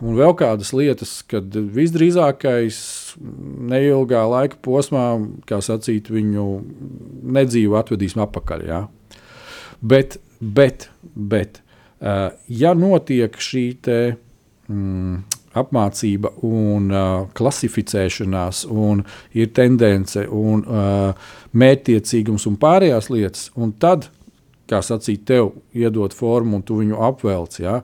un 0.00 0.16
vēl 0.16 0.32
kādas 0.38 0.72
lietas, 0.72 1.20
kad 1.28 1.52
visdrīzākais 1.52 2.78
neilgā 3.70 4.22
laika 4.30 4.56
posmā, 4.64 5.04
kā 5.48 5.60
sacīt, 5.64 6.08
viņu 6.08 6.46
nedzīvu 7.36 7.76
atvedīsim 7.76 8.22
atpakaļ. 8.24 8.64
Ja? 8.64 8.86
Bet, 9.80 10.16
bet, 10.40 10.88
bet, 11.14 11.62
eh, 12.00 12.30
ja 12.48 12.74
notiek 12.74 13.36
šī 13.36 13.66
te, 13.84 14.00
mm, 14.68 15.20
apmācība 15.56 16.30
un 16.46 16.92
uh, 16.94 17.24
klasificēšanās, 17.34 18.62
un 18.70 19.02
ir 19.34 19.50
tendence 19.56 20.22
un 20.30 20.62
uh, 20.62 21.34
mērķtiecīgums 21.58 22.46
un 22.46 22.58
pārējās 22.60 23.10
lietas, 23.10 23.48
un 23.58 23.72
tad, 23.82 24.06
kā 24.70 24.78
sacīt, 24.86 25.24
tev 25.26 25.52
iedot 25.74 26.14
formu 26.14 26.60
un 26.60 26.66
tu 26.66 26.78
viņu 26.78 27.00
apvelc. 27.08 27.58
Ja? 27.64 27.80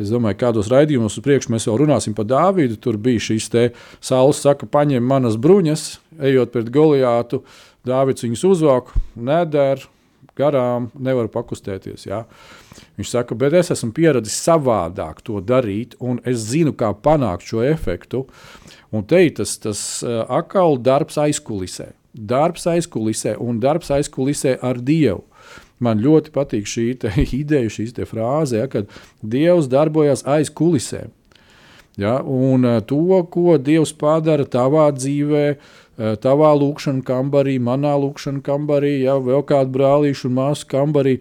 Es 0.00 0.10
domāju, 0.10 0.40
kādos 0.40 0.70
raidījumos 0.72 1.18
uz 1.20 1.26
priekšu 1.26 1.52
mēs 1.52 1.68
jau 1.68 1.76
runāsim 1.78 2.16
par 2.16 2.26
Dāvidu. 2.26 2.80
Tur 2.80 2.96
bija 2.98 3.22
šis 3.22 3.50
te 3.52 3.66
saules, 4.02 4.40
saka, 4.42 4.66
paņem 4.66 5.04
manas 5.04 5.36
bruņas, 5.36 5.84
ejot 6.24 6.56
pret 6.56 6.72
Goliātu. 6.72 7.44
Dāvids 7.84 8.24
viņus 8.24 8.46
uzvāk, 8.48 8.94
nedara, 9.20 9.84
garām, 10.38 10.90
nevar 10.94 11.28
pakustēties. 11.32 12.06
Ja? 12.08 12.24
Viņš 12.98 13.10
saka, 13.10 13.36
bet 13.38 13.56
es 13.58 13.72
esmu 13.74 13.92
pieradis 13.96 14.36
savādāk 14.44 15.22
to 15.26 15.40
darīt, 15.44 15.96
un 16.00 16.20
es 16.26 16.46
zinu, 16.50 16.74
kā 16.76 16.92
panākt 16.94 17.46
šo 17.48 17.64
efektu. 17.66 18.24
Un 18.94 19.06
te 19.10 19.24
ir 19.26 19.34
tas, 19.38 19.56
tas 19.58 19.80
uh, 20.06 20.22
atkal 20.30 20.78
darbs 20.78 21.18
aizkulisē. 21.18 21.90
Darbs 22.14 22.68
aizkulisē 22.70 23.34
un 23.42 23.58
darbs 23.62 23.90
aizkulisē 23.94 24.58
ar 24.62 24.78
Dievu. 24.78 25.24
Man 25.82 25.98
ļoti 26.00 26.30
patīk 26.34 26.68
šī 26.70 26.86
ideja, 27.42 27.70
šī 27.70 27.90
frāze, 28.06 28.60
ja, 28.60 28.70
kad 28.70 28.90
Dievs 29.20 29.70
darbojas 29.70 30.22
aiz 30.26 30.50
kulisēm. 30.50 31.10
Ja, 31.98 32.18
un 32.26 32.66
uh, 32.66 32.80
to, 32.82 33.20
ko 33.30 33.54
Dievs 33.62 33.92
padara 33.94 34.46
tavā 34.50 34.88
dzīvēm, 34.94 35.58
Eh, 35.58 35.83
tavā 35.96 36.50
lūkšanā 36.58 37.04
kambarī, 37.06 37.58
manā 37.62 37.94
lūkšanā 38.02 38.42
kambarī, 38.46 38.96
ja 39.04 39.18
vēl 39.22 39.44
kāda 39.46 39.70
brālīša 39.74 40.28
un 40.30 40.38
māsa 40.40 40.66
kambarī. 40.70 41.18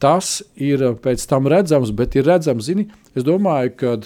Tas 0.00 0.40
ir 0.56 0.82
eh, 0.84 0.94
pēc 0.96 1.24
tam 1.28 1.48
redzams, 1.50 1.92
bet 1.96 2.16
ir 2.16 2.28
redzams, 2.28 2.68
zini, 2.68 2.88
es 3.16 3.26
domāju, 3.26 3.74
ka 3.80 3.96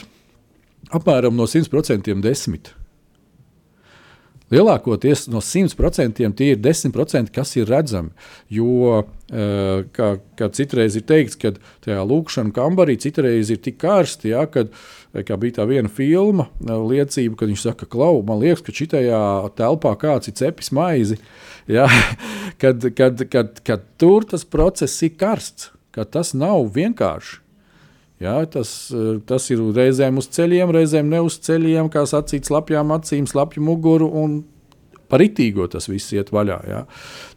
apmēram 0.94 1.36
no 1.38 1.46
100% 1.50 2.14
desmit. 2.22 2.72
Lielākoties 4.52 5.24
no 5.32 5.40
100% 5.42 6.18
tie 6.36 6.50
ir 6.52 6.58
10%, 6.62 7.30
kas 7.34 7.54
ir 7.56 7.70
redzami. 7.70 8.10
Jo, 8.52 9.00
eh, 9.30 9.86
kā, 9.94 10.10
kā 10.38 10.50
citreiz 10.54 10.98
ir 10.98 11.06
teikts, 11.08 11.38
kad 11.40 11.62
tajā 11.86 12.02
lūkšanā 12.06 12.54
kambarī 12.54 12.98
citreiz 13.02 13.50
ir 13.54 13.62
tik 13.62 13.80
karsti, 13.82 14.34
ja, 14.34 14.44
kad 14.50 14.70
uh, 14.70 15.03
kā 15.22 15.36
bija 15.38 15.60
tā 15.60 15.68
viena 15.70 15.90
filma, 15.92 16.48
liecība, 16.60 17.38
kad 17.38 17.52
viņš 17.52 17.66
saka, 17.68 17.86
klau, 17.90 18.18
man 18.26 18.40
liekas, 18.42 18.64
ka 18.66 18.74
šitajā 18.74 19.20
telpā 19.58 19.94
kāds 20.00 20.30
ir 20.30 20.38
cepis 20.40 20.72
maizi. 20.74 21.20
Ja? 21.64 21.86
kad, 22.60 22.82
kad, 22.92 23.22
kad, 23.32 23.62
kad 23.64 23.84
tur 23.96 24.26
tas 24.28 24.42
process 24.44 25.00
ir 25.00 25.14
karsts, 25.16 25.70
ka 25.96 26.04
tas 26.04 26.34
nav 26.36 26.66
vienkārši. 26.74 27.38
Ja, 28.20 28.34
tas, 28.44 28.92
tas 29.24 29.46
ir 29.48 29.62
reizēm 29.72 30.20
uz 30.20 30.28
ceļiem, 30.32 30.74
reizēm 30.76 31.08
ne 31.08 31.22
uz 31.24 31.38
ceļiem, 31.44 31.88
kā 31.88 32.04
sacīt, 32.08 32.44
slapjām 32.44 32.92
acīm, 32.92 33.24
slapju 33.28 33.64
muguru 33.64 34.10
un 34.20 34.42
par 35.08 35.24
itīgo 35.24 35.66
tas 35.72 35.88
viss 35.90 36.12
iet 36.14 36.32
vaļā. 36.34 36.58
Ja. 36.68 36.84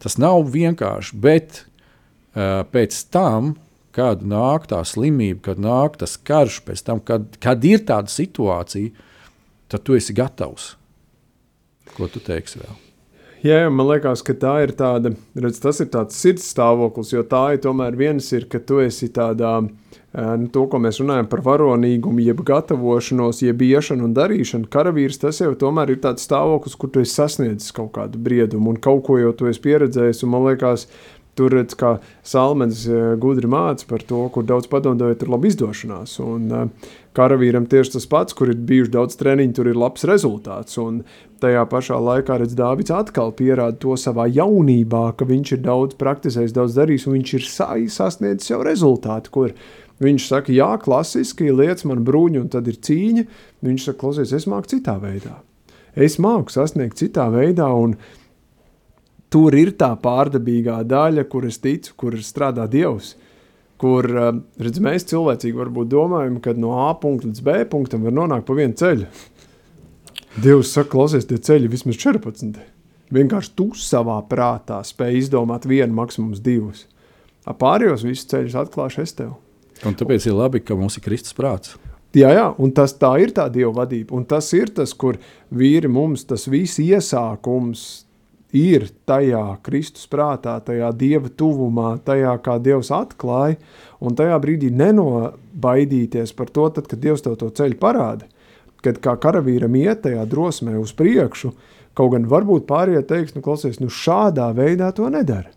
Tas 0.03 0.19
nav 0.21 0.43
vienkārši, 0.53 1.17
bet 1.23 1.63
uh, 1.63 2.67
pēc 2.71 2.99
tam 3.13 3.55
kad 3.97 4.21
nāk 4.21 4.69
tā 4.69 4.83
slimība, 4.85 5.41
kad 5.49 5.61
nāk 5.61 5.97
tas 6.01 6.17
karš, 6.21 6.61
tam, 6.85 7.01
kad, 7.01 7.29
kad 7.41 7.65
ir 7.65 7.85
tāda 7.87 8.13
situācija, 8.13 8.93
tad 9.73 9.85
tu 9.87 9.97
esi 9.97 10.15
gatavs. 10.17 10.75
Ko 11.97 12.09
tu 12.11 12.21
teiksi 12.21 12.61
vēl? 12.61 12.83
Jā, 13.45 13.61
jā, 13.61 13.69
man 13.69 13.85
liekas, 13.85 14.23
ka 14.25 14.33
tā 14.33 14.55
ir 14.65 14.71
tāda, 14.77 15.11
redz, 15.37 15.59
tas 15.61 15.77
ir 15.83 15.91
tāds 15.93 16.17
sirds 16.17 16.45
stāvoklis, 16.49 17.13
jo 17.13 17.21
tā 17.29 17.51
ir 17.53 17.61
tomēr 17.61 17.97
viens 17.97 18.25
ir, 18.33 18.47
ka 18.49 18.57
tu 18.57 18.79
esi 18.81 19.11
tādā, 19.13 19.51
nu, 19.61 20.47
to, 20.53 20.63
ko 20.71 20.79
mēs 20.81 20.97
runājam 21.03 21.29
par 21.29 21.43
varonīgumu, 21.45 22.23
jeb 22.25 22.41
gatavošanos, 22.47 23.43
jeb 23.45 23.61
iešanu 23.61 24.09
un 24.09 24.15
darīšanu. 24.17 24.71
Karavīrs 24.73 25.21
tas 25.21 25.43
jau 25.43 25.51
tomēr 25.53 25.93
ir 25.93 26.01
tāds 26.01 26.25
stāvoklis, 26.25 26.77
kur 26.81 26.89
tu 26.89 27.05
esi 27.05 27.13
sasniedzis 27.13 27.75
kaut 27.77 27.93
kādu 27.99 28.17
briedumu 28.25 28.73
un 28.73 28.81
kaut 28.81 29.05
ko 29.05 29.19
jau 29.21 29.35
tu 29.37 29.51
esi 29.51 29.61
pieredzējis, 29.67 30.25
un 30.25 30.33
man 30.33 30.47
liekas, 30.49 30.87
Tur 31.37 31.53
redz, 31.53 31.75
kā 31.77 31.97
Salmans 32.25 32.83
eh, 32.89 33.11
gudri 33.21 33.49
māca 33.51 33.85
par 33.89 34.01
to, 34.07 34.23
kur 34.33 34.45
daudz 34.47 34.69
padomāja, 34.71 35.19
tur 35.19 35.29
ir 35.29 35.33
laba 35.35 35.49
izdošanās. 35.49 36.15
Un 36.23 36.47
uh, 36.49 36.91
karavīram 37.17 37.67
tieši 37.69 37.95
tas 37.97 38.07
pats, 38.09 38.35
kur 38.37 38.51
ir 38.51 38.59
bijuši 38.69 38.93
daudz 38.93 39.17
treniņu, 39.19 39.55
tur 39.57 39.69
ir 39.69 39.77
labs 39.77 40.05
rezultāts. 40.09 40.77
Un 40.81 41.03
tajā 41.41 41.63
pašā 41.69 41.97
laikā 42.01 42.39
redz, 42.41 42.55
Dāvids 42.57 42.93
atkal 42.93 43.33
pierāda 43.37 43.77
to 43.81 43.97
savā 43.99 44.27
jaunībā, 44.29 45.03
ka 45.17 45.27
viņš 45.29 45.55
ir 45.57 45.65
daudz 45.65 45.97
praktizējis, 46.01 46.55
daudz 46.57 46.77
darījis, 46.77 47.07
un 47.07 47.17
viņš 47.19 47.35
ir 47.37 47.49
sasniedzis 47.93 48.53
jau 48.53 48.61
rezultātu, 48.65 49.33
kur 49.33 49.57
viņš 50.03 50.29
saka, 50.29 50.53
jā, 50.53 50.69
klasiski 50.81 51.51
lietas 51.53 51.87
man 51.89 52.05
bruņu, 52.07 52.45
un 52.45 52.53
tad 52.53 52.69
ir 52.69 52.81
cīņa. 52.81 53.27
Viņš 53.65 53.89
saka, 53.89 54.01
klausies, 54.05 54.33
es 54.37 54.49
māku 54.49 54.73
citā 54.75 54.97
veidā. 55.01 55.37
Es 55.97 56.19
māku 56.21 56.53
sasniegt 56.53 56.99
citā 56.99 57.25
veidā, 57.33 57.71
un 57.73 57.95
tur 59.33 59.55
ir 59.57 59.73
tā 59.79 59.91
pārdabīgā 60.01 60.81
daļa, 60.87 61.25
kur 61.31 61.47
es 61.47 61.59
ticu, 61.63 61.95
kur 61.99 62.17
strādā 62.23 62.67
Dievs. 62.71 63.15
Kur 63.77 64.07
eh, 64.09 64.29
redz, 64.61 64.81
mēs 64.81 65.05
cilvēcīgi 65.11 65.57
varbūt 65.57 65.91
domājam, 65.91 66.39
ka 66.41 66.55
no 66.57 66.73
A 66.87 66.91
punkta 66.97 67.29
līdz 67.29 67.43
B 67.45 67.57
punktam 67.69 68.07
var 68.07 68.15
nonākt 68.17 68.47
pa 68.47 68.57
vienu 68.57 68.77
ceļu. 68.77 69.09
Dievs 70.37 70.73
saka, 70.73 70.91
klausies, 70.93 71.25
tie 71.29 71.37
ceļi 71.41 71.69
vismaz 71.71 71.97
14. 72.01 72.57
Vienkārši 73.13 73.53
tu 73.57 73.71
savā 73.79 74.17
prātā 74.29 74.81
spēj 74.85 75.21
izdomāt 75.21 75.65
vienu, 75.69 75.93
maksimums 75.97 76.41
divus. 76.43 76.85
Pārējos 77.47 78.03
visus 78.03 78.27
ceļus 78.27 78.57
atklāšu 78.59 79.05
es 79.05 79.15
tev. 79.15 79.37
Un 79.87 79.95
tāpēc 79.95 80.25
ir 80.27 80.35
labi, 80.35 80.59
ka 80.65 80.75
mums 80.75 80.97
ir 80.97 81.05
Kristus 81.05 81.35
prāts. 81.37 81.77
Jā, 82.17 82.31
jā, 82.33 82.47
un 82.57 82.71
tas 82.75 82.95
tā 82.97 83.11
ir 83.21 83.31
tā 83.35 83.45
dieva 83.53 83.71
vadība. 83.83 84.15
Un 84.17 84.25
tas 84.27 84.47
ir 84.57 84.71
tas, 84.73 84.93
kur 84.97 85.19
vīri 85.53 85.89
mums 85.91 86.25
tas 86.27 86.47
viss 86.49 86.79
iesākums, 86.81 88.06
ir 88.55 88.87
tajā 89.07 89.57
Kristus 89.65 90.07
prātā, 90.09 90.57
tajā 90.63 90.91
Dieva 90.95 91.29
tuvumā, 91.29 91.97
tajā, 92.05 92.33
kā 92.43 92.57
Dievs 92.63 92.91
atklāja, 92.95 93.57
un 93.99 94.15
tajā 94.15 94.37
brīdī 94.43 94.71
nenobaidīties 94.71 96.33
par 96.37 96.51
to, 96.53 96.69
tad, 96.69 96.87
kad 96.87 97.01
Dievs 97.03 97.25
tev 97.25 97.37
to 97.41 97.49
ceļu 97.49 97.79
parāda, 97.81 98.27
kad 98.85 99.01
kā 99.03 99.17
karavīram 99.19 99.75
iet 99.75 100.05
tajā 100.05 100.23
drosmē 100.29 100.77
uz 100.79 100.93
priekšu, 100.95 101.51
kaut 101.97 102.13
gan 102.13 102.27
varbūt 102.29 102.67
pārējie 102.69 103.03
teiks, 103.09 103.35
nu 103.35 103.43
klausies, 103.43 103.81
nu 103.81 103.91
šādā 103.91 104.51
veidā 104.55 104.91
to 104.95 105.09
nedara. 105.11 105.51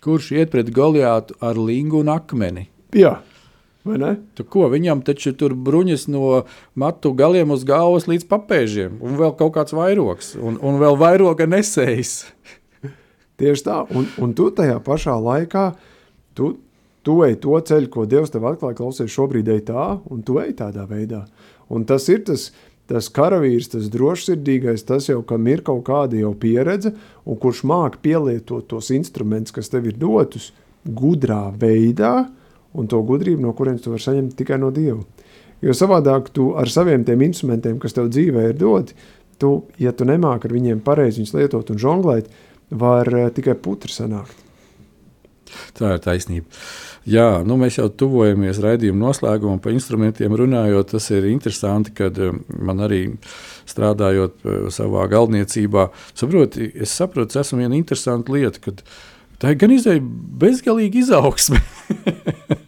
Kurš 0.00 0.30
iet 0.32 0.52
pret 0.52 0.70
Goliātu 0.72 1.36
ar 1.44 1.58
lingu 1.60 2.00
un 2.00 2.08
akmeni? 2.08 2.70
Jā, 2.96 3.18
Tu 4.36 4.44
ko, 4.44 4.66
viņam 4.68 5.00
taču 5.04 5.32
tur 5.36 5.54
bruņas 5.56 6.04
no 6.12 6.42
matu 6.78 7.14
galiem 7.16 7.54
uz 7.54 7.64
galvas 7.64 8.04
līdz 8.10 8.26
papēžiem, 8.28 8.98
un 9.00 9.16
vēl 9.16 9.32
kaut 9.38 9.54
kāds 9.56 9.72
vairogs, 9.76 10.34
un, 10.36 10.58
un 10.60 10.80
vēl 10.82 10.98
vairoga 11.00 11.46
nesējis. 11.48 12.12
Tieši 13.40 13.64
tā, 13.64 13.78
un, 13.96 14.08
un 14.20 14.34
tu 14.36 14.50
tajā 14.52 14.76
pašā 14.84 15.14
laikā, 15.16 15.70
tu, 16.36 16.58
tu 17.06 17.20
ej 17.24 17.38
to 17.40 17.56
ceļu, 17.56 17.88
ko 17.92 18.04
Dievs 18.08 18.34
tev 18.34 18.44
atklāja, 18.50 18.76
klausies, 18.82 19.12
šobrīd 19.14 19.48
ej 19.48 19.62
tā, 19.70 19.86
un 20.12 20.20
tu 20.28 20.36
ej 20.42 20.52
tādā 20.58 20.84
veidā. 20.90 21.24
Un 21.72 21.86
tas 21.88 22.04
ir 22.12 22.20
tas, 22.28 22.50
tas 22.90 23.08
karavīrs, 23.16 23.70
tas 23.72 23.88
drošsirdīgais, 23.92 24.84
tas 24.84 25.08
jau, 25.08 25.22
kam 25.24 25.48
ir 25.48 25.64
kaut 25.64 25.86
kāda 25.88 26.18
jau 26.20 26.34
pieredze, 26.36 26.92
un 27.24 27.40
kurš 27.40 27.62
māk 27.70 27.96
pielietot 28.04 28.68
tos 28.68 28.92
instrumentus, 28.92 29.56
kas 29.56 29.72
tev 29.72 29.88
ir 29.88 29.96
dotus, 29.96 30.50
gudrā 30.84 31.46
veidā, 31.56 32.28
un 32.78 32.90
to 32.90 33.00
gudrību, 33.06 33.42
no 33.42 33.54
kurienes 33.56 33.84
tu 33.84 33.94
vari 33.94 34.04
saņemt 34.04 34.36
tikai 34.38 34.60
no 34.60 34.70
Dieva. 34.74 35.02
Jo 35.60 35.74
savādāk 35.76 36.30
tu 36.34 36.52
ar 36.56 36.70
saviem 36.72 37.04
tiem 37.04 37.24
instrumentiem, 37.26 37.80
kas 37.80 37.96
tev 37.96 38.08
dzīvē 38.12 38.50
ir 38.50 38.60
doti, 38.60 38.96
tu, 39.40 39.56
ja 39.80 39.92
tu 39.96 40.06
nemāki 40.08 40.48
ar 40.48 40.54
viņiem 40.56 40.84
pareizi 40.84 41.20
viņus 41.20 41.34
lietot 41.36 41.72
un 41.72 41.80
žonglēt, 41.80 42.30
var 42.70 43.08
uh, 43.10 43.28
tikai 43.34 43.56
putri 43.60 43.92
sanākt. 43.92 44.46
Tā 45.74 45.96
ir 45.96 46.02
taisnība. 46.04 46.46
Jā, 47.10 47.40
nu 47.46 47.56
mēs 47.58 47.78
jau 47.78 47.88
tuvojamies 47.88 48.60
raidījuma 48.62 49.08
noslēgumam, 49.08 49.60
par 49.62 49.74
instrumentiem 49.74 50.34
runājot. 50.36 50.92
Tas 50.92 51.08
ir 51.14 51.26
interesanti, 51.30 51.94
kad 51.96 52.18
man 52.54 52.84
arī 52.84 53.02
strādājot 53.68 54.44
savā 54.74 55.06
galdniecībā, 55.10 55.88
saproti, 56.14 56.70
es 56.70 56.94
saprotu, 56.94 57.40
ir 57.40 57.62
viena 57.62 57.78
interesanta 57.78 58.34
lieta, 58.34 58.62
kad 58.68 58.84
tā 59.40 59.54
ir 59.54 59.60
gan 59.62 59.74
izdeja 59.74 60.04
bezgalīga 60.44 61.02
izaugsme. 61.02 61.62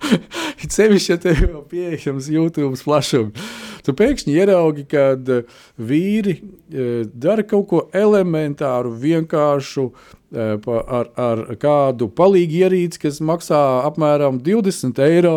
It 0.62 0.74
sevišķi, 0.74 1.10
ja 1.12 1.18
tev 1.20 1.42
ir 1.44 1.58
pieejams 1.70 2.28
YouTube 2.32 2.78
plašums. 2.84 3.50
Tu 3.84 3.94
pēkšņi 3.96 4.36
ieraugi, 4.36 4.84
kad 4.90 5.28
eh, 5.32 5.60
vīri 5.80 6.36
eh, 6.36 7.04
dara 7.08 7.44
kaut 7.48 7.68
ko 7.70 7.82
elementāru, 7.96 8.92
vienkāršu, 9.00 9.86
eh, 10.34 10.70
ar, 11.00 11.12
ar 11.16 11.44
kādu 11.60 12.10
palīgu 12.12 12.64
ierīci, 12.64 13.00
kas 13.06 13.22
maksā 13.24 13.60
apmēram 13.88 14.42
20 14.44 15.04
eiro. 15.08 15.36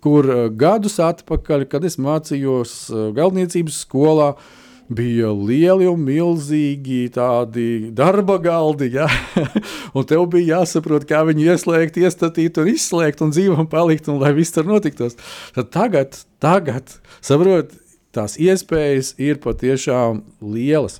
Kur 0.00 0.24
gadus 0.56 0.94
atpakaļ, 1.04 1.66
kad 1.68 1.84
es 1.84 1.98
mācījos 2.00 2.70
galdniecības 3.12 3.82
skolā, 3.82 4.30
uh, 4.32 4.69
bija 4.90 5.30
lieli 5.34 5.86
un 5.90 6.02
milzīgi 6.02 7.04
tādi 7.14 7.90
darba 7.96 8.38
galdi. 8.42 8.90
Ja? 8.96 9.06
un 9.96 10.06
tev 10.08 10.26
bija 10.32 10.60
jāsaprot, 10.60 11.06
kā 11.08 11.22
viņu 11.28 11.46
ieslēgt, 11.52 12.00
iestatīt 12.02 12.58
un 12.60 12.72
izslēgt 12.72 13.22
un 13.24 13.34
dzīvam 13.34 13.70
palikt, 13.70 14.10
un 14.10 14.20
lai 14.22 14.32
viss 14.36 14.54
tur 14.54 14.66
notiktos. 14.68 15.18
Tad 15.56 15.70
tagad, 15.74 16.18
tagad 16.42 16.96
saprot, 17.22 17.72
tās 18.14 18.34
iespējas 18.40 19.14
ir 19.22 19.38
patiešām 19.42 20.24
lielas. 20.42 20.98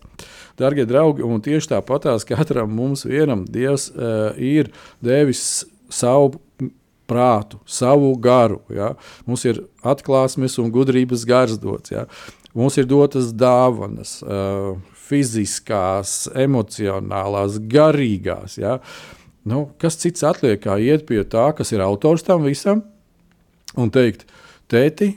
Darbie 0.61 0.85
draugi, 0.87 1.25
un 1.25 1.43
tieši 1.43 1.73
tāpatās 1.73 2.27
katram 2.29 2.71
mums 2.77 3.07
vienam 3.09 3.47
Dievs 3.49 3.89
uh, 3.95 4.31
ir 4.37 4.71
devis 5.03 5.65
savu 5.91 6.39
prātu, 7.11 7.59
savu 7.67 8.13
garu. 8.23 8.61
Ja? 8.71 8.93
Mums 9.27 9.45
ir 9.49 9.65
atklāsmes 9.83 10.59
un 10.63 10.71
gudrības 10.75 11.25
gars 11.27 11.57
dots. 11.59 11.91
Ja? 11.91 12.07
Mums 12.57 12.77
ir 12.81 12.89
dotas 12.91 13.31
dāvanas, 13.37 14.19
fiziskās, 15.11 16.25
emocionālās, 16.39 17.61
garīgās. 17.71 18.59
Ja? 18.59 18.79
Nu, 19.47 19.69
kas 19.81 19.99
cits 20.01 20.25
atliek, 20.27 20.61
kā 20.65 20.77
iet 20.83 21.07
pie 21.09 21.23
tā, 21.31 21.51
kas 21.57 21.71
ir 21.75 21.83
autors 21.85 22.27
tam 22.27 22.45
visam, 22.47 22.83
un 23.79 23.93
teikt, 23.95 24.27
tēti, 24.71 25.15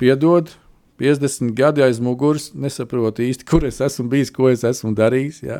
piedod, 0.00 0.52
50 1.00 1.52
gadi 1.56 1.84
aiz 1.84 1.98
muguras, 2.00 2.50
nesaprotu 2.56 3.24
īsti, 3.26 3.44
kur 3.48 3.66
es 3.68 3.82
esmu 3.84 4.06
bijis, 4.12 4.32
ko 4.32 4.48
es 4.48 4.64
esmu 4.64 4.94
darījis. 4.96 5.42
Ja? 5.44 5.58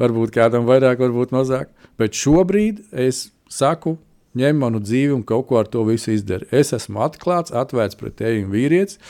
Varbūt 0.00 0.32
kādam 0.36 0.68
vairāk, 0.68 1.02
varbūt 1.02 1.34
mazāk. 1.36 1.68
Bet 2.00 2.16
šobrīd 2.16 2.86
es 3.08 3.26
saku, 3.52 3.98
ņem 4.40 4.62
manu 4.62 4.80
dzīvi 4.80 5.12
un 5.12 5.24
kaut 5.26 5.50
ko 5.50 5.58
ar 5.60 5.68
to 5.68 5.82
visu 5.88 6.14
izdari. 6.14 6.48
Es 6.54 6.72
esmu 6.76 7.02
atklāts, 7.04 7.52
atvērts 7.52 7.98
pret 8.00 8.16
tevi 8.22 8.44
un 8.46 8.54
vīrietis 8.54 9.00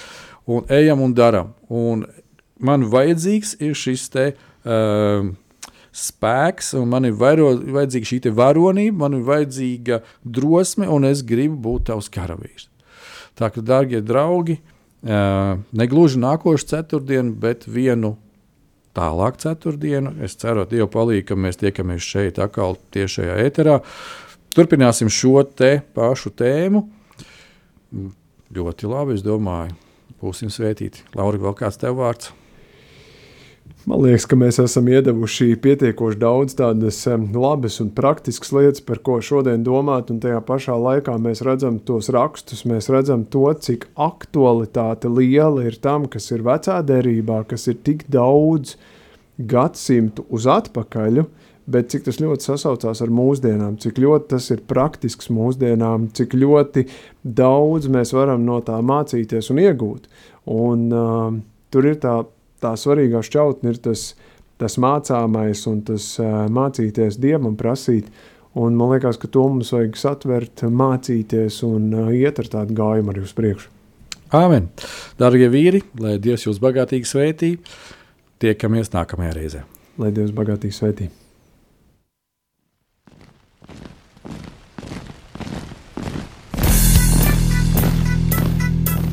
un 0.47 0.65
ejam 0.73 1.03
un 1.05 1.15
darām. 1.17 1.53
Man 2.61 2.89
vajadzīgs 2.93 3.57
ir 3.61 3.77
šis 3.79 4.09
te. 4.13 4.33
Uh, 4.61 5.33
spēks, 5.91 6.75
un 6.79 6.91
man 6.91 7.07
ir 7.09 7.17
vairo, 7.19 7.51
vajadzīga 7.59 8.07
šī 8.07 8.33
varonība, 8.35 8.97
man 9.03 9.17
ir 9.19 9.25
vajadzīga 9.27 10.01
drosme, 10.23 10.87
un 10.87 11.09
es 11.09 11.25
gribu 11.27 11.59
būt 11.65 11.89
tavs 11.91 12.11
karavīrs. 12.13 12.69
Tā 13.39 13.51
kā, 13.51 13.63
darbie 13.65 13.99
draugi, 14.05 14.61
uh, 14.61 15.59
negluži 15.75 16.21
nākošu 16.23 16.71
ceturtdienu, 16.75 17.35
bet 17.43 17.67
vienu 17.67 18.15
tālāk 18.95 19.41
ceturtdienu. 19.43 20.15
Es 20.23 20.39
ceru, 20.39 20.65
ka 20.65 20.75
Dieva 20.77 20.89
palīdzību, 20.93 21.27
ka 21.27 21.39
mēs 21.47 21.61
tiekamies 21.61 22.07
šeit 22.07 22.39
atkal 22.43 22.79
tiešajā 22.95 23.39
ēterā. 23.49 23.81
Turpināsim 24.55 25.11
šo 25.11 25.43
te 25.47 25.79
pašu 25.95 26.35
tēmu. 26.39 26.87
Ļoti 28.55 28.91
labi, 28.91 29.15
es 29.19 29.27
domāju 29.27 29.75
būsim 30.23 30.53
svētīti. 30.53 31.07
Laura, 31.19 31.41
vēl 31.41 31.57
kāds 31.59 31.81
tev 31.81 31.99
vārds? 32.01 32.35
Man 33.89 34.03
liekas, 34.05 34.27
ka 34.29 34.37
mēs 34.37 34.59
esam 34.61 34.89
iedavuši 34.93 35.55
pietiekoši 35.65 36.19
daudz 36.21 36.57
tādas 36.59 36.99
labas 37.33 37.79
un 37.81 37.89
praktiskas 37.97 38.53
lietas, 38.53 38.83
par 38.85 39.01
ko 39.07 39.17
šodien 39.25 39.63
domāt, 39.65 40.11
un 40.13 40.19
tajā 40.21 40.41
pašā 40.45 40.77
laikā 40.77 41.15
mēs 41.23 41.41
redzam 41.47 41.79
tos 41.89 42.11
rakstus, 42.13 42.67
mēs 42.69 42.91
redzam 42.93 43.25
to, 43.33 43.47
cik 43.57 43.89
aktualitāte 43.97 45.09
liela 45.09 45.65
ir 45.71 45.79
tam, 45.81 46.05
kas 46.13 46.29
ir 46.35 46.45
vecā 46.45 46.81
derībā, 46.85 47.41
kas 47.49 47.71
ir 47.73 47.81
tik 47.87 48.05
daudz 48.13 48.77
gadsimtu 49.41 50.27
uz 50.29 50.49
atpakaļ, 50.51 51.25
bet 51.71 51.91
cik 51.93 52.07
tas 52.09 52.19
ļoti 52.21 52.47
sasaucās 52.47 53.03
ar 53.05 53.13
mūsdienām, 53.15 53.79
cik 53.83 54.01
ļoti 54.03 54.31
tas 54.35 54.49
ir 54.55 54.65
praktisks 54.71 55.31
mūsdienām, 55.33 56.09
cik 56.17 56.35
ļoti 56.39 56.87
daudz 57.23 57.91
mēs 57.93 58.15
varam 58.17 58.45
no 58.47 58.59
tā 58.67 58.81
mācīties 58.85 59.53
un 59.53 59.63
iegūt. 59.63 60.11
Un, 60.51 60.89
uh, 60.91 61.39
tur 61.71 61.89
ir 61.91 62.01
tā, 62.03 62.17
tā 62.63 62.75
svarīgā 62.81 63.23
šķautne, 63.27 63.75
ir 63.75 63.81
tas, 63.85 64.11
tas 64.61 64.79
mācāmais 64.81 65.65
un 65.71 65.83
tas 65.87 66.13
uh, 66.23 66.45
mācīties 66.51 67.21
dievam 67.23 67.57
prasīt. 67.61 68.11
Un 68.59 68.75
man 68.75 68.91
liekas, 68.97 69.21
ka 69.21 69.31
to 69.31 69.45
mums 69.47 69.71
vajag 69.71 69.99
satvert, 69.99 70.65
mācīties 70.67 71.61
un 71.69 71.93
uh, 71.95 72.11
iet 72.15 72.43
ar 72.43 72.51
tādu 72.59 72.75
gājumu 72.81 73.15
arī 73.15 73.23
uz 73.23 73.37
priekšu. 73.37 73.71
Āmen! 74.35 74.69
Darbie 75.19 75.49
vīri, 75.51 75.83
lai 75.99 76.19
Dievs 76.23 76.47
jūs 76.47 76.61
bagātīgi 76.63 77.09
svētī, 77.11 77.57
tiekamies 78.43 78.95
nākamajā 78.95 79.35
reizē. 79.39 79.65
Lai 79.99 80.15
Dievs 80.15 80.35
bagātīgi 80.35 80.77
svētī! 80.77 81.11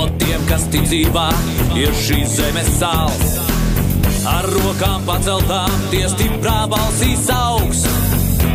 no 0.00 0.08
tiem, 0.20 0.40
kas 0.48 0.64
ticībā 0.72 1.28
ir 1.76 1.92
šīs 2.04 2.36
zemes 2.38 2.68
sāls. 2.78 3.34
Ar 4.28 4.46
rokām 4.48 5.04
paceltām, 5.08 5.72
tie 5.92 6.04
stiprā 6.12 6.62
balsīs 6.70 7.28
augs. 7.34 7.84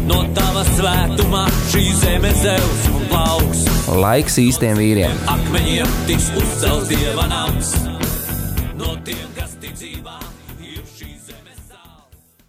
No 0.06 0.22
tava 0.38 0.64
svētumā 0.74 1.46
šī 1.72 1.86
zeme 2.02 2.34
zeus 2.42 2.86
un 2.94 3.10
plauks. 3.12 3.66
Laiks 4.06 4.40
īstiem 4.42 4.78
vīriem. 4.82 5.26
Akmeņiem 5.34 6.00
tiks 6.10 6.32
uzcelts 6.38 6.94
dieva 6.94 7.30
nams. 7.30 7.76